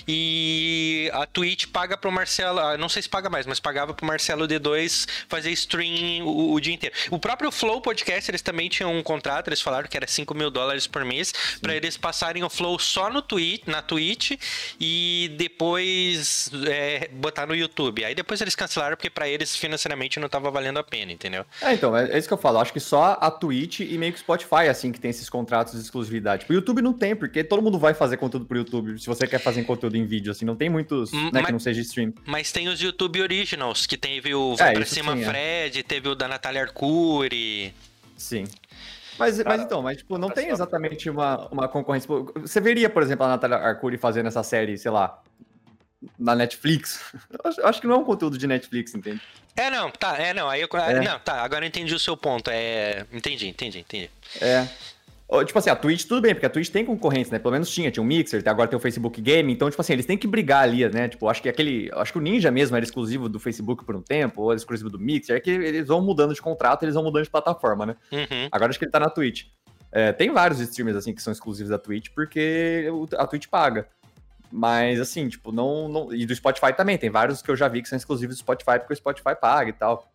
E 0.06 1.10
a 1.12 1.26
Twitch 1.26 1.66
paga 1.66 1.96
pro 1.96 2.10
Marcelo, 2.10 2.58
ah, 2.58 2.76
não 2.76 2.88
sei 2.88 3.02
se 3.02 3.08
paga 3.08 3.28
mais, 3.28 3.46
mas 3.46 3.60
pagava 3.60 3.94
pro 3.94 4.06
Marcelo 4.06 4.46
D2 4.46 5.06
fazer 5.28 5.50
stream 5.52 6.24
o, 6.26 6.52
o 6.52 6.60
dia 6.60 6.74
inteiro. 6.74 6.94
O 7.10 7.18
próprio 7.18 7.50
Flow 7.50 7.80
Podcast, 7.80 8.30
eles 8.30 8.42
também 8.42 8.68
tinham 8.68 8.94
um 8.96 9.02
contrato, 9.02 9.48
eles 9.48 9.60
falaram 9.60 9.88
que 9.88 9.96
era 9.96 10.06
5 10.06 10.34
mil 10.34 10.50
dólares 10.50 10.86
por 10.86 11.04
mês, 11.04 11.32
para 11.60 11.74
eles 11.74 11.96
passarem 11.96 12.42
o 12.44 12.50
Flow 12.50 12.78
só 12.78 13.10
no 13.10 13.22
Twitch, 13.22 13.66
na 13.66 13.82
Twitch 13.82 14.32
e 14.80 15.34
depois 15.36 16.50
é, 16.66 17.08
botar 17.12 17.46
no 17.46 17.54
YouTube. 17.54 18.04
Aí 18.04 18.14
depois 18.14 18.40
eles 18.40 18.54
cancelaram, 18.54 18.96
porque 18.96 19.10
para 19.10 19.28
eles 19.28 19.56
financeiramente 19.56 20.18
não 20.18 20.28
tava 20.28 20.50
valendo 20.50 20.78
a 20.78 20.84
pena, 20.84 21.12
entendeu? 21.12 21.44
É, 21.60 21.72
então, 21.72 21.96
é, 21.96 22.10
é 22.10 22.18
isso 22.18 22.28
que 22.28 22.34
eu 22.34 22.38
falo. 22.38 22.58
Acho 22.58 22.72
que 22.72 22.80
só 22.80 22.95
a 23.04 23.30
Twitch 23.30 23.80
e 23.80 23.98
meio 23.98 24.12
que 24.12 24.18
o 24.18 24.20
Spotify, 24.20 24.68
assim, 24.68 24.92
que 24.92 25.00
tem 25.00 25.10
esses 25.10 25.28
contratos 25.28 25.74
de 25.74 25.80
exclusividade. 25.80 26.40
Tipo, 26.40 26.52
o 26.52 26.56
YouTube 26.56 26.82
não 26.82 26.92
tem, 26.92 27.14
porque 27.14 27.42
todo 27.42 27.62
mundo 27.62 27.78
vai 27.78 27.94
fazer 27.94 28.16
conteúdo 28.16 28.46
pro 28.46 28.58
YouTube. 28.58 28.98
Se 28.98 29.06
você 29.06 29.26
quer 29.26 29.38
fazer 29.38 29.62
conteúdo 29.64 29.96
em 29.96 30.04
vídeo, 30.04 30.32
assim, 30.32 30.44
não 30.44 30.56
tem 30.56 30.68
muitos, 30.68 31.12
né, 31.12 31.30
mas, 31.32 31.46
que 31.46 31.52
não 31.52 31.58
seja 31.58 31.80
stream. 31.80 32.12
Mas 32.24 32.52
tem 32.52 32.68
os 32.68 32.80
YouTube 32.80 33.20
Originals, 33.20 33.86
que 33.86 33.96
teve 33.96 34.34
o 34.34 34.56
Vai 34.56 34.72
é, 34.72 34.74
Pra 34.74 34.86
Cima 34.86 35.14
sim, 35.14 35.22
é. 35.22 35.26
Fred, 35.26 35.78
é. 35.80 35.82
teve 35.82 36.08
o 36.08 36.14
da 36.14 36.28
Natália 36.28 36.62
Arcuri. 36.62 37.74
Sim. 38.16 38.44
Mas, 39.18 39.42
mas 39.42 39.62
então, 39.62 39.82
mas 39.82 39.96
tipo, 39.98 40.18
não 40.18 40.28
tem 40.28 40.48
exatamente 40.48 41.08
uma, 41.08 41.48
uma 41.48 41.68
concorrência. 41.68 42.08
Você 42.36 42.60
veria, 42.60 42.90
por 42.90 43.02
exemplo, 43.02 43.24
a 43.24 43.28
Natália 43.28 43.56
Arcuri 43.56 43.96
fazendo 43.96 44.26
essa 44.26 44.42
série, 44.42 44.76
sei 44.76 44.90
lá, 44.90 45.22
na 46.18 46.34
Netflix? 46.34 47.00
Eu 47.58 47.66
acho 47.66 47.80
que 47.80 47.86
não 47.86 47.96
é 47.96 47.98
um 47.98 48.04
conteúdo 48.04 48.38
de 48.38 48.46
Netflix, 48.46 48.94
entende? 48.94 49.20
É, 49.56 49.70
não, 49.70 49.90
tá, 49.90 50.18
é, 50.18 50.34
não, 50.34 50.50
aí 50.50 50.60
eu, 50.60 50.68
é. 50.78 51.00
não, 51.00 51.18
tá, 51.18 51.40
agora 51.40 51.64
eu 51.64 51.68
entendi 51.68 51.94
o 51.94 51.98
seu 51.98 52.14
ponto, 52.14 52.50
é, 52.50 53.06
entendi, 53.10 53.48
entendi, 53.48 53.78
entendi. 53.78 54.10
É, 54.38 54.68
Tipo 55.44 55.58
assim, 55.58 55.70
a 55.70 55.74
Twitch 55.74 56.04
tudo 56.04 56.20
bem, 56.20 56.34
porque 56.34 56.46
a 56.46 56.50
Twitch 56.50 56.70
tem 56.70 56.84
concorrentes, 56.84 57.32
né? 57.32 57.38
Pelo 57.40 57.50
menos 57.50 57.68
tinha, 57.68 57.90
tinha 57.90 58.02
um 58.02 58.06
Mixer, 58.06 58.40
agora 58.46 58.68
tem 58.68 58.76
o 58.76 58.80
Facebook 58.80 59.20
Game, 59.20 59.52
então, 59.52 59.68
tipo 59.68 59.80
assim, 59.80 59.92
eles 59.92 60.06
têm 60.06 60.16
que 60.16 60.26
brigar 60.26 60.62
ali, 60.62 60.88
né? 60.88 61.08
Tipo, 61.08 61.28
acho 61.28 61.42
que 61.42 61.48
aquele. 61.48 61.90
Acho 61.94 62.12
que 62.12 62.18
o 62.18 62.22
Ninja 62.22 62.48
mesmo 62.52 62.76
era 62.76 62.84
exclusivo 62.84 63.28
do 63.28 63.40
Facebook 63.40 63.84
por 63.84 63.96
um 63.96 64.02
tempo, 64.02 64.42
ou 64.42 64.52
era 64.52 64.56
exclusivo 64.56 64.88
do 64.88 65.00
Mixer, 65.00 65.36
é 65.36 65.40
que 65.40 65.50
eles 65.50 65.88
vão 65.88 66.00
mudando 66.00 66.32
de 66.32 66.40
contrato, 66.40 66.84
eles 66.84 66.94
vão 66.94 67.02
mudando 67.02 67.24
de 67.24 67.30
plataforma, 67.30 67.86
né? 67.86 67.96
Uhum. 68.12 68.48
Agora 68.52 68.70
acho 68.70 68.78
que 68.78 68.84
ele 68.84 68.92
tá 68.92 69.00
na 69.00 69.10
Twitch. 69.10 69.46
É, 69.90 70.12
tem 70.12 70.30
vários 70.30 70.60
streamers 70.60 70.96
assim 70.96 71.12
que 71.12 71.22
são 71.22 71.32
exclusivos 71.32 71.70
da 71.70 71.78
Twitch, 71.78 72.10
porque 72.14 72.86
a 73.18 73.26
Twitch 73.26 73.48
paga. 73.48 73.88
Mas 74.50 75.00
assim, 75.00 75.28
tipo, 75.28 75.52
não, 75.52 75.88
não. 75.88 76.14
E 76.14 76.24
do 76.24 76.34
Spotify 76.34 76.72
também, 76.72 76.96
tem 76.96 77.10
vários 77.10 77.42
que 77.42 77.50
eu 77.50 77.56
já 77.56 77.68
vi 77.68 77.82
que 77.82 77.88
são 77.88 77.96
exclusivos 77.96 78.36
do 78.36 78.38
Spotify, 78.40 78.78
porque 78.78 78.92
o 78.92 78.96
Spotify 78.96 79.34
paga 79.40 79.70
e 79.70 79.72
tal. 79.72 80.10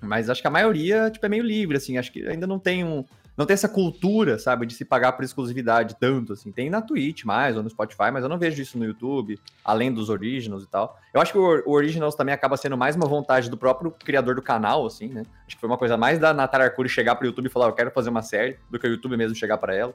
Mas 0.00 0.28
acho 0.28 0.40
que 0.40 0.48
a 0.48 0.50
maioria, 0.50 1.10
tipo, 1.10 1.24
é 1.24 1.28
meio 1.28 1.44
livre, 1.44 1.76
assim, 1.76 1.96
acho 1.96 2.12
que 2.12 2.26
ainda 2.26 2.46
não 2.46 2.58
tem 2.58 2.84
um 2.84 3.04
não 3.36 3.46
tem 3.46 3.54
essa 3.54 3.68
cultura, 3.68 4.38
sabe, 4.38 4.66
de 4.66 4.74
se 4.74 4.84
pagar 4.84 5.12
por 5.12 5.24
exclusividade 5.24 5.96
tanto, 5.98 6.34
assim. 6.34 6.52
Tem 6.52 6.68
na 6.68 6.82
Twitch 6.82 7.24
mais, 7.24 7.56
ou 7.56 7.62
no 7.62 7.70
Spotify, 7.70 8.10
mas 8.12 8.22
eu 8.22 8.28
não 8.28 8.38
vejo 8.38 8.60
isso 8.60 8.76
no 8.78 8.84
YouTube, 8.84 9.38
além 9.64 9.92
dos 9.92 10.10
originals 10.10 10.64
e 10.64 10.66
tal. 10.66 10.98
Eu 11.14 11.20
acho 11.20 11.32
que 11.32 11.38
o, 11.38 11.62
Originals 11.66 12.14
também 12.14 12.34
acaba 12.34 12.56
sendo 12.56 12.76
mais 12.76 12.94
uma 12.94 13.06
vontade 13.06 13.48
do 13.48 13.56
próprio 13.56 13.90
criador 13.90 14.34
do 14.34 14.42
canal, 14.42 14.84
assim, 14.84 15.08
né? 15.08 15.22
Acho 15.46 15.56
que 15.56 15.60
foi 15.60 15.68
uma 15.68 15.78
coisa 15.78 15.96
mais 15.96 16.18
da 16.18 16.34
Natália 16.34 16.66
Arcuri 16.66 16.88
chegar 16.88 17.14
pro 17.14 17.26
YouTube 17.26 17.46
e 17.46 17.48
falar, 17.48 17.66
eu 17.66 17.72
quero 17.72 17.90
fazer 17.90 18.10
uma 18.10 18.22
série, 18.22 18.58
do 18.70 18.78
que 18.78 18.86
o 18.86 18.90
YouTube 18.90 19.16
mesmo 19.16 19.34
chegar 19.34 19.56
para 19.56 19.74
ela. 19.74 19.94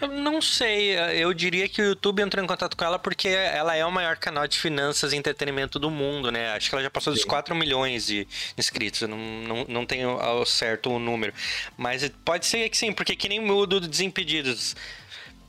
Eu 0.00 0.08
não 0.08 0.40
sei, 0.40 0.96
eu 1.20 1.32
diria 1.32 1.68
que 1.68 1.80
o 1.80 1.84
YouTube 1.84 2.22
entrou 2.22 2.42
em 2.42 2.46
contato 2.46 2.76
com 2.76 2.84
ela 2.84 2.98
porque 2.98 3.28
ela 3.28 3.74
é 3.74 3.84
o 3.84 3.90
maior 3.90 4.16
canal 4.16 4.46
de 4.46 4.58
finanças 4.58 5.12
e 5.12 5.16
entretenimento 5.16 5.78
do 5.78 5.90
mundo, 5.90 6.30
né? 6.30 6.52
Acho 6.52 6.68
que 6.68 6.74
ela 6.74 6.82
já 6.82 6.90
passou 6.90 7.12
dos 7.12 7.24
4 7.24 7.54
milhões 7.54 8.06
de 8.06 8.26
inscritos, 8.56 9.02
eu 9.02 9.08
não, 9.08 9.18
não, 9.18 9.64
não 9.68 9.86
tenho 9.86 10.10
ao 10.10 10.44
certo 10.44 10.90
o 10.90 10.98
número. 10.98 11.32
Mas 11.76 12.08
pode 12.24 12.46
ser 12.46 12.68
que 12.68 12.76
sim, 12.76 12.92
porque 12.92 13.16
que 13.16 13.28
nem 13.28 13.50
o 13.50 13.66
do 13.66 13.80
Desimpedidos. 13.80 14.76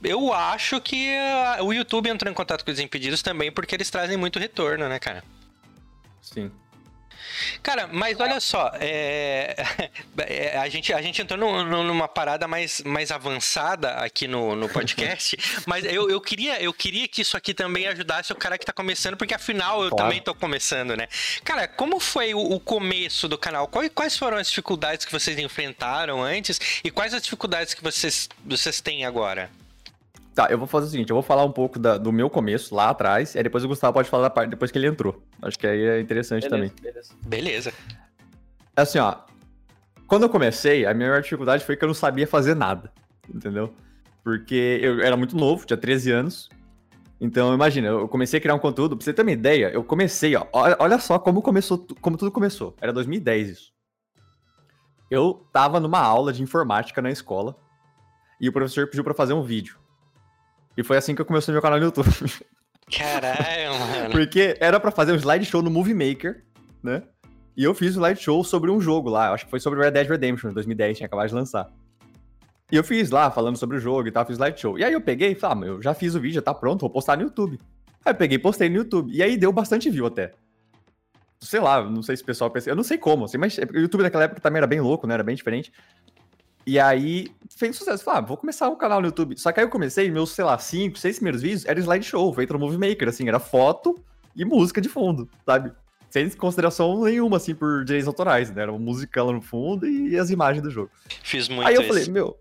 Eu 0.03 0.31
acho 0.31 0.79
que 0.79 1.09
o 1.61 1.73
YouTube 1.73 2.09
entrou 2.09 2.31
em 2.31 2.35
contato 2.35 2.63
com 2.63 2.71
os 2.71 2.77
Desimpedidos 2.77 3.21
também 3.21 3.51
porque 3.51 3.75
eles 3.75 3.89
trazem 3.89 4.15
muito 4.15 4.37
retorno, 4.39 4.87
né, 4.87 4.99
cara? 4.99 5.23
Sim. 6.21 6.51
Cara, 7.61 7.87
mas 7.87 8.19
olha 8.19 8.39
só, 8.39 8.71
é... 8.79 9.55
é 10.19 10.57
a, 10.57 10.69
gente, 10.69 10.93
a 10.93 11.01
gente 11.01 11.21
entrou 11.21 11.39
no, 11.39 11.83
numa 11.83 12.07
parada 12.07 12.47
mais, 12.47 12.81
mais 12.81 13.11
avançada 13.11 13.91
aqui 13.95 14.27
no, 14.27 14.55
no 14.55 14.69
podcast, 14.69 15.37
mas 15.65 15.85
eu, 15.85 16.09
eu, 16.09 16.21
queria, 16.21 16.61
eu 16.61 16.73
queria 16.73 17.07
que 17.07 17.21
isso 17.21 17.37
aqui 17.37 17.53
também 17.53 17.87
ajudasse 17.87 18.31
o 18.31 18.35
cara 18.35 18.57
que 18.57 18.65
tá 18.65 18.73
começando, 18.73 19.17
porque 19.17 19.33
afinal 19.33 19.83
eu 19.83 19.89
claro. 19.89 20.05
também 20.05 20.21
tô 20.21 20.33
começando, 20.33 20.95
né? 20.95 21.07
Cara, 21.43 21.67
como 21.67 21.99
foi 21.99 22.33
o, 22.33 22.39
o 22.39 22.59
começo 22.59 23.27
do 23.27 23.37
canal? 23.37 23.67
Quais, 23.67 23.91
quais 23.93 24.17
foram 24.17 24.37
as 24.37 24.47
dificuldades 24.47 25.05
que 25.05 25.11
vocês 25.11 25.37
enfrentaram 25.37 26.23
antes 26.23 26.59
e 26.83 26.91
quais 26.91 27.13
as 27.13 27.21
dificuldades 27.21 27.73
que 27.73 27.83
vocês, 27.83 28.29
vocês 28.45 28.81
têm 28.81 29.05
agora? 29.05 29.49
Tá, 30.37 30.49
eu 30.51 30.57
vou 30.59 30.67
fazer 30.67 30.85
o 30.85 30.89
seguinte, 30.91 31.09
eu 31.09 31.15
vou 31.15 31.23
falar 31.23 31.43
um 31.43 31.51
pouco 31.51 31.79
da, 31.79 31.97
do 31.97 32.11
meu 32.11 32.29
começo 32.29 32.75
lá 32.75 32.91
atrás, 32.91 33.33
e 33.33 33.39
aí 33.39 33.43
depois 33.43 33.63
o 33.63 33.67
Gustavo 33.67 33.91
pode 33.91 34.07
falar 34.07 34.21
da 34.21 34.29
parte 34.29 34.51
depois 34.51 34.69
que 34.69 34.77
ele 34.77 34.85
entrou. 34.85 35.19
Acho 35.41 35.57
que 35.57 35.65
aí 35.65 35.83
é 35.83 35.99
interessante 35.99 36.47
beleza, 36.47 36.55
também. 36.55 36.71
Beleza. 36.79 37.15
beleza. 37.25 37.73
Assim, 38.75 38.99
ó, 38.99 39.15
quando 40.05 40.21
eu 40.21 40.29
comecei, 40.29 40.85
a 40.85 40.93
minha 40.93 41.09
maior 41.09 41.23
dificuldade 41.23 41.65
foi 41.65 41.75
que 41.75 41.83
eu 41.83 41.87
não 41.87 41.95
sabia 41.95 42.27
fazer 42.27 42.53
nada, 42.53 42.93
entendeu? 43.33 43.73
Porque 44.23 44.79
eu 44.79 45.01
era 45.01 45.17
muito 45.17 45.35
novo, 45.35 45.65
tinha 45.65 45.75
13 45.75 46.11
anos, 46.11 46.49
então 47.19 47.51
imagina, 47.51 47.87
eu 47.87 48.07
comecei 48.07 48.37
a 48.37 48.41
criar 48.41 48.53
um 48.53 48.59
conteúdo, 48.59 48.95
pra 48.95 49.03
você 49.03 49.11
ter 49.11 49.23
uma 49.23 49.31
ideia, 49.31 49.71
eu 49.73 49.83
comecei, 49.83 50.35
ó, 50.35 50.45
olha 50.53 50.99
só 50.99 51.17
como 51.17 51.41
começou, 51.41 51.83
como 51.99 52.15
tudo 52.15 52.31
começou, 52.31 52.75
era 52.79 52.93
2010 52.93 53.49
isso. 53.49 53.73
Eu 55.09 55.47
tava 55.51 55.79
numa 55.79 55.99
aula 55.99 56.31
de 56.31 56.43
informática 56.43 57.01
na 57.01 57.09
escola, 57.09 57.57
e 58.39 58.47
o 58.47 58.53
professor 58.53 58.85
pediu 58.85 59.03
para 59.03 59.15
fazer 59.15 59.33
um 59.33 59.41
vídeo. 59.41 59.86
E 60.77 60.83
foi 60.83 60.95
assim 60.95 61.15
que 61.15 61.21
eu 61.21 61.25
comecei 61.25 61.51
meu 61.51 61.61
canal 61.61 61.79
no 61.79 61.85
YouTube. 61.85 62.07
Caralho, 62.95 63.79
mano. 63.79 64.11
Porque 64.11 64.55
era 64.59 64.79
para 64.79 64.91
fazer 64.91 65.11
um 65.11 65.15
slideshow 65.15 65.61
no 65.61 65.71
Movie 65.71 65.95
Maker, 65.95 66.45
né? 66.81 67.03
E 67.55 67.63
eu 67.63 67.73
fiz 67.73 67.97
um 67.97 68.01
slideshow 68.01 68.43
sobre 68.43 68.69
um 68.69 68.79
jogo 68.79 69.09
lá. 69.09 69.33
Acho 69.33 69.45
que 69.45 69.49
foi 69.49 69.59
sobre 69.59 69.81
Red 69.81 69.91
Dead 69.91 70.07
Redemption, 70.07 70.53
2010, 70.53 70.97
tinha 70.97 71.07
acabado 71.07 71.27
de 71.27 71.33
lançar. 71.33 71.67
E 72.71 72.75
eu 72.75 72.83
fiz 72.83 73.09
lá, 73.09 73.31
falando 73.31 73.57
sobre 73.57 73.77
o 73.77 73.79
jogo 73.79 74.07
e 74.07 74.11
tal, 74.11 74.25
fiz 74.25 74.37
slideshow. 74.37 74.77
E 74.77 74.83
aí 74.83 74.93
eu 74.93 75.01
peguei 75.01 75.31
e 75.31 75.35
falei, 75.35 75.69
ah, 75.69 75.71
eu 75.73 75.81
já 75.81 75.93
fiz 75.93 76.13
o 76.13 76.19
vídeo, 76.19 76.35
já 76.35 76.41
tá 76.41 76.53
pronto, 76.53 76.81
vou 76.81 76.89
postar 76.89 77.17
no 77.17 77.23
YouTube. 77.23 77.59
Aí 78.05 78.11
eu 78.11 78.15
peguei 78.15 78.35
e 78.35 78.39
postei 78.39 78.69
no 78.69 78.75
YouTube. 78.75 79.11
E 79.11 79.23
aí 79.23 79.35
deu 79.35 79.51
bastante 79.51 79.89
view 79.89 80.05
até. 80.05 80.33
Sei 81.39 81.59
lá, 81.59 81.83
não 81.83 82.03
sei 82.03 82.15
se 82.15 82.23
o 82.23 82.25
pessoal 82.25 82.51
pensa. 82.51 82.69
Eu 82.69 82.75
não 82.75 82.83
sei 82.83 82.97
como, 82.97 83.25
assim, 83.25 83.37
mas 83.37 83.57
o 83.57 83.77
YouTube 83.77 84.03
naquela 84.03 84.25
época 84.25 84.39
também 84.39 84.57
era 84.57 84.67
bem 84.67 84.79
louco, 84.79 85.07
né? 85.07 85.15
Era 85.15 85.23
bem 85.23 85.35
diferente. 85.35 85.71
E 86.67 86.77
aí 86.77 87.31
fez 87.49 87.77
sucesso. 87.77 88.03
Falei, 88.03 88.19
ah, 88.19 88.25
vou 88.25 88.35
começar 88.35 88.67
um 88.67 88.75
canal 88.75 88.99
no 88.99 89.07
YouTube. 89.07 89.39
Só 89.39 89.53
que 89.53 89.61
aí 89.61 89.65
eu 89.65 89.69
comecei, 89.69 90.11
meus, 90.11 90.31
sei 90.31 90.43
lá, 90.43 90.59
cinco, 90.59 90.99
seis 90.99 91.15
primeiros 91.15 91.41
vídeos 91.41 91.65
era 91.65 91.79
slideshow, 91.79 92.33
feito 92.33 92.51
no 92.51 92.59
Movie 92.59 92.77
Maker, 92.77 93.07
assim, 93.07 93.25
era 93.25 93.39
foto 93.39 93.97
e 94.35 94.43
música 94.43 94.81
de 94.81 94.89
fundo, 94.89 95.29
sabe? 95.45 95.71
Sem 96.09 96.29
consideração 96.31 97.05
nenhuma, 97.05 97.37
assim, 97.37 97.55
por 97.55 97.85
direitos 97.85 98.05
autorais, 98.05 98.51
né? 98.51 98.63
Era 98.63 98.71
uma 98.73 98.79
música 98.79 99.23
lá 99.23 99.31
no 99.31 99.41
fundo 99.41 99.87
e 99.87 100.19
as 100.19 100.29
imagens 100.29 100.61
do 100.61 100.69
jogo. 100.69 100.91
Fiz 101.23 101.47
muito 101.47 101.65
Aí 101.65 101.75
eu 101.75 101.81
isso. 101.81 101.87
falei, 101.87 102.05
meu. 102.09 102.37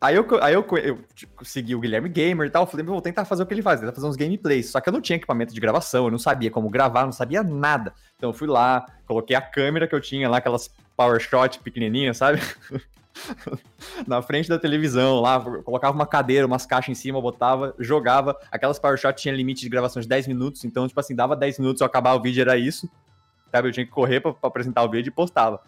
Aí 0.00 0.14
eu, 0.14 0.26
aí 0.40 0.54
eu, 0.54 0.64
eu, 0.76 1.00
tipo, 1.12 1.44
segui 1.44 1.74
o 1.74 1.80
Guilherme 1.80 2.08
Gamer 2.08 2.46
e 2.46 2.50
tal. 2.50 2.64
Falei, 2.64 2.84
meu, 2.84 2.92
vou 2.92 3.02
tentar 3.02 3.24
fazer 3.24 3.42
o 3.42 3.46
que 3.46 3.54
ele 3.54 3.62
faz, 3.62 3.80
tentar 3.80 3.92
fazer 3.92 4.06
uns 4.06 4.14
gameplays. 4.14 4.70
Só 4.70 4.80
que 4.80 4.88
eu 4.88 4.92
não 4.92 5.00
tinha 5.00 5.16
equipamento 5.16 5.52
de 5.52 5.60
gravação, 5.60 6.04
eu 6.04 6.10
não 6.12 6.18
sabia 6.18 6.48
como 6.48 6.70
gravar, 6.70 7.04
não 7.04 7.12
sabia 7.12 7.42
nada. 7.42 7.92
Então 8.16 8.30
eu 8.30 8.34
fui 8.34 8.46
lá, 8.46 8.86
coloquei 9.04 9.34
a 9.34 9.40
câmera 9.40 9.88
que 9.88 9.94
eu 9.96 10.00
tinha 10.00 10.28
lá, 10.28 10.36
aquelas 10.36 10.70
power 10.96 11.18
shot 11.18 11.58
pequenininhas, 11.58 12.18
sabe? 12.18 12.40
na 14.06 14.22
frente 14.22 14.48
da 14.48 14.58
televisão 14.58 15.20
lá, 15.20 15.40
colocava 15.62 15.94
uma 15.94 16.06
cadeira, 16.06 16.46
umas 16.46 16.66
caixas 16.66 16.90
em 16.90 16.94
cima, 16.94 17.20
botava, 17.20 17.74
jogava. 17.78 18.38
Aquelas 18.50 18.78
Power 18.78 18.96
Shot 18.96 19.20
tinha 19.20 19.34
limite 19.34 19.62
de 19.62 19.68
gravação 19.68 20.00
de 20.00 20.08
10 20.08 20.26
minutos, 20.28 20.64
então, 20.64 20.86
tipo 20.86 20.98
assim, 20.98 21.14
dava 21.14 21.36
10 21.36 21.58
minutos, 21.58 21.80
eu 21.80 21.86
acabar 21.86 22.14
o 22.14 22.22
vídeo, 22.22 22.40
era 22.40 22.56
isso. 22.56 22.88
Sabe? 23.50 23.68
Eu 23.68 23.72
tinha 23.72 23.86
que 23.86 23.92
correr 23.92 24.20
pra, 24.20 24.32
pra 24.32 24.48
apresentar 24.48 24.84
o 24.84 24.90
vídeo 24.90 25.08
e 25.08 25.12
postava. 25.12 25.60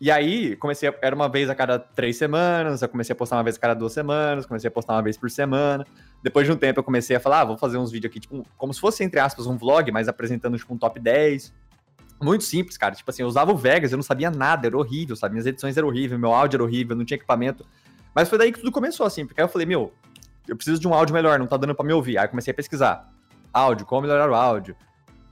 E 0.00 0.10
aí, 0.10 0.56
comecei, 0.56 0.88
a, 0.88 0.94
era 1.00 1.14
uma 1.14 1.28
vez 1.28 1.48
a 1.48 1.54
cada 1.54 1.78
três 1.78 2.16
semanas, 2.16 2.82
eu 2.82 2.88
comecei 2.88 3.12
a 3.12 3.16
postar 3.16 3.36
uma 3.36 3.44
vez 3.44 3.56
a 3.56 3.60
cada 3.60 3.74
duas 3.74 3.92
semanas, 3.92 4.44
comecei 4.44 4.68
a 4.68 4.70
postar 4.70 4.94
uma 4.94 5.02
vez 5.02 5.16
por 5.16 5.30
semana. 5.30 5.86
Depois 6.22 6.46
de 6.46 6.52
um 6.52 6.56
tempo, 6.56 6.80
eu 6.80 6.84
comecei 6.84 7.16
a 7.16 7.20
falar, 7.20 7.40
ah, 7.40 7.44
vou 7.44 7.56
fazer 7.56 7.78
uns 7.78 7.90
vídeos 7.90 8.10
aqui, 8.10 8.20
tipo, 8.20 8.44
como 8.56 8.74
se 8.74 8.80
fosse, 8.80 9.04
entre 9.04 9.20
aspas, 9.20 9.46
um 9.46 9.56
vlog, 9.56 9.90
mas 9.92 10.08
apresentando, 10.08 10.58
tipo, 10.58 10.74
um 10.74 10.78
top 10.78 10.98
10 10.98 11.52
muito 12.24 12.44
simples, 12.44 12.76
cara. 12.76 12.94
Tipo 12.94 13.10
assim, 13.10 13.22
eu 13.22 13.28
usava 13.28 13.52
o 13.52 13.56
Vegas, 13.56 13.92
eu 13.92 13.96
não 13.96 14.02
sabia 14.02 14.30
nada, 14.30 14.66
era 14.66 14.76
horrível, 14.76 15.14
sabe? 15.14 15.34
Minhas 15.34 15.46
edições 15.46 15.76
eram 15.76 15.88
horríveis, 15.88 16.18
meu 16.18 16.32
áudio 16.32 16.56
era 16.56 16.64
horrível, 16.64 16.96
não 16.96 17.04
tinha 17.04 17.16
equipamento. 17.16 17.64
Mas 18.14 18.28
foi 18.28 18.38
daí 18.38 18.52
que 18.52 18.60
tudo 18.60 18.72
começou, 18.72 19.04
assim, 19.06 19.26
porque 19.26 19.40
aí 19.40 19.44
eu 19.44 19.48
falei, 19.48 19.66
meu, 19.66 19.92
eu 20.48 20.56
preciso 20.56 20.80
de 20.80 20.88
um 20.88 20.94
áudio 20.94 21.14
melhor, 21.14 21.38
não 21.38 21.46
tá 21.46 21.56
dando 21.56 21.74
para 21.74 21.84
me 21.84 21.92
ouvir. 21.92 22.18
Aí 22.18 22.28
comecei 22.28 22.50
a 22.50 22.54
pesquisar. 22.54 23.12
Áudio, 23.52 23.86
como 23.86 24.02
melhorar 24.02 24.30
o 24.30 24.34
áudio, 24.34 24.76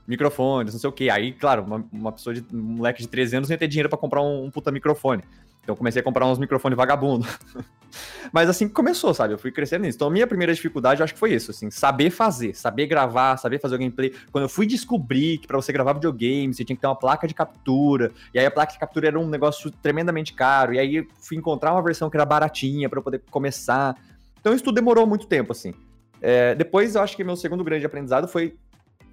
microfones, 0.07 0.73
não 0.73 0.79
sei 0.79 0.89
o 0.89 0.93
quê. 0.93 1.09
Aí, 1.09 1.33
claro, 1.33 1.63
uma, 1.63 1.85
uma 1.91 2.11
pessoa 2.11 2.33
de 2.33 2.45
um 2.53 2.61
moleque 2.61 3.01
de 3.01 3.07
13 3.07 3.37
anos 3.37 3.49
não 3.49 3.53
ia 3.53 3.57
ter 3.57 3.67
dinheiro 3.67 3.89
para 3.89 3.97
comprar 3.97 4.21
um, 4.21 4.45
um 4.45 4.51
puta 4.51 4.71
microfone. 4.71 5.23
Então 5.63 5.75
comecei 5.75 6.01
a 6.01 6.03
comprar 6.03 6.25
uns 6.25 6.37
microfones 6.37 6.77
vagabundo. 6.77 7.25
Mas 8.31 8.49
assim 8.49 8.67
que 8.67 8.73
começou, 8.73 9.13
sabe? 9.13 9.33
Eu 9.33 9.37
fui 9.37 9.51
crescendo 9.51 9.83
nisso. 9.83 9.97
Então 9.97 10.07
a 10.07 10.11
minha 10.11 10.27
primeira 10.27 10.53
dificuldade, 10.53 11.01
eu 11.01 11.03
acho 11.03 11.13
que 11.13 11.19
foi 11.19 11.33
isso, 11.33 11.51
assim, 11.51 11.69
saber 11.71 12.09
fazer, 12.09 12.55
saber 12.55 12.87
gravar, 12.87 13.37
saber 13.37 13.59
fazer 13.59 13.75
o 13.75 13.77
gameplay. 13.79 14.13
Quando 14.31 14.43
eu 14.43 14.49
fui 14.49 14.65
descobrir 14.65 15.37
que 15.39 15.47
para 15.47 15.57
você 15.57 15.71
gravar 15.71 15.93
videogame, 15.93 16.53
você 16.53 16.63
tinha 16.63 16.75
que 16.75 16.81
ter 16.81 16.87
uma 16.87 16.95
placa 16.95 17.27
de 17.27 17.33
captura, 17.33 18.11
e 18.33 18.39
aí 18.39 18.45
a 18.45 18.51
placa 18.51 18.73
de 18.73 18.79
captura 18.79 19.07
era 19.07 19.19
um 19.19 19.27
negócio 19.27 19.71
tremendamente 19.71 20.33
caro, 20.33 20.73
e 20.73 20.79
aí 20.79 20.95
eu 20.97 21.07
fui 21.21 21.37
encontrar 21.37 21.73
uma 21.73 21.81
versão 21.81 22.09
que 22.09 22.17
era 22.17 22.25
baratinha 22.25 22.89
para 22.89 23.01
poder 23.01 23.21
começar. 23.29 23.95
Então 24.39 24.53
isso 24.53 24.63
tudo 24.63 24.75
demorou 24.75 25.05
muito 25.05 25.27
tempo, 25.27 25.51
assim. 25.51 25.73
É, 26.21 26.55
depois 26.55 26.95
eu 26.95 27.01
acho 27.01 27.15
que 27.15 27.23
meu 27.23 27.35
segundo 27.35 27.63
grande 27.63 27.85
aprendizado 27.85 28.27
foi 28.27 28.55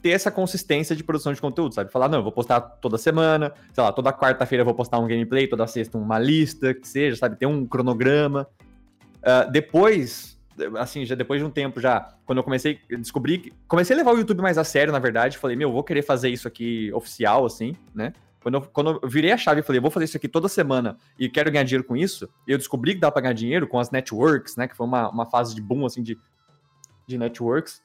ter 0.03 0.11
essa 0.11 0.31
consistência 0.31 0.97
de 0.97 1.05
produção 1.05 1.33
de 1.33 1.41
conteúdo, 1.41 1.75
sabe? 1.75 1.91
Falar, 1.91 2.09
não, 2.09 2.19
eu 2.19 2.23
vou 2.23 2.33
postar 2.33 2.61
toda 2.61 2.97
semana, 2.97 3.53
sei 3.73 3.85
lá, 3.85 3.93
toda 3.93 4.13
quarta-feira 4.13 4.63
eu 4.63 4.65
vou 4.65 4.75
postar 4.75 4.99
um 4.99 5.07
gameplay, 5.07 5.47
toda 5.47 5.67
sexta 5.67 5.99
uma 5.99 6.19
lista, 6.19 6.73
que 6.73 6.89
seja, 6.89 7.17
sabe? 7.17 7.37
Ter 7.37 7.47
um 7.47 7.67
cronograma. 7.67 8.47
Uh, 9.21 9.51
depois, 9.51 10.39
assim, 10.79 11.05
já 11.05 11.15
depois 11.15 11.41
de 11.41 11.47
um 11.47 11.51
tempo 11.51 11.81
já, 11.81 12.15
quando 12.25 12.39
eu 12.39 12.45
comecei 12.45 12.81
a 12.93 12.97
descobrir, 12.97 13.53
comecei 13.69 13.95
a 13.95 13.99
levar 13.99 14.13
o 14.13 14.19
YouTube 14.19 14.41
mais 14.41 14.59
a 14.59 14.65
sério, 14.65 14.93
na 14.93 14.99
verdade, 14.99 15.39
falei, 15.39 15.57
meu, 15.57 15.69
eu 15.69 15.73
vou 15.73 15.85
querer 15.85 16.03
fazer 16.03 16.31
isso 16.31 16.49
aqui 16.49 16.93
oficial, 16.93 17.45
assim, 17.45 17.77
né? 17.95 18.13
Quando 18.43 18.55
eu, 18.55 18.63
quando 18.63 19.01
eu 19.03 19.09
virei 19.09 19.33
a 19.33 19.37
chave 19.37 19.61
e 19.61 19.63
falei, 19.63 19.81
vou 19.81 19.91
fazer 19.91 20.07
isso 20.07 20.17
aqui 20.17 20.27
toda 20.27 20.49
semana 20.49 20.97
e 21.19 21.29
quero 21.29 21.51
ganhar 21.51 21.65
dinheiro 21.65 21.85
com 21.85 21.95
isso, 21.95 22.29
eu 22.49 22.57
descobri 22.57 22.95
que 22.95 23.01
dá 23.01 23.11
pra 23.11 23.21
ganhar 23.21 23.35
dinheiro 23.35 23.69
com 23.69 23.79
as 23.79 23.91
networks, 23.91 24.57
né? 24.57 24.67
Que 24.67 24.75
foi 24.75 24.87
uma, 24.87 25.11
uma 25.11 25.27
fase 25.27 25.55
de 25.55 25.61
boom, 25.61 25.85
assim, 25.85 26.03
de, 26.03 26.19
de 27.07 27.19
networks 27.19 27.83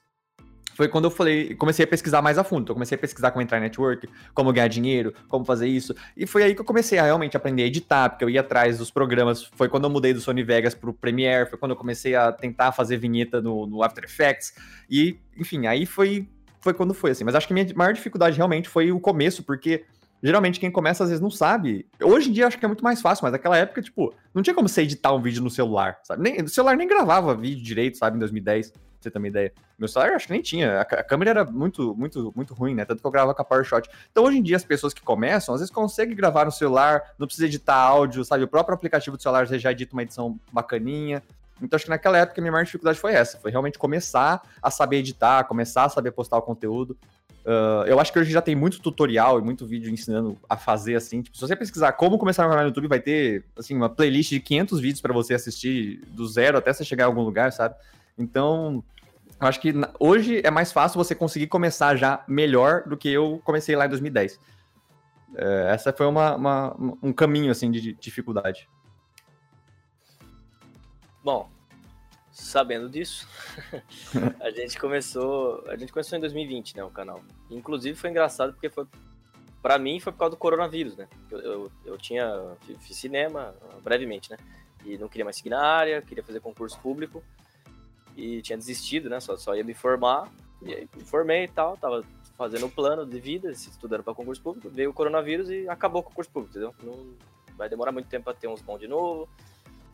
foi 0.76 0.90
quando 0.90 1.06
eu 1.06 1.12
falei, 1.12 1.56
comecei 1.56 1.86
a 1.86 1.88
pesquisar 1.88 2.22
mais 2.22 2.38
a 2.38 2.44
fundo. 2.44 2.64
Então, 2.64 2.76
comecei 2.76 2.98
a 2.98 3.00
pesquisar 3.00 3.32
como 3.32 3.42
entrar 3.42 3.58
em 3.60 3.62
network, 3.62 4.10
como 4.34 4.52
ganhar 4.52 4.68
dinheiro, 4.68 5.14
como 5.30 5.46
fazer 5.46 5.68
isso. 5.68 5.96
E 6.18 6.28
foi 6.28 6.44
aí 6.44 6.54
que 6.54 6.60
eu 6.60 6.66
comecei 6.66 7.00
a 7.00 7.04
realmente 7.04 7.38
aprender 7.38 7.64
a 7.64 7.66
editar, 7.66 8.10
porque 8.10 8.26
eu 8.26 8.30
ia 8.30 8.42
atrás 8.42 8.78
dos 8.78 8.92
programas. 8.92 9.44
Foi 9.56 9.70
quando 9.70 9.86
eu 9.86 9.90
mudei 9.90 10.14
do 10.14 10.20
Sony 10.20 10.44
Vegas 10.44 10.76
pro 10.76 10.94
Premiere, 10.94 11.50
foi 11.50 11.58
quando 11.58 11.72
eu 11.72 11.78
comecei 11.78 12.14
a 12.14 12.30
tentar 12.30 12.74
fazer 12.74 12.98
vinheta 12.98 13.42
no, 13.42 13.66
no 13.66 13.82
After 13.84 14.04
Effects. 14.04 14.54
E, 14.90 15.18
enfim, 15.38 15.66
aí 15.66 15.86
foi, 15.86 16.28
foi 16.60 16.74
quando 16.74 16.94
foi, 16.94 17.12
assim. 17.12 17.24
Mas 17.24 17.36
acho 17.36 17.48
que 17.48 17.54
minha 17.54 17.66
maior 17.74 17.94
dificuldade 17.94 18.36
realmente 18.36 18.68
foi 18.68 18.92
o 18.92 19.00
começo, 19.00 19.44
porque 19.44 19.86
geralmente 20.22 20.60
quem 20.60 20.70
começa 20.70 21.06
às 21.06 21.10
vezes 21.10 21.22
não 21.22 21.32
sabe. 21.32 21.88
Hoje 22.04 22.30
em 22.30 22.34
dia 22.34 22.48
acho 22.48 22.60
que 22.60 22.66
é 22.66 22.68
muito 22.68 22.84
mais 22.84 23.02
fácil, 23.02 23.24
mas 23.24 23.32
naquela 23.32 23.58
época, 23.58 23.82
tipo, 23.82 24.14
não 24.34 24.44
tinha 24.44 24.54
como 24.54 24.68
você 24.68 24.82
editar 24.82 25.14
um 25.14 25.22
vídeo 25.22 25.42
no 25.42 25.50
celular, 25.50 26.00
sabe? 26.04 26.22
Nem, 26.22 26.42
o 26.42 26.50
celular 26.50 26.76
nem 26.76 26.86
gravava 26.86 27.34
vídeo 27.34 27.64
direito, 27.64 27.98
sabe, 27.98 28.18
em 28.18 28.20
2010 28.20 28.74
você 29.06 29.12
ter 29.12 29.18
uma 29.18 29.28
ideia. 29.28 29.54
Meu 29.78 29.88
celular 29.88 30.14
acho 30.14 30.28
que 30.28 30.34
nem 30.34 30.42
tinha. 30.42 30.82
A, 30.82 30.86
câmera 30.86 31.32
era 31.32 31.46
muito, 31.46 31.96
muito, 31.96 32.34
muito 32.36 32.54
ruim, 32.54 32.76
né? 32.76 32.86
Tanto 32.86 33.02
que 33.02 33.08
eu 33.08 33.12
gravava 33.12 33.34
com 33.34 33.42
a 33.42 33.46
PowerShot. 33.46 33.90
Então, 34.12 34.24
hoje 34.26 34.38
em 34.38 34.44
dia, 34.44 34.56
as 34.56 34.64
pessoas 34.64 34.94
que 34.94 35.02
começam, 35.02 35.54
às 35.54 35.62
vezes 35.62 35.74
conseguem 35.74 36.16
gravar 36.16 36.46
no 36.46 36.52
celular, 36.52 37.14
não 37.18 37.28
precisa 37.28 37.48
editar 37.48 37.76
áudio, 37.76 38.24
sabe? 38.26 38.44
O 38.44 38.48
próprio 38.48 38.76
aplicativo 38.76 39.16
do 39.16 39.24
celular 39.24 39.46
já 39.46 39.72
edita 39.72 39.94
uma 39.94 40.04
edição 40.04 40.40
bacaninha. 40.52 41.22
Então, 41.62 41.78
acho 41.78 41.86
que 41.86 41.92
naquela 41.92 42.18
época 42.18 42.40
a 42.40 42.44
minha 42.44 42.52
maior 42.52 42.66
dificuldade 42.66 43.00
foi 43.00 43.14
essa. 43.14 43.38
Foi 43.38 43.50
realmente 43.50 43.80
começar 43.80 44.42
a 44.62 44.70
saber 44.70 44.98
editar, 44.98 45.44
começar 45.46 45.86
a 45.86 45.90
saber 45.90 46.12
postar 46.12 46.38
o 46.38 46.42
conteúdo. 46.42 46.98
Uh, 47.46 47.86
eu 47.86 48.00
acho 48.00 48.12
que 48.12 48.18
hoje 48.18 48.32
já 48.32 48.42
tem 48.42 48.56
muito 48.56 48.80
tutorial 48.80 49.38
e 49.38 49.42
muito 49.44 49.68
vídeo 49.68 49.94
ensinando 49.94 50.36
a 50.50 50.58
fazer 50.58 50.96
assim. 50.96 51.22
Tipo, 51.22 51.38
se 51.38 51.42
você 51.42 51.56
pesquisar 51.56 51.92
como 51.92 52.18
começar 52.18 52.44
um 52.44 52.50
canal 52.50 52.64
no 52.64 52.70
YouTube, 52.70 52.88
vai 52.88 53.00
ter 53.00 53.46
assim 53.56 53.76
uma 53.76 53.88
playlist 53.88 54.32
de 54.32 54.40
500 54.40 54.80
vídeos 54.80 55.02
para 55.02 55.14
você 55.14 55.36
assistir 55.36 56.02
do 56.08 56.28
zero 56.28 56.58
até 56.58 56.74
você 56.74 56.84
chegar 56.84 57.04
em 57.04 57.08
algum 57.08 57.22
lugar, 57.22 57.54
sabe? 57.54 57.76
Então, 58.18 58.84
eu 59.40 59.48
acho 59.48 59.60
que 59.60 59.74
hoje 60.00 60.42
é 60.44 60.50
mais 60.50 60.72
fácil 60.72 60.98
você 60.98 61.14
conseguir 61.14 61.48
começar 61.48 61.96
já 61.96 62.24
melhor 62.28 62.84
do 62.88 62.96
que 62.96 63.10
eu 63.10 63.42
comecei 63.44 63.76
lá 63.76 63.86
em 63.86 63.90
2010. 63.90 64.40
É, 65.36 65.68
essa 65.72 65.92
foi 65.92 66.06
uma, 66.06 66.36
uma, 66.36 66.76
um 67.04 67.12
caminho 67.12 67.52
assim 67.52 67.70
de 67.70 67.94
dificuldade. 67.94 68.70
Bom, 71.22 71.50
sabendo 72.32 72.90
disso, 72.90 73.28
a 74.40 74.50
gente 74.52 74.80
começou, 74.80 75.64
a 75.68 75.76
gente 75.76 75.92
começou 75.92 76.18
em 76.18 76.22
2020, 76.22 76.78
né, 76.78 76.84
o 76.84 76.90
canal. 76.90 77.22
Inclusive 77.50 77.98
foi 77.98 78.12
engraçado 78.12 78.54
porque 78.54 78.70
foi 78.70 78.88
para 79.62 79.80
mim 79.80 80.00
foi 80.00 80.14
por 80.14 80.20
causa 80.20 80.36
do 80.36 80.38
coronavírus, 80.38 80.96
né? 80.96 81.08
Eu, 81.30 81.40
eu, 81.40 81.72
eu 81.86 81.98
tinha 81.98 82.56
fiz 82.80 82.96
cinema 82.96 83.56
brevemente, 83.84 84.30
né? 84.30 84.38
E 84.86 84.98
não 84.98 85.10
queria 85.10 85.26
mais 85.26 85.38
seguir 85.38 85.50
na 85.50 85.62
área, 85.62 86.02
queria 86.04 86.24
fazer 86.24 86.40
concurso 86.40 86.80
público 86.80 87.24
e 88.16 88.42
tinha 88.42 88.58
desistido, 88.58 89.10
né? 89.10 89.20
Só, 89.20 89.36
só 89.38 89.56
ia 89.56 89.64
me 89.64 89.74
formar 89.74 90.32
e 90.62 90.74
aí 90.74 90.90
me 90.96 91.04
formei 91.04 91.44
e 91.44 91.48
tal, 91.48 91.78
tava 91.78 92.04
fazendo 92.38 92.66
o 92.66 92.70
plano 92.70 93.06
de 93.06 93.20
vida, 93.20 93.50
estudando 93.52 94.04
para 94.04 94.14
concurso 94.14 94.42
público, 94.42 94.70
veio 94.70 94.90
o 94.90 94.94
coronavírus 94.94 95.50
e 95.50 95.68
acabou 95.70 96.02
o 96.02 96.04
concurso 96.04 96.30
público, 96.30 96.58
entendeu? 96.58 96.76
Não 96.84 97.14
vai 97.58 97.70
demorar 97.70 97.92
muito 97.92 98.08
tempo 98.08 98.26
para 98.26 98.34
ter 98.34 98.48
uns 98.48 98.62
bons 98.62 98.80
de 98.80 98.88
novo. 98.88 99.30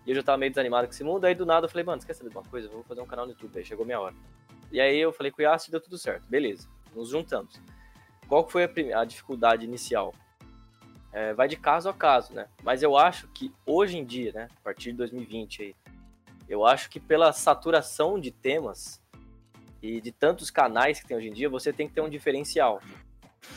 E 0.06 0.12
eu 0.12 0.16
já 0.16 0.24
tava 0.24 0.38
meio 0.38 0.52
desanimado 0.52 0.88
com 0.88 0.94
esse 0.94 1.04
mundo. 1.04 1.26
Aí 1.26 1.36
do 1.36 1.46
nada 1.46 1.66
eu 1.66 1.70
falei, 1.70 1.86
mano, 1.86 2.00
esquece 2.00 2.28
de 2.28 2.30
uma 2.30 2.44
coisa? 2.44 2.68
Vou 2.70 2.84
fazer 2.84 3.02
um 3.02 3.06
canal 3.06 3.26
no 3.26 3.34
YouTube. 3.34 3.56
Aí 3.56 3.64
chegou 3.64 3.86
minha 3.86 4.00
hora. 4.00 4.16
E 4.72 4.82
aí 4.82 5.00
eu 5.00 5.14
falei 5.14 5.32
com 5.32 5.42
o 5.42 5.44
Yassi 5.44 5.70
deu 5.70 5.80
tudo 5.80 5.98
certo. 5.98 6.28
Beleza, 6.28 6.68
nos 6.96 7.10
juntamos. 7.10 7.62
Qual 8.28 8.48
foi 8.50 8.64
a, 8.64 9.02
a 9.02 9.06
dificuldade 9.06 9.66
inicial? 9.66 10.14
É, 11.14 11.34
vai 11.34 11.48
de 11.48 11.58
caso 11.58 11.90
a 11.90 11.94
caso, 11.94 12.34
né? 12.34 12.48
Mas 12.64 12.82
eu 12.82 12.98
acho 12.98 13.28
que 13.28 13.54
hoje 13.66 13.98
em 13.98 14.06
dia, 14.06 14.32
né, 14.32 14.48
a 14.56 14.62
partir 14.62 14.92
de 14.92 14.98
2020 14.98 15.62
aí, 15.62 15.76
eu 16.52 16.66
acho 16.66 16.90
que 16.90 17.00
pela 17.00 17.32
saturação 17.32 18.20
de 18.20 18.30
temas 18.30 19.02
e 19.82 20.02
de 20.02 20.12
tantos 20.12 20.52
canais 20.52 21.00
que 21.00 21.08
tem 21.08 21.16
hoje 21.16 21.30
em 21.30 21.34
dia, 21.34 21.50
você 21.50 21.72
tem 21.72 21.88
que 21.88 21.94
ter 21.94 22.02
um 22.02 22.10
diferencial, 22.10 22.82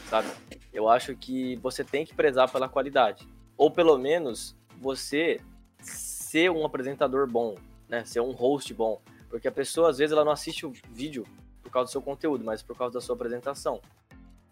sabe? 0.09 0.29
Eu 0.73 0.89
acho 0.89 1.17
que 1.17 1.57
você 1.57 1.83
tem 1.83 2.07
que 2.07 2.15
prezar 2.15 2.49
pela 2.49 2.69
qualidade. 2.69 3.29
Ou 3.57 3.69
pelo 3.69 3.99
menos 3.99 4.57
você 4.81 5.41
ser 5.81 6.53
um 6.53 6.65
apresentador 6.65 7.29
bom, 7.29 7.57
né? 7.89 8.05
Ser 8.05 8.21
um 8.21 8.31
host 8.31 8.73
bom. 8.73 9.03
Porque 9.29 9.49
a 9.49 9.53
pessoa, 9.53 9.91
às 9.91 9.99
vezes, 9.99 10.13
ela 10.13 10.25
não 10.25 10.31
assiste 10.31 10.65
o 10.65 10.73
vídeo 10.89 11.27
por 11.65 11.73
causa 11.73 11.89
do 11.89 11.93
seu 11.93 12.01
conteúdo, 12.01 12.45
mas 12.45 12.63
por 12.63 12.79
causa 12.79 12.95
da 12.95 13.01
sua 13.01 13.17
apresentação. 13.17 13.81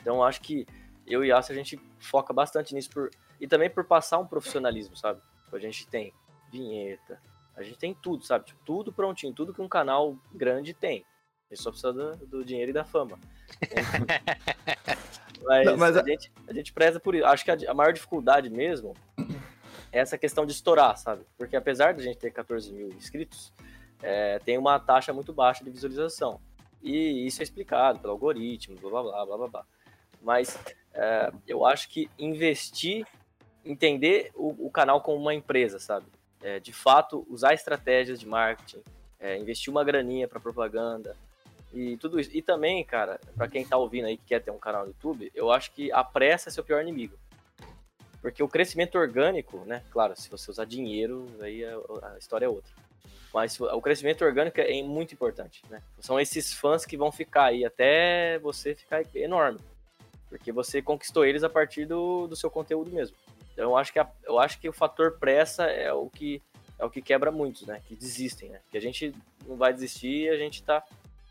Então, 0.00 0.20
acho 0.20 0.40
que 0.40 0.66
eu 1.06 1.24
e 1.24 1.28
Yassi, 1.28 1.52
a 1.52 1.54
gente 1.54 1.80
foca 2.00 2.32
bastante 2.32 2.74
nisso. 2.74 2.90
Por... 2.90 3.08
E 3.40 3.46
também 3.46 3.70
por 3.70 3.84
passar 3.84 4.18
um 4.18 4.26
profissionalismo, 4.26 4.96
sabe? 4.96 5.20
A 5.52 5.58
gente 5.60 5.86
tem 5.86 6.12
vinheta, 6.50 7.20
a 7.56 7.62
gente 7.62 7.78
tem 7.78 7.94
tudo, 7.94 8.24
sabe? 8.24 8.46
Tipo, 8.46 8.60
tudo 8.64 8.92
prontinho, 8.92 9.32
tudo 9.32 9.52
que 9.52 9.62
um 9.62 9.68
canal 9.68 10.16
grande 10.34 10.72
tem. 10.74 11.04
A 11.50 11.54
gente 11.54 11.62
só 11.62 11.70
precisa 11.70 11.92
do, 11.92 12.26
do 12.26 12.44
dinheiro 12.44 12.70
e 12.70 12.74
da 12.74 12.84
fama. 12.84 13.18
mas, 15.44 15.66
não, 15.66 15.76
mas 15.76 15.96
a, 15.96 16.02
Gente, 16.02 16.32
a 16.48 16.52
gente 16.52 16.72
preza 16.72 16.98
por 16.98 17.14
isso. 17.14 17.26
Acho 17.26 17.44
que 17.44 17.50
a, 17.50 17.56
a 17.68 17.74
maior 17.74 17.92
dificuldade 17.92 18.48
mesmo 18.48 18.94
essa 19.92 20.16
questão 20.16 20.46
de 20.46 20.52
estourar, 20.52 20.96
sabe? 20.96 21.24
Porque 21.36 21.54
apesar 21.54 21.92
de 21.92 22.00
a 22.00 22.04
gente 22.04 22.18
ter 22.18 22.30
14 22.30 22.72
mil 22.72 22.88
inscritos, 22.88 23.52
é, 24.02 24.38
tem 24.38 24.56
uma 24.56 24.80
taxa 24.80 25.12
muito 25.12 25.34
baixa 25.34 25.62
de 25.62 25.70
visualização. 25.70 26.40
E 26.82 27.26
isso 27.26 27.40
é 27.40 27.44
explicado 27.44 27.98
pelo 28.00 28.14
algoritmo, 28.14 28.76
blá 28.80 29.02
blá 29.02 29.02
blá 29.02 29.24
blá 29.24 29.36
blá. 29.36 29.48
blá. 29.48 29.66
Mas 30.22 30.58
é, 30.94 31.30
eu 31.46 31.66
acho 31.66 31.88
que 31.90 32.08
investir, 32.18 33.06
entender 33.64 34.30
o, 34.34 34.66
o, 34.66 34.70
canal 34.70 35.00
como 35.02 35.18
uma 35.18 35.34
empresa, 35.34 35.78
sabe? 35.78 36.06
É, 36.42 36.58
de 36.58 36.72
fato, 36.72 37.24
usar 37.30 37.54
estratégias 37.54 38.18
de 38.18 38.26
marketing, 38.26 38.82
é, 39.20 39.38
investir 39.38 39.70
uma 39.70 39.84
graninha 39.84 40.26
para 40.26 40.40
propaganda 40.40 41.16
e 41.72 41.96
tudo 41.96 42.18
isso. 42.18 42.30
E 42.34 42.42
também, 42.42 42.84
cara, 42.84 43.20
para 43.36 43.48
quem 43.48 43.64
tá 43.64 43.76
ouvindo 43.76 44.06
aí 44.06 44.16
que 44.16 44.26
quer 44.26 44.40
ter 44.42 44.50
um 44.50 44.58
canal 44.58 44.82
no 44.82 44.88
YouTube, 44.88 45.30
eu 45.34 45.52
acho 45.52 45.72
que 45.72 45.92
a 45.92 46.02
pressa 46.02 46.48
é 46.48 46.52
seu 46.52 46.64
pior 46.64 46.82
inimigo. 46.82 47.16
Porque 48.20 48.42
o 48.42 48.48
crescimento 48.48 48.96
orgânico, 48.96 49.58
né? 49.66 49.82
Claro, 49.90 50.14
se 50.16 50.28
você 50.28 50.50
usar 50.50 50.64
dinheiro, 50.64 51.26
aí 51.40 51.64
a, 51.64 51.74
a 52.14 52.18
história 52.18 52.46
é 52.46 52.48
outra. 52.48 52.72
Mas 53.32 53.58
o 53.58 53.80
crescimento 53.80 54.24
orgânico 54.24 54.60
é 54.60 54.82
muito 54.82 55.14
importante, 55.14 55.62
né? 55.70 55.82
São 56.00 56.20
esses 56.20 56.52
fãs 56.52 56.84
que 56.84 56.96
vão 56.96 57.10
ficar 57.10 57.46
aí 57.46 57.64
até 57.64 58.38
você 58.38 58.74
ficar 58.74 59.02
enorme. 59.14 59.58
Porque 60.28 60.52
você 60.52 60.82
conquistou 60.82 61.24
eles 61.24 61.42
a 61.42 61.48
partir 61.48 61.86
do, 61.86 62.26
do 62.26 62.36
seu 62.36 62.50
conteúdo 62.50 62.90
mesmo. 62.90 63.16
Então 63.52 63.64
eu 63.64 63.76
acho 63.76 63.92
que, 63.92 63.98
a, 63.98 64.08
eu 64.24 64.38
acho 64.38 64.58
que 64.58 64.68
o 64.68 64.72
fator 64.72 65.18
pressa 65.18 65.64
é 65.64 65.92
o 65.92 66.08
que 66.08 66.42
é 66.78 66.84
o 66.84 66.90
que 66.90 67.00
quebra 67.00 67.30
muitos, 67.30 67.64
né? 67.64 67.80
Que 67.86 67.94
desistem, 67.94 68.50
né? 68.50 68.60
Que 68.70 68.76
a 68.76 68.80
gente 68.80 69.14
não 69.46 69.56
vai 69.56 69.72
desistir, 69.72 70.28
a 70.30 70.36
gente 70.36 70.62
tá 70.62 70.82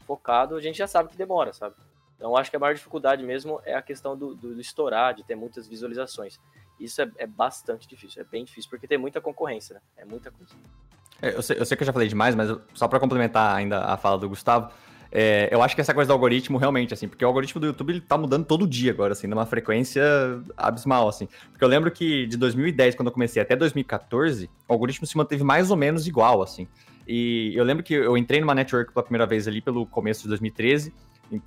focado, 0.05 0.55
a 0.55 0.61
gente 0.61 0.77
já 0.77 0.87
sabe 0.87 1.09
que 1.09 1.17
demora, 1.17 1.51
sabe? 1.51 1.75
Então 2.15 2.37
acho 2.37 2.49
que 2.49 2.55
a 2.55 2.59
maior 2.59 2.73
dificuldade 2.73 3.23
mesmo 3.23 3.59
é 3.65 3.73
a 3.73 3.81
questão 3.81 4.15
do, 4.15 4.33
do, 4.33 4.53
do 4.53 4.61
estourar, 4.61 5.13
de 5.13 5.23
ter 5.23 5.35
muitas 5.35 5.67
visualizações. 5.67 6.39
Isso 6.79 7.01
é, 7.01 7.11
é, 7.17 7.27
bastante 7.27 7.87
difícil, 7.87 8.21
é 8.21 8.25
bem 8.25 8.45
difícil, 8.45 8.69
porque 8.69 8.87
tem 8.87 8.97
muita 8.97 9.19
concorrência, 9.19 9.75
né? 9.75 9.81
É 9.97 10.05
muita 10.05 10.31
coisa. 10.31 10.53
É, 11.21 11.35
eu, 11.35 11.41
sei, 11.41 11.59
eu, 11.59 11.65
sei, 11.65 11.75
que 11.75 11.83
eu 11.83 11.87
já 11.87 11.93
falei 11.93 12.07
demais, 12.07 12.33
mas 12.33 12.49
só 12.73 12.87
para 12.87 12.99
complementar 12.99 13.55
ainda 13.55 13.85
a 13.85 13.97
fala 13.97 14.17
do 14.17 14.29
Gustavo, 14.29 14.71
é, 15.11 15.49
eu 15.51 15.61
acho 15.61 15.75
que 15.75 15.81
essa 15.81 15.93
coisa 15.93 16.07
do 16.07 16.13
algoritmo 16.13 16.57
realmente, 16.57 16.93
assim, 16.93 17.07
porque 17.07 17.23
o 17.25 17.27
algoritmo 17.27 17.59
do 17.59 17.67
YouTube 17.67 17.91
ele 17.91 18.01
tá 18.01 18.17
mudando 18.17 18.45
todo 18.45 18.65
dia 18.65 18.91
agora, 18.91 19.11
assim, 19.11 19.27
numa 19.27 19.45
frequência 19.45 20.01
abismal, 20.55 21.09
assim. 21.09 21.27
Porque 21.51 21.63
eu 21.63 21.67
lembro 21.67 21.91
que 21.91 22.25
de 22.27 22.37
2010, 22.37 22.95
quando 22.95 23.07
eu 23.07 23.11
comecei, 23.11 23.41
até 23.41 23.55
2014, 23.55 24.49
o 24.67 24.73
algoritmo 24.73 25.05
se 25.05 25.17
manteve 25.17 25.43
mais 25.43 25.69
ou 25.69 25.75
menos 25.75 26.07
igual, 26.07 26.41
assim. 26.41 26.65
E 27.05 27.51
eu 27.55 27.63
lembro 27.65 27.83
que 27.83 27.93
eu 27.93 28.17
entrei 28.17 28.39
numa 28.39 28.55
network 28.55 28.93
pela 28.93 29.03
primeira 29.03 29.25
vez 29.25 29.47
ali 29.47 29.61
pelo 29.61 29.85
começo 29.85 30.23
de 30.23 30.29
2013, 30.29 30.93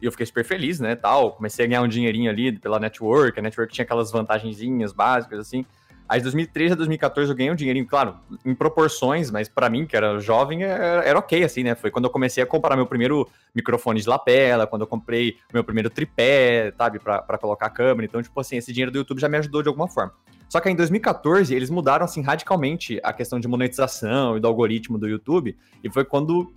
eu 0.01 0.11
fiquei 0.11 0.27
super 0.27 0.45
feliz, 0.45 0.81
né, 0.81 0.95
tal, 0.97 1.33
comecei 1.33 1.65
a 1.65 1.69
ganhar 1.69 1.83
um 1.83 1.89
dinheirinho 1.89 2.31
ali 2.31 2.59
pela 2.59 2.79
network, 2.79 3.39
a 3.39 3.43
network 3.43 3.73
tinha 3.73 3.85
aquelas 3.85 4.11
vantagenzinhas 4.11 4.93
básicas, 4.93 5.39
assim, 5.39 5.65
Aí 6.07 6.21
de 6.21 6.25
2013 6.25 6.75
a 6.75 6.77
2014 6.77 7.31
eu 7.31 7.37
ganhei 7.37 7.51
um 7.51 7.55
dinheirinho, 7.55 7.87
claro, 7.87 8.17
em 8.45 8.55
proporções, 8.55 9.31
mas 9.31 9.49
para 9.49 9.71
mim, 9.71 9.87
que 9.87 9.97
era 9.97 10.19
jovem, 10.19 10.63
era, 10.63 11.03
era, 11.03 11.19
ok, 11.19 11.43
assim, 11.43 11.63
né? 11.63 11.75
Foi 11.75 11.91
quando 11.91 12.05
eu 12.05 12.11
comecei 12.11 12.43
a 12.43 12.47
comprar 12.47 12.77
meu 12.77 12.87
primeiro 12.87 13.27
microfone 13.55 14.01
de 14.01 14.09
lapela, 14.09 14.67
quando 14.67 14.83
eu 14.83 14.87
comprei 14.87 15.39
meu 15.53 15.65
primeiro 15.65 15.89
tripé, 15.89 16.73
sabe, 16.77 16.99
para 16.99 17.39
colocar 17.39 17.67
a 17.67 17.71
câmera. 17.71 18.05
Então, 18.05 18.23
tipo 18.23 18.39
assim, 18.39 18.57
esse 18.57 18.73
dinheiro 18.73 18.93
do 18.93 18.99
YouTube 18.99 19.19
já 19.19 19.29
me 19.29 19.39
ajudou 19.39 19.63
de 19.63 19.69
alguma 19.69 19.89
forma. 19.89 20.13
Só 20.49 20.61
que 20.61 20.69
em 20.69 20.77
2014 20.77 21.55
eles 21.55 21.71
mudaram, 21.71 22.05
assim, 22.05 22.21
radicalmente 22.21 23.01
a 23.03 23.13
questão 23.13 23.41
de 23.41 23.49
monetização 23.49 24.37
e 24.37 24.41
do 24.41 24.47
algoritmo 24.47 24.99
do 24.99 25.09
YouTube, 25.09 25.57
e 25.83 25.91
foi 25.91 26.05
quando 26.05 26.53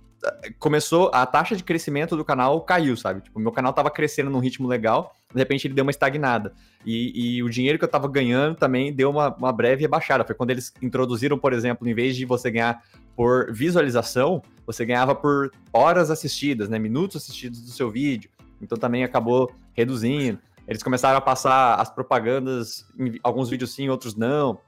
começou, 0.58 1.10
a 1.12 1.24
taxa 1.24 1.54
de 1.54 1.62
crescimento 1.62 2.16
do 2.16 2.24
canal 2.24 2.60
caiu, 2.62 2.96
sabe? 2.96 3.20
Tipo, 3.20 3.38
meu 3.38 3.52
canal 3.52 3.72
tava 3.72 3.90
crescendo 3.90 4.30
num 4.30 4.38
ritmo 4.38 4.66
legal, 4.66 5.14
de 5.32 5.38
repente 5.38 5.66
ele 5.66 5.74
deu 5.74 5.82
uma 5.84 5.90
estagnada. 5.90 6.52
E, 6.84 7.36
e 7.36 7.42
o 7.42 7.48
dinheiro 7.48 7.78
que 7.78 7.84
eu 7.84 7.88
tava 7.88 8.08
ganhando 8.08 8.56
também 8.56 8.92
deu 8.92 9.10
uma, 9.10 9.34
uma 9.34 9.52
breve 9.52 9.82
rebaixada. 9.82 10.24
Foi 10.24 10.34
quando 10.34 10.50
eles 10.50 10.72
introduziram, 10.80 11.38
por 11.38 11.52
exemplo, 11.52 11.88
em 11.88 11.94
vez 11.94 12.16
de 12.16 12.24
você 12.24 12.50
ganhar 12.50 12.82
por 13.14 13.52
visualização, 13.52 14.42
você 14.66 14.84
ganhava 14.84 15.14
por 15.14 15.50
horas 15.72 16.10
assistidas, 16.10 16.68
né? 16.68 16.78
Minutos 16.78 17.16
assistidos 17.16 17.60
do 17.60 17.70
seu 17.70 17.90
vídeo. 17.90 18.30
Então 18.60 18.78
também 18.78 19.04
acabou 19.04 19.50
reduzindo. 19.72 20.38
Eles 20.66 20.82
começaram 20.82 21.16
a 21.16 21.20
passar 21.20 21.76
as 21.76 21.90
propagandas, 21.90 22.86
em 22.98 23.18
alguns 23.22 23.48
vídeos 23.48 23.74
sim, 23.74 23.88
outros 23.88 24.14
não. 24.14 24.60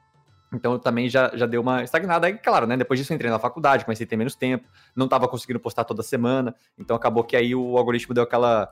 Então 0.53 0.79
também 0.79 1.09
já, 1.09 1.31
já 1.35 1.47
deu 1.47 1.61
uma 1.61 1.83
estagnada. 1.83 2.27
Aí, 2.27 2.35
claro, 2.35 2.67
né? 2.67 2.77
Depois 2.77 2.99
disso 2.99 3.13
eu 3.13 3.15
entrei 3.15 3.31
na 3.31 3.39
faculdade, 3.39 3.85
comecei 3.85 4.05
a 4.05 4.09
ter 4.09 4.17
menos 4.17 4.35
tempo, 4.35 4.69
não 4.95 5.07
estava 5.07 5.29
conseguindo 5.29 5.61
postar 5.61 5.85
toda 5.85 6.03
semana. 6.03 6.55
Então 6.79 6.97
acabou 6.97 7.23
que 7.23 7.37
aí 7.37 7.55
o 7.55 7.79
algoritmo 7.79 8.15
deu 8.15 8.25
aquela 8.25 8.69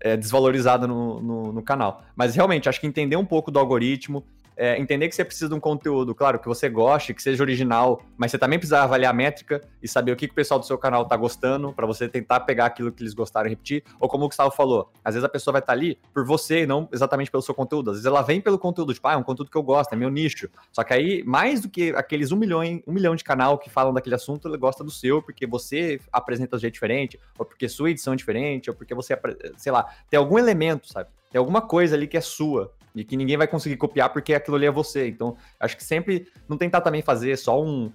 é, 0.00 0.16
desvalorizada 0.16 0.86
no, 0.86 1.20
no, 1.20 1.52
no, 1.52 1.62
canal. 1.62 2.02
Mas 2.14 2.34
realmente, 2.34 2.68
acho 2.68 2.80
que 2.80 2.86
entender 2.86 3.16
um 3.16 3.24
pouco 3.24 3.50
do 3.50 3.58
algoritmo, 3.58 4.24
é, 4.58 4.76
entender 4.76 5.08
que 5.08 5.14
você 5.14 5.24
precisa 5.24 5.48
de 5.48 5.54
um 5.54 5.60
conteúdo, 5.60 6.12
claro, 6.14 6.38
que 6.40 6.48
você 6.48 6.68
goste, 6.68 7.14
que 7.14 7.22
seja 7.22 7.42
original, 7.42 8.02
mas 8.16 8.32
você 8.32 8.38
também 8.38 8.58
precisa 8.58 8.82
avaliar 8.82 9.12
a 9.12 9.16
métrica 9.16 9.62
e 9.80 9.86
saber 9.86 10.10
o 10.10 10.16
que, 10.16 10.26
que 10.26 10.32
o 10.32 10.34
pessoal 10.34 10.58
do 10.58 10.66
seu 10.66 10.76
canal 10.76 11.06
tá 11.06 11.16
gostando, 11.16 11.72
para 11.72 11.86
você 11.86 12.08
tentar 12.08 12.40
pegar 12.40 12.66
aquilo 12.66 12.90
que 12.90 13.00
eles 13.00 13.14
gostaram 13.14 13.46
e 13.46 13.50
repetir. 13.50 13.84
Ou 14.00 14.08
como 14.08 14.24
o 14.24 14.28
Gustavo 14.28 14.50
falou, 14.50 14.90
às 15.04 15.14
vezes 15.14 15.24
a 15.24 15.28
pessoa 15.28 15.52
vai 15.52 15.60
estar 15.60 15.72
tá 15.72 15.78
ali 15.78 15.96
por 16.12 16.26
você 16.26 16.64
e 16.64 16.66
não 16.66 16.88
exatamente 16.92 17.30
pelo 17.30 17.42
seu 17.42 17.54
conteúdo. 17.54 17.90
Às 17.90 17.98
vezes 17.98 18.06
ela 18.06 18.20
vem 18.20 18.40
pelo 18.40 18.58
conteúdo, 18.58 18.92
tipo, 18.92 19.06
ah, 19.06 19.12
é 19.12 19.16
um 19.16 19.22
conteúdo 19.22 19.48
que 19.48 19.56
eu 19.56 19.62
gosto, 19.62 19.92
é 19.92 19.96
meu 19.96 20.10
nicho. 20.10 20.50
Só 20.72 20.82
que 20.82 20.92
aí, 20.92 21.22
mais 21.24 21.60
do 21.60 21.68
que 21.68 21.90
aqueles 21.90 22.32
um 22.32 22.36
milhão, 22.36 22.60
um 22.84 22.92
milhão 22.92 23.14
de 23.14 23.22
canal 23.22 23.58
que 23.58 23.70
falam 23.70 23.94
daquele 23.94 24.16
assunto, 24.16 24.48
ele 24.48 24.58
gosta 24.58 24.82
do 24.82 24.90
seu, 24.90 25.22
porque 25.22 25.46
você 25.46 26.00
apresenta 26.12 26.56
de 26.56 26.62
jeito 26.62 26.74
diferente, 26.74 27.18
ou 27.38 27.46
porque 27.46 27.68
sua 27.68 27.90
edição 27.90 28.12
é 28.12 28.16
diferente, 28.16 28.68
ou 28.68 28.74
porque 28.74 28.92
você, 28.92 29.16
sei 29.56 29.70
lá, 29.70 29.84
tem 30.10 30.18
algum 30.18 30.36
elemento, 30.36 30.88
sabe? 30.88 31.10
Tem 31.30 31.38
alguma 31.38 31.60
coisa 31.60 31.94
ali 31.94 32.08
que 32.08 32.16
é 32.16 32.20
sua 32.20 32.72
e 33.00 33.04
que 33.04 33.16
ninguém 33.16 33.36
vai 33.36 33.46
conseguir 33.46 33.76
copiar 33.76 34.10
porque 34.10 34.34
aquilo 34.34 34.56
ali 34.56 34.66
é 34.66 34.70
você. 34.70 35.08
Então, 35.08 35.36
acho 35.58 35.76
que 35.76 35.84
sempre 35.84 36.26
não 36.48 36.56
tentar 36.56 36.80
também 36.80 37.02
fazer 37.02 37.36
só 37.36 37.62
um, 37.62 37.92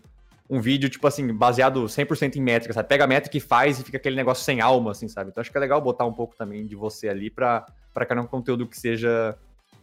um 0.50 0.60
vídeo, 0.60 0.90
tipo 0.90 1.06
assim, 1.08 1.34
baseado 1.34 1.86
100% 1.86 2.36
em 2.36 2.42
métrica, 2.42 2.74
sabe? 2.74 2.88
Pega 2.88 3.04
a 3.04 3.08
métrica 3.08 3.38
e 3.38 3.40
faz 3.40 3.80
e 3.80 3.84
fica 3.84 3.98
aquele 3.98 4.16
negócio 4.16 4.44
sem 4.44 4.62
alma, 4.62 4.92
assim, 4.92 5.08
sabe? 5.08 5.30
Então 5.32 5.42
acho 5.42 5.52
que 5.52 5.58
é 5.58 5.62
legal 5.62 5.82
botar 5.82 6.06
um 6.06 6.14
pouco 6.14 6.36
também 6.36 6.66
de 6.66 6.76
você 6.76 7.10
ali 7.10 7.30
pra 7.30 7.66
criar 7.94 8.22
um 8.22 8.28
conteúdo 8.28 8.68
que 8.68 8.78
seja 8.78 9.38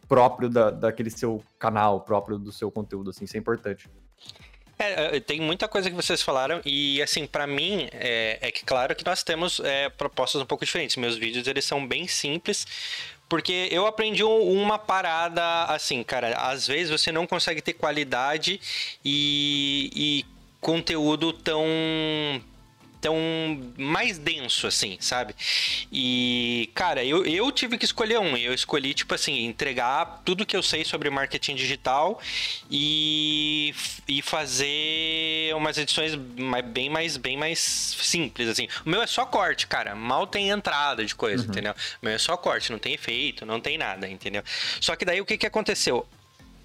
próprio 0.09 0.49
da, 0.49 0.71
daquele 0.71 1.09
seu 1.09 1.41
canal, 1.57 2.01
próprio 2.01 2.37
do 2.37 2.51
seu 2.51 2.69
conteúdo, 2.71 3.11
assim, 3.11 3.25
isso 3.25 3.37
é 3.37 3.41
importante. 3.41 3.89
É, 4.77 5.17
é 5.17 5.21
tem 5.21 5.41
muita 5.41 5.69
coisa 5.69 5.89
que 5.89 5.95
vocês 5.95 6.21
falaram 6.21 6.61
e, 6.65 7.01
assim, 7.01 7.27
para 7.27 7.47
mim, 7.47 7.89
é, 7.93 8.39
é, 8.41 8.51
que 8.51 8.65
claro 8.65 8.95
que 8.97 9.07
nós 9.07 9.23
temos 9.23 9.61
é, 9.61 9.89
propostas 9.89 10.43
um 10.43 10.47
pouco 10.47 10.65
diferentes. 10.65 10.97
Meus 10.97 11.17
vídeos, 11.17 11.47
eles 11.47 11.65
são 11.65 11.87
bem 11.87 12.09
simples, 12.09 12.67
porque 13.31 13.69
eu 13.71 13.87
aprendi 13.87 14.25
uma 14.25 14.77
parada 14.77 15.65
assim, 15.67 16.03
cara. 16.03 16.37
Às 16.37 16.67
vezes 16.67 16.91
você 16.91 17.13
não 17.13 17.29
consegue 17.29 17.63
ter 17.63 17.75
qualidade 17.75 18.61
e, 19.05 19.91
e 19.95 20.27
conteúdo 20.61 21.33
tão 21.33 21.65
tão 23.01 23.17
mais 23.77 24.19
denso, 24.19 24.67
assim, 24.67 24.97
sabe? 25.01 25.35
E, 25.91 26.71
cara, 26.75 27.05
eu, 27.05 27.25
eu 27.25 27.51
tive 27.51 27.79
que 27.79 27.85
escolher 27.85 28.19
um. 28.19 28.37
Eu 28.37 28.53
escolhi, 28.53 28.93
tipo 28.95 29.15
assim, 29.15 29.45
entregar 29.45 30.23
tudo 30.25 30.47
que 30.47 30.57
eu 30.57 30.63
sei 30.63 30.85
sobre 30.85 31.09
marketing 31.11 31.55
digital 31.55 32.21
e, 32.71 33.75
e 34.07 34.23
fazer 34.23 35.55
umas 35.55 35.79
edições 35.79 36.15
bem 36.15 36.91
mais, 36.91 37.17
bem 37.17 37.37
mais 37.37 37.59
simples, 37.59 38.49
assim. 38.49 38.69
O 38.85 38.91
meu 38.91 39.03
é 39.03 39.07
só 39.07 39.25
corte, 39.25 39.67
cara. 39.67 39.95
Mal 39.95 40.27
tem 40.27 40.51
entrada 40.51 41.05
de 41.05 41.15
coisa, 41.15 41.45
uhum. 41.45 41.51
entendeu? 41.51 41.73
O 41.73 42.07
meu 42.07 42.15
é 42.15 42.19
só 42.19 42.37
corte, 42.37 42.71
não 42.71 42.79
tem 42.79 42.95
efeito, 42.95 43.47
não 43.47 43.61
tem 43.61 43.79
nada, 43.79 44.09
entendeu? 44.09 44.43
Só 44.81 44.95
que 44.97 45.05
daí 45.05 45.21
o 45.21 45.25
que, 45.25 45.39
que 45.39 45.47
aconteceu? 45.47 46.07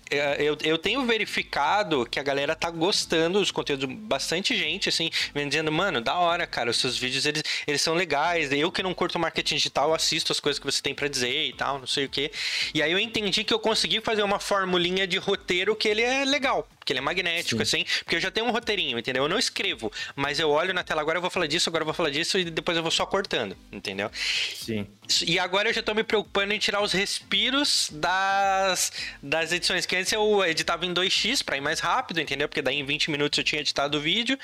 É, 0.10 0.42
eu, 0.42 0.56
eu 0.64 0.78
tenho 0.78 1.04
verificado 1.06 2.06
que 2.06 2.20
a 2.20 2.24
galera 2.24 2.56
tá 2.56 2.70
gostando 2.70 3.40
dos 3.40 3.50
conteúdos, 3.50 3.90
bastante 4.02 4.56
gente, 4.56 4.88
assim, 4.88 5.10
vem 5.34 5.48
dizendo, 5.48 5.72
mano, 5.72 6.00
da 6.00 6.16
hora, 6.16 6.46
cara, 6.46 6.70
os 6.70 6.78
seus 6.78 6.98
vídeos, 6.98 7.26
eles, 7.26 7.44
eles 7.66 7.82
são 7.82 7.96
legais, 7.96 8.52
eu 8.52 8.72
que 8.72 8.84
não 8.84 8.94
curto 8.94 9.18
marketing 9.18 9.56
digital, 9.56 9.94
assisto 9.94 10.32
as 10.32 10.40
coisas 10.40 10.60
que 10.60 10.66
você 10.66 10.82
tem 10.82 10.94
para 10.94 11.08
dizer 11.08 11.48
e 11.48 11.54
tal, 11.54 11.80
não 11.80 11.88
sei 11.88 12.06
o 12.06 12.10
que. 12.10 12.32
E 12.74 12.84
aí 12.84 12.92
eu 12.92 13.00
entendi 13.00 13.44
que 13.44 13.54
eu 13.54 13.60
consegui 13.60 14.00
fazer 14.00 14.22
uma 14.22 14.40
formulinha 14.40 15.08
de 15.08 15.18
roteiro 15.18 15.76
que 15.76 15.88
ele 15.88 16.02
é 16.02 16.24
legal, 16.24 16.68
que 16.86 16.94
ele 16.94 17.00
é 17.00 17.02
magnético, 17.02 17.66
Sim. 17.66 17.82
assim, 17.82 18.00
porque 18.04 18.16
eu 18.16 18.20
já 18.20 18.30
tenho 18.30 18.46
um 18.46 18.52
roteirinho, 18.52 19.00
entendeu? 19.00 19.24
Eu 19.24 19.30
não 19.30 19.40
escrevo, 19.40 19.92
mas 20.16 20.40
eu 20.40 20.50
olho 20.52 20.74
na 20.74 20.84
tela, 20.84 21.02
agora 21.02 21.18
eu 21.18 21.22
vou 21.22 21.32
falar 21.32 21.48
disso, 21.48 21.68
agora 21.68 21.82
eu 21.82 21.86
vou 21.86 21.94
falar 21.94 22.12
disso, 22.12 22.38
e 22.38 22.46
depois 22.46 22.78
eu 22.78 22.84
vou 22.84 22.92
só 22.92 23.06
cortando, 23.06 23.58
entendeu? 23.72 24.12
Sim. 24.14 24.88
E 25.26 25.40
agora 25.40 25.70
eu 25.70 25.74
já 25.74 25.82
tô 25.82 25.94
me 25.94 26.04
preocupando 26.04 26.54
em 26.54 26.60
tirar 26.60 26.82
os 26.82 26.94
respiros 26.94 27.90
das, 27.92 28.92
das 29.22 29.52
edições, 29.52 29.86
que 29.86 29.96
antes 29.96 30.12
eu 30.12 30.46
editava 30.46 30.86
em 30.86 30.94
2x 30.94 31.44
pra 31.44 31.58
ir 31.58 31.62
mais 31.62 31.80
rápido, 31.80 32.22
entendeu? 32.22 32.48
Porque 32.48 32.62
daí 32.62 32.80
em 32.80 32.86
20 32.86 33.10
minutos 33.10 33.38
eu 33.38 33.44
tinha 33.44 33.62
editado 33.62 33.98
o 33.98 34.02
vídeo, 34.02 34.38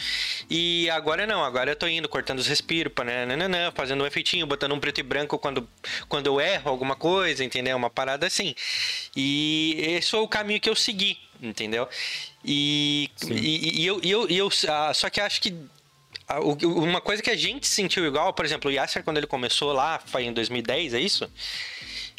e 0.49 0.89
agora 0.89 1.27
não, 1.27 1.43
agora 1.43 1.71
eu 1.71 1.75
tô 1.75 1.87
indo, 1.87 2.09
cortando 2.09 2.39
os 2.39 2.47
respiros, 2.47 2.91
nananã, 3.05 3.71
fazendo 3.71 4.03
um 4.03 4.07
efeitinho, 4.07 4.47
botando 4.47 4.73
um 4.73 4.79
preto 4.79 4.99
e 4.99 5.03
branco 5.03 5.37
quando, 5.37 5.67
quando 6.09 6.27
eu 6.27 6.41
erro 6.41 6.69
alguma 6.69 6.95
coisa, 6.95 7.43
entendeu? 7.43 7.77
Uma 7.77 7.89
parada 7.89 8.25
assim. 8.25 8.55
E 9.15 9.75
esse 9.79 10.11
foi 10.11 10.21
o 10.21 10.27
caminho 10.27 10.59
que 10.59 10.69
eu 10.69 10.75
segui, 10.75 11.17
entendeu? 11.41 11.87
E, 12.43 13.09
e, 13.29 13.81
e, 13.81 13.85
eu, 13.85 13.99
e 14.03 14.11
eu, 14.11 14.29
e 14.29 14.37
eu 14.37 14.49
ah, 14.69 14.93
só 14.93 15.09
que 15.09 15.19
acho 15.19 15.41
que 15.41 15.55
ah, 16.27 16.39
uma 16.39 17.01
coisa 17.01 17.21
que 17.21 17.29
a 17.29 17.35
gente 17.35 17.67
sentiu 17.67 18.05
igual, 18.05 18.33
por 18.33 18.45
exemplo, 18.45 18.69
o 18.69 18.73
Yasser, 18.73 19.03
quando 19.03 19.17
ele 19.17 19.27
começou 19.27 19.73
lá, 19.73 19.99
foi 20.05 20.23
em 20.23 20.33
2010, 20.33 20.93
é 20.93 20.99
isso? 20.99 21.29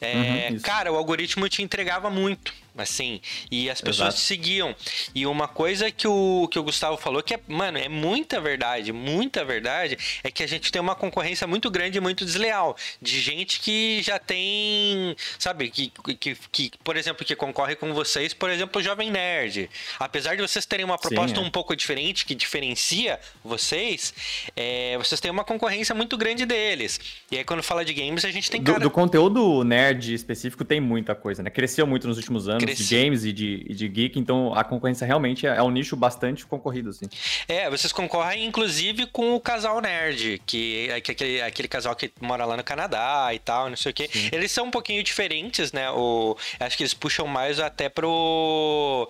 É, 0.00 0.14
uhum, 0.14 0.56
isso. 0.56 0.64
Cara, 0.64 0.92
o 0.92 0.96
algoritmo 0.96 1.48
te 1.48 1.62
entregava 1.62 2.10
muito 2.10 2.61
assim, 2.76 3.20
e 3.50 3.68
as 3.68 3.80
pessoas 3.80 4.08
Exato. 4.08 4.16
te 4.16 4.26
seguiam. 4.26 4.74
E 5.14 5.26
uma 5.26 5.46
coisa 5.46 5.90
que 5.90 6.08
o, 6.08 6.48
que 6.50 6.58
o 6.58 6.62
Gustavo 6.62 6.96
falou, 6.96 7.22
que 7.22 7.34
é, 7.34 7.40
mano, 7.46 7.78
é 7.78 7.88
muita 7.88 8.40
verdade, 8.40 8.92
muita 8.92 9.44
verdade, 9.44 9.98
é 10.22 10.30
que 10.30 10.42
a 10.42 10.46
gente 10.46 10.72
tem 10.72 10.80
uma 10.80 10.94
concorrência 10.94 11.46
muito 11.46 11.70
grande 11.70 11.98
e 11.98 12.00
muito 12.00 12.24
desleal, 12.24 12.76
de 13.00 13.20
gente 13.20 13.60
que 13.60 14.00
já 14.02 14.18
tem, 14.18 15.14
sabe, 15.38 15.70
que, 15.70 15.92
que, 16.18 16.36
que 16.50 16.70
por 16.82 16.96
exemplo, 16.96 17.24
que 17.24 17.36
concorre 17.36 17.76
com 17.76 17.92
vocês, 17.92 18.32
por 18.32 18.50
exemplo, 18.50 18.80
o 18.80 18.84
Jovem 18.84 19.10
Nerd. 19.10 19.68
Apesar 19.98 20.34
de 20.36 20.42
vocês 20.42 20.64
terem 20.64 20.84
uma 20.84 20.98
proposta 20.98 21.36
Sim, 21.36 21.44
é. 21.44 21.46
um 21.46 21.50
pouco 21.50 21.76
diferente, 21.76 22.24
que 22.24 22.34
diferencia 22.34 23.20
vocês, 23.44 24.14
é, 24.56 24.96
vocês 24.98 25.20
têm 25.20 25.30
uma 25.30 25.44
concorrência 25.44 25.94
muito 25.94 26.16
grande 26.16 26.46
deles. 26.46 27.00
E 27.30 27.36
aí, 27.36 27.44
quando 27.44 27.62
fala 27.62 27.84
de 27.84 27.92
games, 27.92 28.24
a 28.24 28.30
gente 28.30 28.50
tem 28.50 28.62
cara... 28.62 28.78
Do, 28.78 28.84
do 28.84 28.90
conteúdo 28.90 29.62
nerd 29.64 30.14
específico 30.14 30.64
tem 30.64 30.80
muita 30.80 31.14
coisa, 31.14 31.42
né? 31.42 31.50
Cresceu 31.50 31.86
muito 31.86 32.08
nos 32.08 32.16
últimos 32.16 32.48
anos 32.48 32.61
de 32.66 32.84
games 32.84 33.24
e 33.24 33.32
de, 33.32 33.64
e 33.68 33.74
de 33.74 33.88
geek, 33.88 34.18
então 34.18 34.54
a 34.54 34.64
concorrência 34.64 35.06
realmente 35.06 35.46
é, 35.46 35.56
é 35.56 35.62
um 35.62 35.70
nicho 35.70 35.96
bastante 35.96 36.46
concorrido, 36.46 36.90
assim. 36.90 37.06
É, 37.48 37.68
vocês 37.70 37.92
concorrem 37.92 38.44
inclusive 38.44 39.06
com 39.06 39.34
o 39.34 39.40
casal 39.40 39.80
nerd, 39.80 40.40
que 40.46 40.88
é 40.88 40.96
aquele, 40.96 41.40
aquele 41.42 41.68
casal 41.68 41.94
que 41.94 42.12
mora 42.20 42.44
lá 42.44 42.56
no 42.56 42.64
Canadá 42.64 43.30
e 43.32 43.38
tal, 43.38 43.68
não 43.68 43.76
sei 43.76 43.90
o 43.90 43.94
quê. 43.94 44.08
Sim. 44.12 44.30
Eles 44.32 44.50
são 44.52 44.66
um 44.66 44.70
pouquinho 44.70 45.02
diferentes, 45.02 45.72
né? 45.72 45.90
O, 45.90 46.36
acho 46.60 46.76
que 46.76 46.82
eles 46.82 46.94
puxam 46.94 47.26
mais 47.26 47.58
até 47.58 47.88
pro 47.88 49.08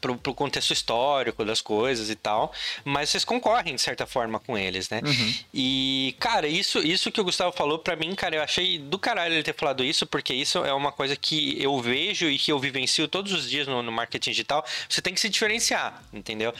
pro, 0.00 0.16
pro 0.16 0.34
contexto 0.34 0.72
histórico 0.72 1.44
das 1.44 1.60
coisas 1.60 2.10
e 2.10 2.14
tal, 2.14 2.52
mas 2.84 3.10
vocês 3.10 3.24
concorrem 3.24 3.74
de 3.74 3.80
certa 3.80 4.06
forma 4.06 4.40
com 4.40 4.56
eles, 4.56 4.88
né? 4.88 5.00
Uhum. 5.04 5.34
E, 5.52 6.14
cara, 6.18 6.46
isso, 6.46 6.78
isso 6.78 7.10
que 7.10 7.20
o 7.20 7.24
Gustavo 7.24 7.52
falou 7.52 7.78
para 7.78 7.96
mim, 7.96 8.14
cara, 8.14 8.36
eu 8.36 8.42
achei 8.42 8.78
do 8.78 8.98
caralho 8.98 9.34
ele 9.34 9.42
ter 9.42 9.54
falado 9.54 9.84
isso, 9.84 10.06
porque 10.06 10.32
isso 10.32 10.64
é 10.64 10.72
uma 10.72 10.92
coisa 10.92 11.14
que 11.16 11.62
eu 11.62 11.78
vejo 11.80 12.28
e 12.28 12.38
que 12.38 12.50
eu 12.50 12.58
vivencio 12.58 13.06
todos 13.08 13.32
os 13.32 13.48
dias 13.48 13.66
no, 13.66 13.82
no 13.82 13.92
marketing 13.92 14.30
digital. 14.30 14.64
Você 14.88 15.02
tem 15.02 15.14
que 15.14 15.20
se 15.20 15.28
diferenciar, 15.28 16.02
entendeu? 16.12 16.54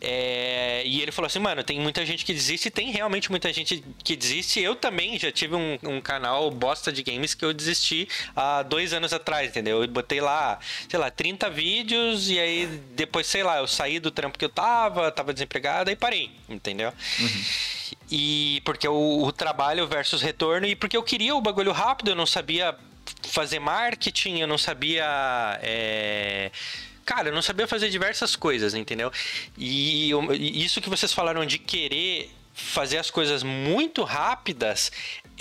É, 0.00 0.82
e 0.84 1.00
ele 1.00 1.12
falou 1.12 1.26
assim, 1.26 1.38
mano, 1.38 1.62
tem 1.62 1.80
muita 1.80 2.04
gente 2.04 2.24
que 2.24 2.32
desiste, 2.32 2.70
tem 2.70 2.90
realmente 2.90 3.30
muita 3.30 3.52
gente 3.52 3.82
que 4.02 4.16
desiste. 4.16 4.60
Eu 4.60 4.76
também 4.76 5.18
já 5.18 5.32
tive 5.32 5.54
um, 5.54 5.78
um 5.82 6.00
canal 6.00 6.50
bosta 6.50 6.92
de 6.92 7.02
games 7.02 7.34
que 7.34 7.44
eu 7.44 7.52
desisti 7.52 8.08
há 8.34 8.62
dois 8.62 8.92
anos 8.92 9.12
atrás, 9.12 9.48
entendeu? 9.48 9.82
Eu 9.82 9.88
botei 9.88 10.20
lá, 10.20 10.58
sei 10.88 10.98
lá, 10.98 11.10
30 11.10 11.50
vídeos 11.50 12.30
e 12.30 12.38
aí 12.38 12.81
depois, 12.94 13.26
sei 13.26 13.42
lá, 13.42 13.58
eu 13.58 13.66
saí 13.66 13.98
do 13.98 14.10
trampo 14.10 14.38
que 14.38 14.44
eu 14.44 14.48
tava, 14.48 15.10
tava 15.10 15.32
desempregado 15.32 15.90
e 15.90 15.96
parei, 15.96 16.30
entendeu? 16.48 16.92
Uhum. 17.20 17.44
E 18.10 18.60
porque 18.64 18.86
o, 18.86 19.24
o, 19.24 19.32
trabalho 19.32 19.86
versus 19.86 20.20
retorno, 20.20 20.66
e 20.66 20.76
porque 20.76 20.96
eu 20.96 21.02
queria 21.02 21.34
o 21.34 21.40
bagulho 21.40 21.72
rápido, 21.72 22.10
eu 22.10 22.14
não 22.14 22.26
sabia 22.26 22.76
fazer 23.22 23.58
marketing, 23.58 24.38
eu 24.38 24.46
não 24.46 24.58
sabia. 24.58 25.06
É... 25.62 26.50
Cara, 27.04 27.28
eu 27.28 27.34
não 27.34 27.42
sabia 27.42 27.66
fazer 27.66 27.88
diversas 27.90 28.36
coisas, 28.36 28.74
entendeu? 28.74 29.10
E, 29.58 30.10
eu, 30.10 30.32
e 30.34 30.64
isso 30.64 30.80
que 30.80 30.88
vocês 30.88 31.12
falaram 31.12 31.44
de 31.44 31.58
querer 31.58 32.30
fazer 32.54 32.98
as 32.98 33.10
coisas 33.10 33.42
muito 33.42 34.04
rápidas 34.04 34.92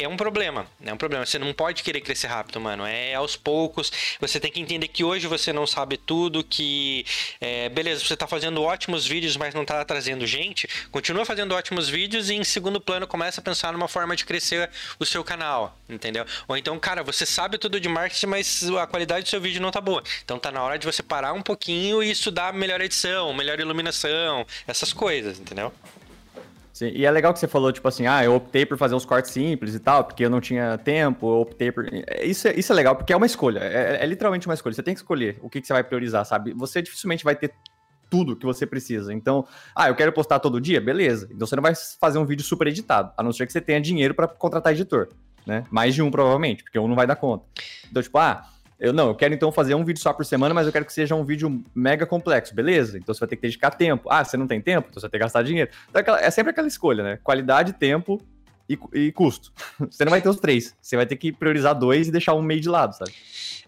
é 0.03 0.07
um 0.07 0.17
problema. 0.17 0.67
É 0.83 0.93
um 0.93 0.97
problema. 0.97 1.25
Você 1.25 1.37
não 1.39 1.53
pode 1.53 1.83
querer 1.83 2.01
crescer 2.01 2.27
rápido, 2.27 2.59
mano. 2.59 2.85
É 2.85 3.15
aos 3.15 3.35
poucos. 3.35 3.91
Você 4.19 4.39
tem 4.39 4.51
que 4.51 4.59
entender 4.59 4.87
que 4.87 5.03
hoje 5.03 5.27
você 5.27 5.51
não 5.53 5.65
sabe 5.67 5.97
tudo, 5.97 6.43
que 6.43 7.05
é, 7.39 7.69
beleza, 7.69 8.03
você 8.03 8.15
tá 8.15 8.27
fazendo 8.27 8.61
ótimos 8.61 9.05
vídeos, 9.05 9.37
mas 9.37 9.53
não 9.53 9.65
tá 9.65 9.83
trazendo 9.85 10.25
gente. 10.25 10.67
Continua 10.91 11.25
fazendo 11.25 11.53
ótimos 11.53 11.89
vídeos 11.89 12.29
e 12.29 12.35
em 12.35 12.43
segundo 12.43 12.79
plano 12.79 13.07
começa 13.07 13.41
a 13.41 13.43
pensar 13.43 13.73
numa 13.73 13.87
forma 13.87 14.15
de 14.15 14.25
crescer 14.25 14.69
o 14.99 15.05
seu 15.05 15.23
canal, 15.23 15.77
entendeu? 15.89 16.25
Ou 16.47 16.57
então, 16.57 16.77
cara, 16.79 17.03
você 17.03 17.25
sabe 17.25 17.57
tudo 17.57 17.79
de 17.79 17.89
marketing, 17.89 18.27
mas 18.27 18.69
a 18.69 18.87
qualidade 18.87 19.23
do 19.23 19.29
seu 19.29 19.41
vídeo 19.41 19.61
não 19.61 19.71
tá 19.71 19.81
boa. 19.81 20.03
Então 20.23 20.39
tá 20.39 20.51
na 20.51 20.61
hora 20.63 20.77
de 20.77 20.85
você 20.85 21.03
parar 21.03 21.33
um 21.33 21.41
pouquinho 21.41 22.01
e 22.01 22.11
estudar 22.11 22.53
melhor 22.53 22.81
edição, 22.81 23.33
melhor 23.33 23.59
iluminação, 23.59 24.45
essas 24.67 24.93
coisas, 24.93 25.39
entendeu? 25.39 25.73
Sim, 26.81 26.91
e 26.95 27.05
é 27.05 27.11
legal 27.11 27.31
que 27.31 27.37
você 27.37 27.47
falou, 27.47 27.71
tipo 27.71 27.87
assim, 27.87 28.07
ah, 28.07 28.25
eu 28.25 28.33
optei 28.33 28.65
por 28.65 28.75
fazer 28.75 28.95
uns 28.95 29.05
cortes 29.05 29.29
simples 29.29 29.75
e 29.75 29.79
tal, 29.79 30.03
porque 30.03 30.25
eu 30.25 30.31
não 30.31 30.41
tinha 30.41 30.79
tempo, 30.79 31.29
eu 31.29 31.41
optei 31.41 31.71
por. 31.71 31.85
É, 31.87 32.25
isso 32.25 32.47
é, 32.47 32.55
isso 32.55 32.71
é 32.71 32.75
legal, 32.75 32.95
porque 32.95 33.13
é 33.13 33.15
uma 33.15 33.27
escolha. 33.27 33.59
É, 33.59 34.03
é 34.03 34.05
literalmente 34.07 34.47
uma 34.47 34.55
escolha. 34.55 34.73
Você 34.73 34.81
tem 34.81 34.95
que 34.95 34.99
escolher 34.99 35.37
o 35.43 35.47
que, 35.47 35.61
que 35.61 35.67
você 35.67 35.73
vai 35.73 35.83
priorizar, 35.83 36.25
sabe? 36.25 36.53
Você 36.53 36.81
dificilmente 36.81 37.23
vai 37.23 37.35
ter 37.35 37.53
tudo 38.09 38.35
que 38.35 38.47
você 38.47 38.65
precisa. 38.65 39.13
Então, 39.13 39.45
ah, 39.75 39.89
eu 39.89 39.95
quero 39.95 40.11
postar 40.11 40.39
todo 40.39 40.59
dia? 40.59 40.81
Beleza. 40.81 41.29
Então 41.31 41.45
você 41.45 41.55
não 41.55 41.61
vai 41.61 41.73
fazer 41.75 42.17
um 42.17 42.25
vídeo 42.25 42.43
super 42.43 42.65
editado, 42.65 43.13
a 43.15 43.21
não 43.21 43.31
ser 43.31 43.45
que 43.45 43.53
você 43.53 43.61
tenha 43.61 43.79
dinheiro 43.79 44.15
para 44.15 44.27
contratar 44.27 44.73
editor, 44.73 45.09
né? 45.45 45.63
Mais 45.69 45.93
de 45.93 46.01
um, 46.01 46.09
provavelmente, 46.09 46.63
porque 46.63 46.79
um 46.79 46.87
não 46.87 46.95
vai 46.95 47.05
dar 47.05 47.15
conta. 47.15 47.45
Então, 47.91 48.01
tipo, 48.01 48.17
ah 48.17 48.43
eu 48.81 48.91
não, 48.91 49.09
eu 49.09 49.15
quero 49.15 49.31
então 49.31 49.51
fazer 49.51 49.75
um 49.75 49.85
vídeo 49.85 50.01
só 50.01 50.11
por 50.11 50.25
semana, 50.25 50.55
mas 50.55 50.65
eu 50.65 50.73
quero 50.73 50.83
que 50.83 50.91
seja 50.91 51.13
um 51.13 51.23
vídeo 51.23 51.63
mega 51.73 52.03
complexo, 52.03 52.55
beleza? 52.55 52.97
Então 52.97 53.13
você 53.13 53.19
vai 53.19 53.29
ter 53.29 53.35
que 53.35 53.43
dedicar 53.43 53.69
tempo. 53.69 54.09
Ah, 54.11 54.25
você 54.25 54.35
não 54.35 54.47
tem 54.47 54.59
tempo? 54.59 54.87
Então 54.89 54.99
você 54.99 55.01
vai 55.01 55.11
ter 55.11 55.17
que 55.19 55.23
gastar 55.23 55.43
dinheiro. 55.43 55.69
Então 55.87 56.15
é, 56.15 56.25
é 56.25 56.31
sempre 56.31 56.49
aquela 56.49 56.67
escolha, 56.67 57.03
né? 57.03 57.19
Qualidade, 57.23 57.73
tempo 57.73 58.19
e, 58.67 58.79
e, 58.93 59.11
custo. 59.11 59.53
Você 59.89 60.03
não 60.03 60.09
vai 60.09 60.21
ter 60.21 60.29
os 60.29 60.39
três. 60.39 60.75
Você 60.81 60.95
vai 60.95 61.05
ter 61.05 61.15
que 61.15 61.31
priorizar 61.31 61.75
dois 61.75 62.07
e 62.07 62.11
deixar 62.11 62.33
um 62.33 62.41
meio 62.41 62.61
de 62.61 62.69
lado, 62.69 62.95
sabe? 62.97 63.11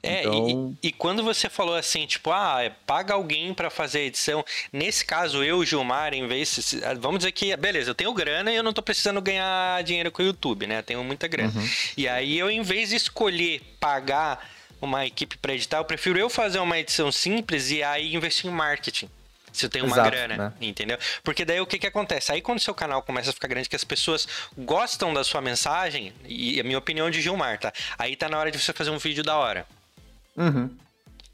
É, 0.01 0.21
então... 0.21 0.75
e, 0.81 0.87
e, 0.87 0.91
quando 0.91 1.23
você 1.23 1.49
falou 1.49 1.75
assim, 1.75 2.05
tipo, 2.05 2.31
ah, 2.31 2.61
é, 2.61 2.69
paga 2.69 3.13
alguém 3.13 3.53
para 3.53 3.69
fazer 3.69 3.99
a 3.99 4.03
edição, 4.03 4.43
nesse 4.71 5.05
caso, 5.05 5.43
eu, 5.43 5.63
Gilmar, 5.63 6.13
em 6.13 6.27
vez. 6.27 6.55
De, 6.55 6.81
vamos 6.99 7.19
dizer 7.19 7.31
que, 7.31 7.55
beleza, 7.55 7.91
eu 7.91 7.95
tenho 7.95 8.13
grana 8.13 8.51
e 8.51 8.55
eu 8.55 8.63
não 8.63 8.73
tô 8.73 8.81
precisando 8.81 9.21
ganhar 9.21 9.81
dinheiro 9.83 10.11
com 10.11 10.21
o 10.21 10.25
YouTube, 10.25 10.67
né? 10.67 10.79
Eu 10.79 10.83
tenho 10.83 11.03
muita 11.03 11.27
grana. 11.27 11.53
Uhum. 11.55 11.69
E 11.95 12.07
aí 12.07 12.37
eu, 12.37 12.49
em 12.49 12.61
vez 12.61 12.89
de 12.89 12.95
escolher 12.95 13.61
pagar 13.79 14.45
uma 14.85 15.05
equipe 15.05 15.37
para 15.37 15.53
editar, 15.53 15.77
eu 15.77 15.85
prefiro 15.85 16.19
eu 16.19 16.29
fazer 16.29 16.59
uma 16.59 16.77
edição 16.77 17.11
simples 17.11 17.71
e 17.71 17.81
aí 17.83 18.15
investir 18.15 18.49
em 18.49 18.53
marketing. 18.53 19.09
Se 19.51 19.69
tem 19.69 19.83
uma 19.83 19.95
Exato, 19.95 20.09
grana, 20.09 20.35
né? 20.35 20.53
entendeu? 20.59 20.97
Porque 21.23 21.45
daí 21.45 21.61
o 21.61 21.67
que 21.67 21.77
que 21.77 21.85
acontece? 21.85 22.31
Aí 22.31 22.41
quando 22.41 22.59
seu 22.59 22.73
canal 22.73 23.03
começa 23.03 23.29
a 23.29 23.33
ficar 23.33 23.47
grande, 23.47 23.69
que 23.69 23.75
as 23.75 23.83
pessoas 23.83 24.27
gostam 24.57 25.13
da 25.13 25.23
sua 25.23 25.41
mensagem, 25.41 26.11
e 26.25 26.59
a 26.59 26.63
minha 26.63 26.77
opinião 26.77 27.09
de 27.11 27.21
Gilmar, 27.21 27.59
tá? 27.59 27.71
Aí 27.97 28.15
tá 28.15 28.27
na 28.27 28.39
hora 28.39 28.49
de 28.49 28.59
você 28.59 28.73
fazer 28.73 28.89
um 28.89 28.97
vídeo 28.97 29.23
da 29.23 29.37
hora. 29.37 29.67
Uhum. 30.35 30.75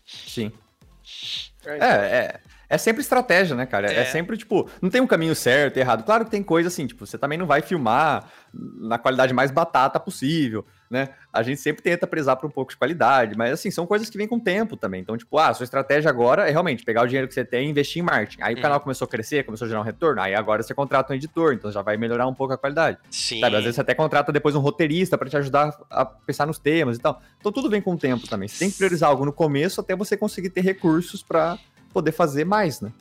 Sim. 0.05 0.51
É, 1.65 1.77
É, 1.77 1.87
é, 1.87 2.39
é 2.67 2.77
sempre 2.77 3.01
estratégia, 3.01 3.55
né, 3.55 3.65
cara? 3.65 3.89
É. 3.91 4.01
É. 4.01 4.05
sempre, 4.05 4.37
tipo, 4.37 4.69
não 4.81 4.89
tem 4.89 4.99
um 4.99 5.07
caminho 5.07 5.33
certo 5.33 5.77
e 5.77 5.79
errado. 5.79 6.03
Claro 6.03 6.25
que 6.25 6.31
tem 6.31 6.43
coisa 6.43 6.67
assim, 6.67 6.85
tipo, 6.85 7.05
você 7.05 7.17
também 7.17 7.37
não 7.37 7.45
vai 7.45 7.61
filmar 7.61 8.29
na 8.53 8.97
qualidade 8.97 9.33
mais 9.33 9.49
batata 9.49 9.97
possível, 9.97 10.65
né? 10.89 11.09
A 11.31 11.43
gente 11.43 11.61
sempre 11.61 11.83
tenta 11.83 12.07
prezar 12.07 12.35
por 12.37 12.47
um 12.47 12.49
pouco 12.49 12.71
de 12.71 12.77
qualidade, 12.77 13.37
mas 13.37 13.51
assim, 13.51 13.69
são 13.69 13.85
coisas 13.85 14.09
que 14.09 14.17
vêm 14.17 14.27
com 14.27 14.37
o 14.37 14.39
tempo 14.41 14.75
também. 14.75 15.01
Então, 15.01 15.15
tipo, 15.15 15.37
ah, 15.37 15.53
sua 15.53 15.63
estratégia 15.63 16.09
agora 16.09 16.47
é 16.47 16.51
realmente 16.51 16.83
pegar 16.83 17.03
o 17.03 17.05
dinheiro 17.07 17.27
que 17.27 17.33
você 17.33 17.45
tem 17.45 17.67
e 17.67 17.69
investir 17.69 18.01
em 18.01 18.05
marketing. 18.05 18.41
Aí 18.41 18.53
Uhum. 18.53 18.59
o 18.59 18.63
canal 18.63 18.79
começou 18.79 19.05
a 19.05 19.09
crescer, 19.09 19.43
começou 19.43 19.65
a 19.65 19.69
gerar 19.69 19.81
um 19.81 19.83
retorno, 19.83 20.21
aí 20.21 20.33
agora 20.33 20.63
você 20.63 20.73
contrata 20.73 21.13
um 21.13 21.15
editor, 21.15 21.53
então 21.53 21.71
já 21.71 21.81
vai 21.81 21.95
melhorar 21.97 22.25
um 22.27 22.33
pouco 22.33 22.53
a 22.53 22.57
qualidade. 22.57 22.97
Sim. 23.11 23.39
Sabe, 23.39 23.55
às 23.55 23.61
vezes 23.63 23.75
você 23.75 23.81
até 23.81 23.93
contrata 23.93 24.31
depois 24.31 24.55
um 24.55 24.59
roteirista 24.59 25.17
para 25.17 25.29
te 25.29 25.37
ajudar 25.37 25.77
a 25.89 26.03
pensar 26.05 26.47
nos 26.47 26.57
temas 26.57 26.97
e 26.97 26.99
tal. 26.99 27.21
Então 27.39 27.51
tudo 27.51 27.69
vem 27.69 27.81
com 27.81 27.93
o 27.93 27.97
tempo 27.97 28.27
também. 28.27 28.47
Você 28.47 28.57
tem 28.59 28.71
que 28.71 28.77
priorizar 28.77 29.09
algo 29.09 29.25
no 29.25 29.31
começo 29.33 29.79
até 29.79 29.95
você 29.95 30.17
conseguir 30.17 30.49
ter 30.49 30.61
recursos 30.61 31.21
para 31.21 31.57
poder 31.93 32.11
fazer 32.11 32.45
mais, 32.45 32.81
né? 32.81 32.91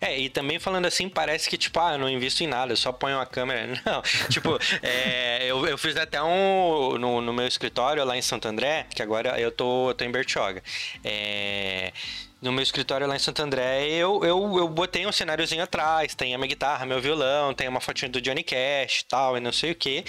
É, 0.00 0.18
e 0.18 0.28
também 0.28 0.58
falando 0.58 0.86
assim, 0.86 1.08
parece 1.08 1.48
que, 1.48 1.58
tipo, 1.58 1.78
ah, 1.78 1.92
eu 1.92 1.98
não 1.98 2.08
invisto 2.08 2.42
em 2.42 2.46
nada, 2.46 2.72
eu 2.72 2.76
só 2.76 2.92
ponho 2.92 3.16
uma 3.16 3.26
câmera. 3.26 3.80
Não, 3.84 4.02
tipo, 4.30 4.58
é, 4.82 5.46
eu, 5.46 5.66
eu 5.66 5.76
fiz 5.76 5.96
até 5.96 6.22
um 6.22 6.96
no, 6.98 7.20
no 7.20 7.32
meu 7.32 7.46
escritório 7.46 8.04
lá 8.04 8.16
em 8.16 8.22
Santo 8.22 8.48
André, 8.48 8.86
que 8.94 9.02
agora 9.02 9.38
eu 9.40 9.50
tô, 9.50 9.90
eu 9.90 9.94
tô 9.94 10.04
em 10.04 10.10
Bertioga. 10.10 10.62
É, 11.04 11.92
no 12.40 12.52
meu 12.52 12.62
escritório 12.62 13.06
lá 13.06 13.16
em 13.16 13.18
Santo 13.18 13.42
André, 13.42 13.88
eu, 13.88 14.24
eu, 14.24 14.58
eu 14.58 14.68
botei 14.68 15.04
um 15.06 15.10
cenáriozinho 15.10 15.62
atrás, 15.62 16.14
tem 16.14 16.34
a 16.34 16.38
minha 16.38 16.46
guitarra, 16.46 16.86
meu 16.86 17.00
violão, 17.00 17.52
tem 17.52 17.66
uma 17.66 17.80
fotinha 17.80 18.08
do 18.08 18.20
Johnny 18.20 18.44
Cash 18.44 19.00
e 19.00 19.04
tal, 19.08 19.36
e 19.36 19.40
não 19.40 19.52
sei 19.52 19.72
o 19.72 19.74
que. 19.74 20.04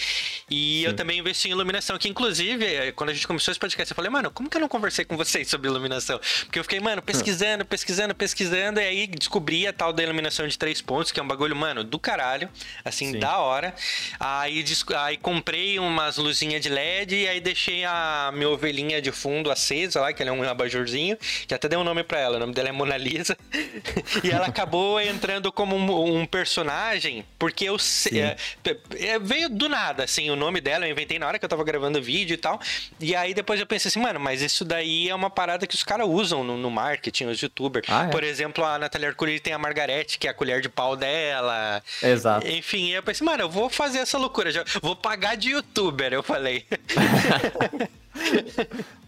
E 0.48 0.84
eu 0.84 0.92
Sim. 0.92 0.96
também 0.96 1.20
investi 1.20 1.48
em 1.48 1.52
iluminação, 1.52 1.98
que 1.98 2.08
inclusive, 2.08 2.64
eh, 2.66 2.92
quando 2.92 3.10
a 3.10 3.14
gente 3.14 3.26
começou 3.26 3.52
esse 3.52 3.60
podcast, 3.60 3.92
eu 3.92 3.96
falei, 3.96 4.12
mano, 4.12 4.30
como 4.30 4.48
que 4.48 4.58
eu 4.58 4.62
não 4.62 4.68
conversei 4.68 5.06
com 5.06 5.18
vocês 5.18 5.48
sobre 5.48 5.68
iluminação? 5.70 6.20
Porque 6.46 6.60
eu 6.60 6.64
fiquei, 6.64 6.80
mano, 6.80 7.02
pesquisando, 7.02 7.66
pesquisando, 7.66 8.14
pesquisando, 8.14 8.80
e 8.80 8.84
aí 8.84 9.08
descobri 9.08 9.66
a 9.66 9.74
tal 9.74 9.92
da 9.92 10.04
iluminação 10.04 10.48
de 10.48 10.56
três 10.56 10.82
pontos, 10.82 11.12
que 11.12 11.20
é 11.20 11.24
um 11.24 11.28
bagulho, 11.28 11.56
mano, 11.56 11.84
do 11.84 11.98
caralho, 11.98 12.48
assim, 12.86 13.14
Sim. 13.14 13.20
da 13.20 13.40
hora. 13.40 13.74
Aí, 14.20 14.64
aí 14.98 15.18
comprei 15.18 15.80
umas 15.80 16.18
luzinhas 16.18 16.62
de 16.62 16.70
LED, 16.70 17.16
e 17.16 17.28
aí 17.28 17.40
deixei 17.40 17.84
a 17.86 18.32
minha 18.36 18.50
ovelhinha 18.50 19.02
de 19.02 19.12
fundo 19.12 19.50
acesa 19.50 20.00
lá, 20.02 20.14
que 20.14 20.22
ela 20.22 20.30
é 20.30 20.34
um 20.34 20.44
abajurzinho, 20.44 21.18
que 21.48 21.56
até 21.56 21.68
deu 21.68 21.80
um 21.80 21.84
nome 21.84 22.04
pra 22.04 22.19
ela, 22.20 22.38
o 22.38 22.40
nome 22.40 22.54
dela 22.54 22.70
é 22.70 22.72
Mona 22.72 22.98
Lisa. 22.98 23.38
e 24.24 24.30
ela 24.30 24.48
acabou 24.48 25.00
entrando 25.00 25.52
como 25.52 25.76
um, 25.76 26.22
um 26.22 26.26
personagem, 26.26 27.26
porque 27.38 27.66
eu 27.66 27.78
é, 28.14 28.36
é, 28.98 29.20
veio 29.20 29.50
do 29.50 29.70
nada, 29.70 30.04
assim, 30.04 30.30
o 30.30 30.36
nome 30.36 30.62
dela, 30.62 30.86
eu 30.86 30.92
inventei 30.92 31.18
na 31.18 31.28
hora 31.28 31.40
que 31.40 31.46
eu 31.46 31.50
tava 31.50 31.64
gravando 31.64 32.00
o 32.00 32.02
vídeo 32.02 32.34
e 32.34 32.38
tal. 32.38 32.60
E 33.00 33.16
aí 33.16 33.34
depois 33.34 33.60
eu 33.60 33.66
pensei 33.66 33.90
assim, 33.90 34.00
mano, 34.00 34.20
mas 34.20 34.42
isso 34.42 34.66
daí 34.66 35.10
é 35.10 35.16
uma 35.16 35.30
parada 35.30 35.66
que 35.66 35.76
os 35.76 35.84
caras 35.84 36.08
usam 36.08 36.44
no, 36.44 36.58
no 36.58 36.70
marketing, 36.70 37.26
os 37.26 37.42
youtubers. 37.42 37.88
Ah, 37.90 38.06
é? 38.06 38.10
Por 38.10 38.24
exemplo, 38.24 38.66
a 38.66 38.78
Natália 38.78 39.10
Arcuri 39.10 39.40
tem 39.40 39.54
a 39.54 39.58
Margarete, 39.58 40.18
que 40.18 40.28
é 40.28 40.32
a 40.32 40.34
colher 40.34 40.62
de 40.62 40.70
pau 40.70 40.96
dela. 40.96 41.82
Exato. 42.02 42.48
Enfim, 42.48 42.90
eu 42.90 43.02
pensei, 43.02 43.26
mano, 43.26 43.44
eu 43.44 43.50
vou 43.50 43.70
fazer 43.70 44.00
essa 44.00 44.18
loucura, 44.18 44.52
já, 44.52 44.64
vou 44.82 44.96
pagar 44.96 45.36
de 45.36 45.52
youtuber, 45.52 46.14
eu 46.14 46.24
falei. 46.24 46.66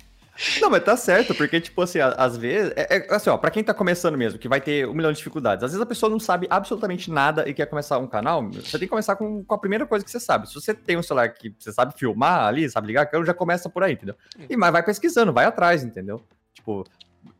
Não, 0.59 0.69
mas 0.69 0.83
tá 0.83 0.97
certo, 0.97 1.35
porque, 1.35 1.61
tipo 1.61 1.81
assim, 1.81 1.99
às 1.99 2.37
vezes. 2.37 2.73
É, 2.75 2.97
é, 2.97 3.13
assim, 3.13 3.29
ó, 3.29 3.37
pra 3.37 3.51
quem 3.51 3.63
tá 3.63 3.73
começando 3.73 4.17
mesmo, 4.17 4.39
que 4.39 4.47
vai 4.47 4.59
ter 4.59 4.87
um 4.87 4.93
milhão 4.93 5.11
de 5.11 5.17
dificuldades, 5.17 5.63
às 5.63 5.71
vezes 5.71 5.81
a 5.81 5.85
pessoa 5.85 6.09
não 6.09 6.19
sabe 6.19 6.47
absolutamente 6.49 7.11
nada 7.11 7.47
e 7.47 7.53
quer 7.53 7.65
começar 7.67 7.97
um 7.97 8.07
canal, 8.07 8.43
você 8.49 8.77
tem 8.77 8.81
que 8.81 8.87
começar 8.87 9.15
com, 9.15 9.43
com 9.43 9.55
a 9.55 9.57
primeira 9.57 9.85
coisa 9.85 10.03
que 10.03 10.09
você 10.09 10.19
sabe. 10.19 10.47
Se 10.47 10.55
você 10.55 10.73
tem 10.73 10.97
um 10.97 11.03
celular 11.03 11.29
que 11.29 11.53
você 11.57 11.71
sabe 11.71 11.93
filmar 11.97 12.45
ali, 12.45 12.69
sabe 12.69 12.87
ligar 12.87 13.03
a 13.03 13.05
câmera, 13.05 13.27
já 13.27 13.33
começa 13.33 13.69
por 13.69 13.83
aí, 13.83 13.93
entendeu? 13.93 14.15
E 14.49 14.57
mas 14.57 14.71
vai 14.71 14.83
pesquisando, 14.83 15.31
vai 15.33 15.45
atrás, 15.45 15.83
entendeu? 15.83 16.23
Tipo. 16.53 16.85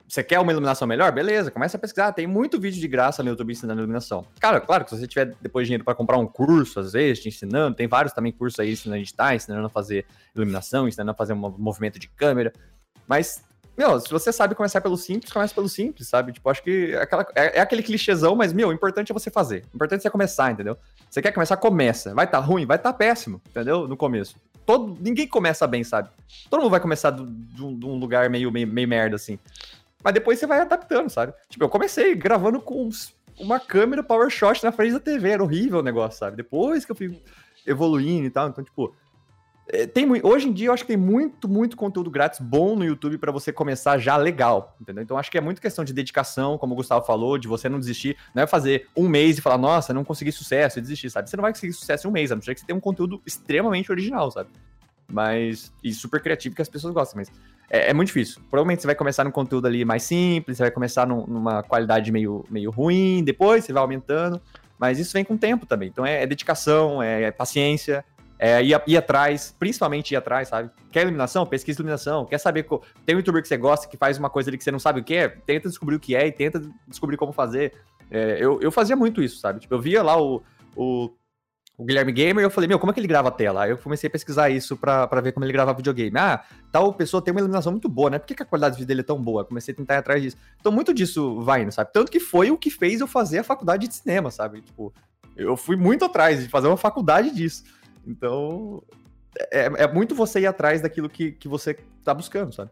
Você 0.08 0.22
quer 0.22 0.42
uma 0.42 0.52
iluminação 0.52 0.86
melhor? 0.86 1.10
Beleza, 1.14 1.50
começa 1.50 1.78
a 1.78 1.80
pesquisar. 1.80 2.12
Tem 2.12 2.28
muito 2.28 2.60
vídeo 2.60 2.82
de 2.82 2.88
graça 2.90 3.24
no 3.24 3.30
YouTube 3.30 3.54
ensinando 3.54 3.80
iluminação. 3.80 4.26
Cara, 4.42 4.60
claro 4.60 4.84
que 4.84 4.90
se 4.90 5.00
você 5.00 5.08
tiver 5.08 5.34
depois 5.40 5.66
dinheiro 5.66 5.86
pra 5.86 5.96
comprar 5.96 6.18
um 6.18 6.28
curso, 6.28 6.82
às 6.82 6.92
vezes, 6.92 7.24
te 7.24 7.30
ensinando, 7.30 7.78
tem 7.78 7.88
vários 7.88 8.12
também 8.12 8.30
cursos 8.34 8.60
aí 8.60 8.74
ensinando 8.74 8.98
a 8.98 9.00
editar, 9.00 9.34
ensinando 9.34 9.66
a 9.66 9.70
fazer 9.70 10.06
iluminação, 10.36 10.86
ensinando 10.86 11.12
a 11.12 11.14
fazer 11.14 11.32
um 11.32 11.38
movimento 11.38 11.98
de 11.98 12.10
câmera. 12.10 12.52
Mas, 13.08 13.44
meu, 13.78 14.00
se 14.00 14.10
você 14.10 14.32
sabe 14.32 14.56
começar 14.56 14.82
pelo 14.82 14.98
simples, 14.98 15.32
começa 15.32 15.54
pelo 15.54 15.70
simples, 15.70 16.08
sabe? 16.08 16.34
Tipo, 16.34 16.50
acho 16.50 16.64
que 16.64 16.94
é, 16.94 17.02
aquela, 17.02 17.26
é, 17.36 17.58
é 17.58 17.62
aquele 17.62 17.84
clichêzão, 17.84 18.36
mas, 18.36 18.54
meu, 18.54 18.70
o 18.70 18.74
importante 18.74 19.12
é 19.12 19.14
você 19.14 19.30
fazer. 19.30 19.66
O 19.74 19.76
importante 19.76 20.00
é 20.00 20.04
você 20.04 20.10
começar, 20.10 20.52
entendeu? 20.52 20.78
Você 21.10 21.22
quer 21.22 21.32
começar, 21.32 21.58
começa. 21.58 22.14
Vai 22.14 22.28
tá 22.28 22.40
ruim, 22.40 22.66
vai 22.66 22.78
tá 22.78 22.94
péssimo, 22.94 23.42
entendeu? 23.50 23.88
No 23.88 23.98
começo. 23.98 24.36
Todo, 24.66 24.98
ninguém 25.02 25.28
começa 25.28 25.66
bem, 25.68 25.84
sabe? 25.84 26.10
Todo 26.50 26.62
mundo 26.62 26.72
vai 26.72 26.80
começar 26.80 27.12
de 27.12 27.64
um 27.64 27.98
lugar 27.98 28.30
meio, 28.30 28.52
meio, 28.52 28.68
meio 28.68 28.88
merda, 28.88 29.16
assim. 29.16 29.40
Mas 30.04 30.14
depois 30.14 30.40
você 30.40 30.48
vai 30.48 30.62
adaptando, 30.62 31.10
sabe? 31.10 31.34
Tipo, 31.50 31.66
eu 31.66 31.70
comecei 31.70 32.16
gravando 32.16 32.60
com 32.62 32.90
uma 33.40 33.60
câmera 33.60 34.04
PowerShot 34.04 34.64
na 34.64 34.72
frente 34.72 34.94
da 34.94 35.00
TV, 35.00 35.30
era 35.30 35.44
horrível 35.44 35.80
o 35.80 35.84
negócio, 35.84 36.20
sabe? 36.20 36.38
Depois 36.38 36.86
que 36.86 36.92
eu 36.92 36.96
fui 36.96 37.22
evoluindo 37.66 38.26
e 38.26 38.30
tal, 38.30 38.50
então, 38.50 38.64
tipo, 38.64 38.96
tem 39.94 40.06
mui- 40.06 40.22
hoje 40.24 40.50
em 40.50 40.52
dia 40.54 40.68
eu 40.68 40.74
acho 40.74 40.84
que 40.84 40.90
tem 40.90 40.98
muito, 40.98 41.48
muito 41.48 41.78
conteúdo 41.78 42.10
grátis 42.12 42.40
bom 42.40 42.76
no 42.76 42.84
YouTube 42.84 43.18
pra 43.18 43.32
você 43.32 43.54
começar 43.54 43.98
já 43.98 44.18
legal, 44.18 44.76
entendeu? 44.82 45.04
Então 45.04 45.18
acho 45.18 45.32
que 45.32 45.38
é 45.38 45.42
muito 45.42 45.62
questão 45.62 45.86
de 45.86 45.94
dedicação, 45.94 46.58
como 46.58 46.74
o 46.74 46.76
Gustavo 46.76 47.06
falou, 47.06 47.38
de 47.38 47.48
você 47.48 47.70
não 47.70 47.80
desistir, 47.80 48.18
não 48.36 48.44
é 48.44 48.48
fazer 48.48 48.88
um 48.98 49.08
mês 49.08 49.38
e 49.38 49.42
falar, 49.42 49.58
nossa, 49.58 49.94
não 49.94 50.04
consegui 50.04 50.32
sucesso 50.32 50.78
e 50.80 50.82
desistir, 50.82 51.10
sabe? 51.10 51.30
Você 51.30 51.38
não 51.38 51.42
vai 51.44 51.54
conseguir 51.54 51.74
sucesso 51.74 52.06
em 52.06 52.10
um 52.10 52.14
mês, 52.14 52.32
a 52.32 52.36
não 52.36 52.42
ser 52.42 52.54
que 52.54 52.60
você 52.62 52.66
tenha 52.66 52.76
um 52.76 52.82
conteúdo 52.82 53.22
extremamente 53.26 53.92
original, 53.92 54.30
sabe? 54.32 54.50
Mas, 55.10 55.72
e 55.84 55.94
super 55.94 56.22
criativo 56.22 56.56
que 56.56 56.62
as 56.62 56.70
pessoas 56.70 56.94
gostam, 56.94 57.20
mas 57.20 57.32
é, 57.70 57.90
é 57.90 57.94
muito 57.94 58.08
difícil. 58.08 58.42
Provavelmente 58.50 58.82
você 58.82 58.88
vai 58.88 58.96
começar 58.96 59.24
num 59.24 59.32
conteúdo 59.32 59.68
ali 59.68 59.84
mais 59.86 60.04
simples, 60.04 60.58
você 60.58 60.64
vai 60.64 60.72
começar 60.72 61.06
num- 61.06 61.26
numa 61.28 61.64
qualidade 61.64 62.12
meio, 62.12 62.46
meio 62.50 62.72
ruim, 62.72 63.24
depois 63.24 63.64
você 63.66 63.74
vai 63.74 63.82
aumentando, 63.82 64.42
mas 64.80 65.00
isso 65.00 65.14
vem 65.14 65.24
com 65.24 65.34
o 65.34 65.38
tempo 65.38 65.66
também. 65.66 65.90
Então 65.90 66.06
é, 66.06 66.24
é 66.24 66.28
dedicação, 66.28 67.02
é, 67.04 67.24
é 67.24 67.32
paciência, 67.32 68.04
é 68.44 68.64
ir, 68.64 68.82
ir 68.88 68.98
atrás, 68.98 69.56
principalmente 69.60 70.12
ir 70.12 70.16
atrás, 70.16 70.48
sabe? 70.48 70.72
Quer 70.92 71.04
iluminação? 71.04 71.46
Pesquisa 71.46 71.80
iluminação. 71.80 72.26
Quer 72.26 72.40
saber. 72.40 72.64
co- 72.64 72.82
Tem 73.06 73.16
um 73.16 73.20
youtuber 73.20 73.40
que 73.40 73.48
você 73.48 73.56
gosta 73.56 73.88
que 73.88 73.96
faz 73.96 74.18
uma 74.18 74.32
coisa 74.32 74.50
ali 74.50 74.58
que 74.58 74.64
você 74.64 74.72
não 74.72 74.80
sabe 74.80 75.00
o 75.00 75.04
que 75.04 75.14
é? 75.14 75.30
Tenta 75.30 75.70
descobrir 75.70 75.96
o 75.96 76.00
que 76.00 76.16
é 76.16 76.26
e 76.26 76.32
tenta 76.32 76.60
descobrir 76.88 77.18
como 77.18 77.32
fazer. 77.32 77.74
É, 78.10 78.38
eu, 78.40 78.60
eu 78.60 78.72
fazia 78.72 78.96
muito 78.96 79.22
isso, 79.22 79.38
sabe? 79.40 79.60
Tipo, 79.60 79.76
eu 79.76 79.80
via 79.80 80.02
lá 80.02 80.20
o, 80.20 80.42
o, 80.76 81.12
o 81.78 81.86
Guilherme 81.86 82.12
Gamer 82.12 82.42
e 82.44 82.46
eu 82.46 82.50
falei, 82.50 82.68
meu, 82.68 82.80
como 82.80 82.90
é 82.90 82.94
que 82.96 83.00
ele 83.00 83.08
grava 83.08 83.28
a 83.28 83.32
tela? 83.32 83.64
Aí 83.64 83.70
eu 83.70 83.78
comecei 83.78 84.08
a 84.08 84.12
pesquisar 84.12 84.50
isso 84.50 84.76
pra, 84.76 85.06
ver 85.22 85.34
como 85.34 85.46
ele 85.46 85.54
grava 85.54 85.72
videogame. 85.72 86.18
Ah, 86.18 86.44
tal 86.72 86.92
pessoa 86.96 87.22
tem 87.22 87.32
uma 87.32 87.42
iluminação 87.42 87.72
muito 87.72 87.88
boa, 87.88 88.10
né? 88.10 88.18
Por 88.18 88.26
que, 88.26 88.34
que 88.34 88.42
a 88.44 88.46
qualidade 88.46 88.74
de 88.74 88.80
vídeo 88.80 88.88
dele 88.88 89.02
é 89.02 89.04
tão 89.04 89.22
boa? 89.22 89.42
Eu 89.42 89.46
comecei 89.46 89.72
a 89.72 89.78
tentar 89.78 89.94
ir 89.94 89.98
atrás 90.00 90.20
disso. 90.22 90.38
Então, 90.60 90.72
muito 90.72 90.94
disso 90.96 91.42
vai 91.42 91.62
indo, 91.62 91.72
sabe? 91.72 91.92
Tanto 91.94 92.12
que 92.12 92.20
foi 92.20 92.50
o 92.50 92.58
que 92.58 92.72
fez 92.72 93.02
eu 93.02 93.08
fazer 93.08 93.38
a 93.40 93.44
faculdade 93.44 93.88
de 93.88 93.94
cinema, 93.94 94.32
sabe? 94.32 94.62
Tipo, 94.62 94.92
eu 95.38 95.56
fui 95.56 95.76
muito 95.76 96.04
atrás 96.04 96.42
de 96.42 96.50
fazer 96.50 96.68
uma 96.68 96.76
faculdade 96.78 97.30
disso. 97.34 97.64
Então, 98.06 98.84
é, 99.52 99.84
é 99.84 99.94
muito 99.94 100.16
você 100.16 100.42
ir 100.42 100.48
atrás 100.48 100.82
daquilo 100.82 101.10
que, 101.10 101.32
que 101.32 101.48
você 101.48 101.78
tá 102.04 102.14
buscando, 102.14 102.54
sabe? 102.54 102.72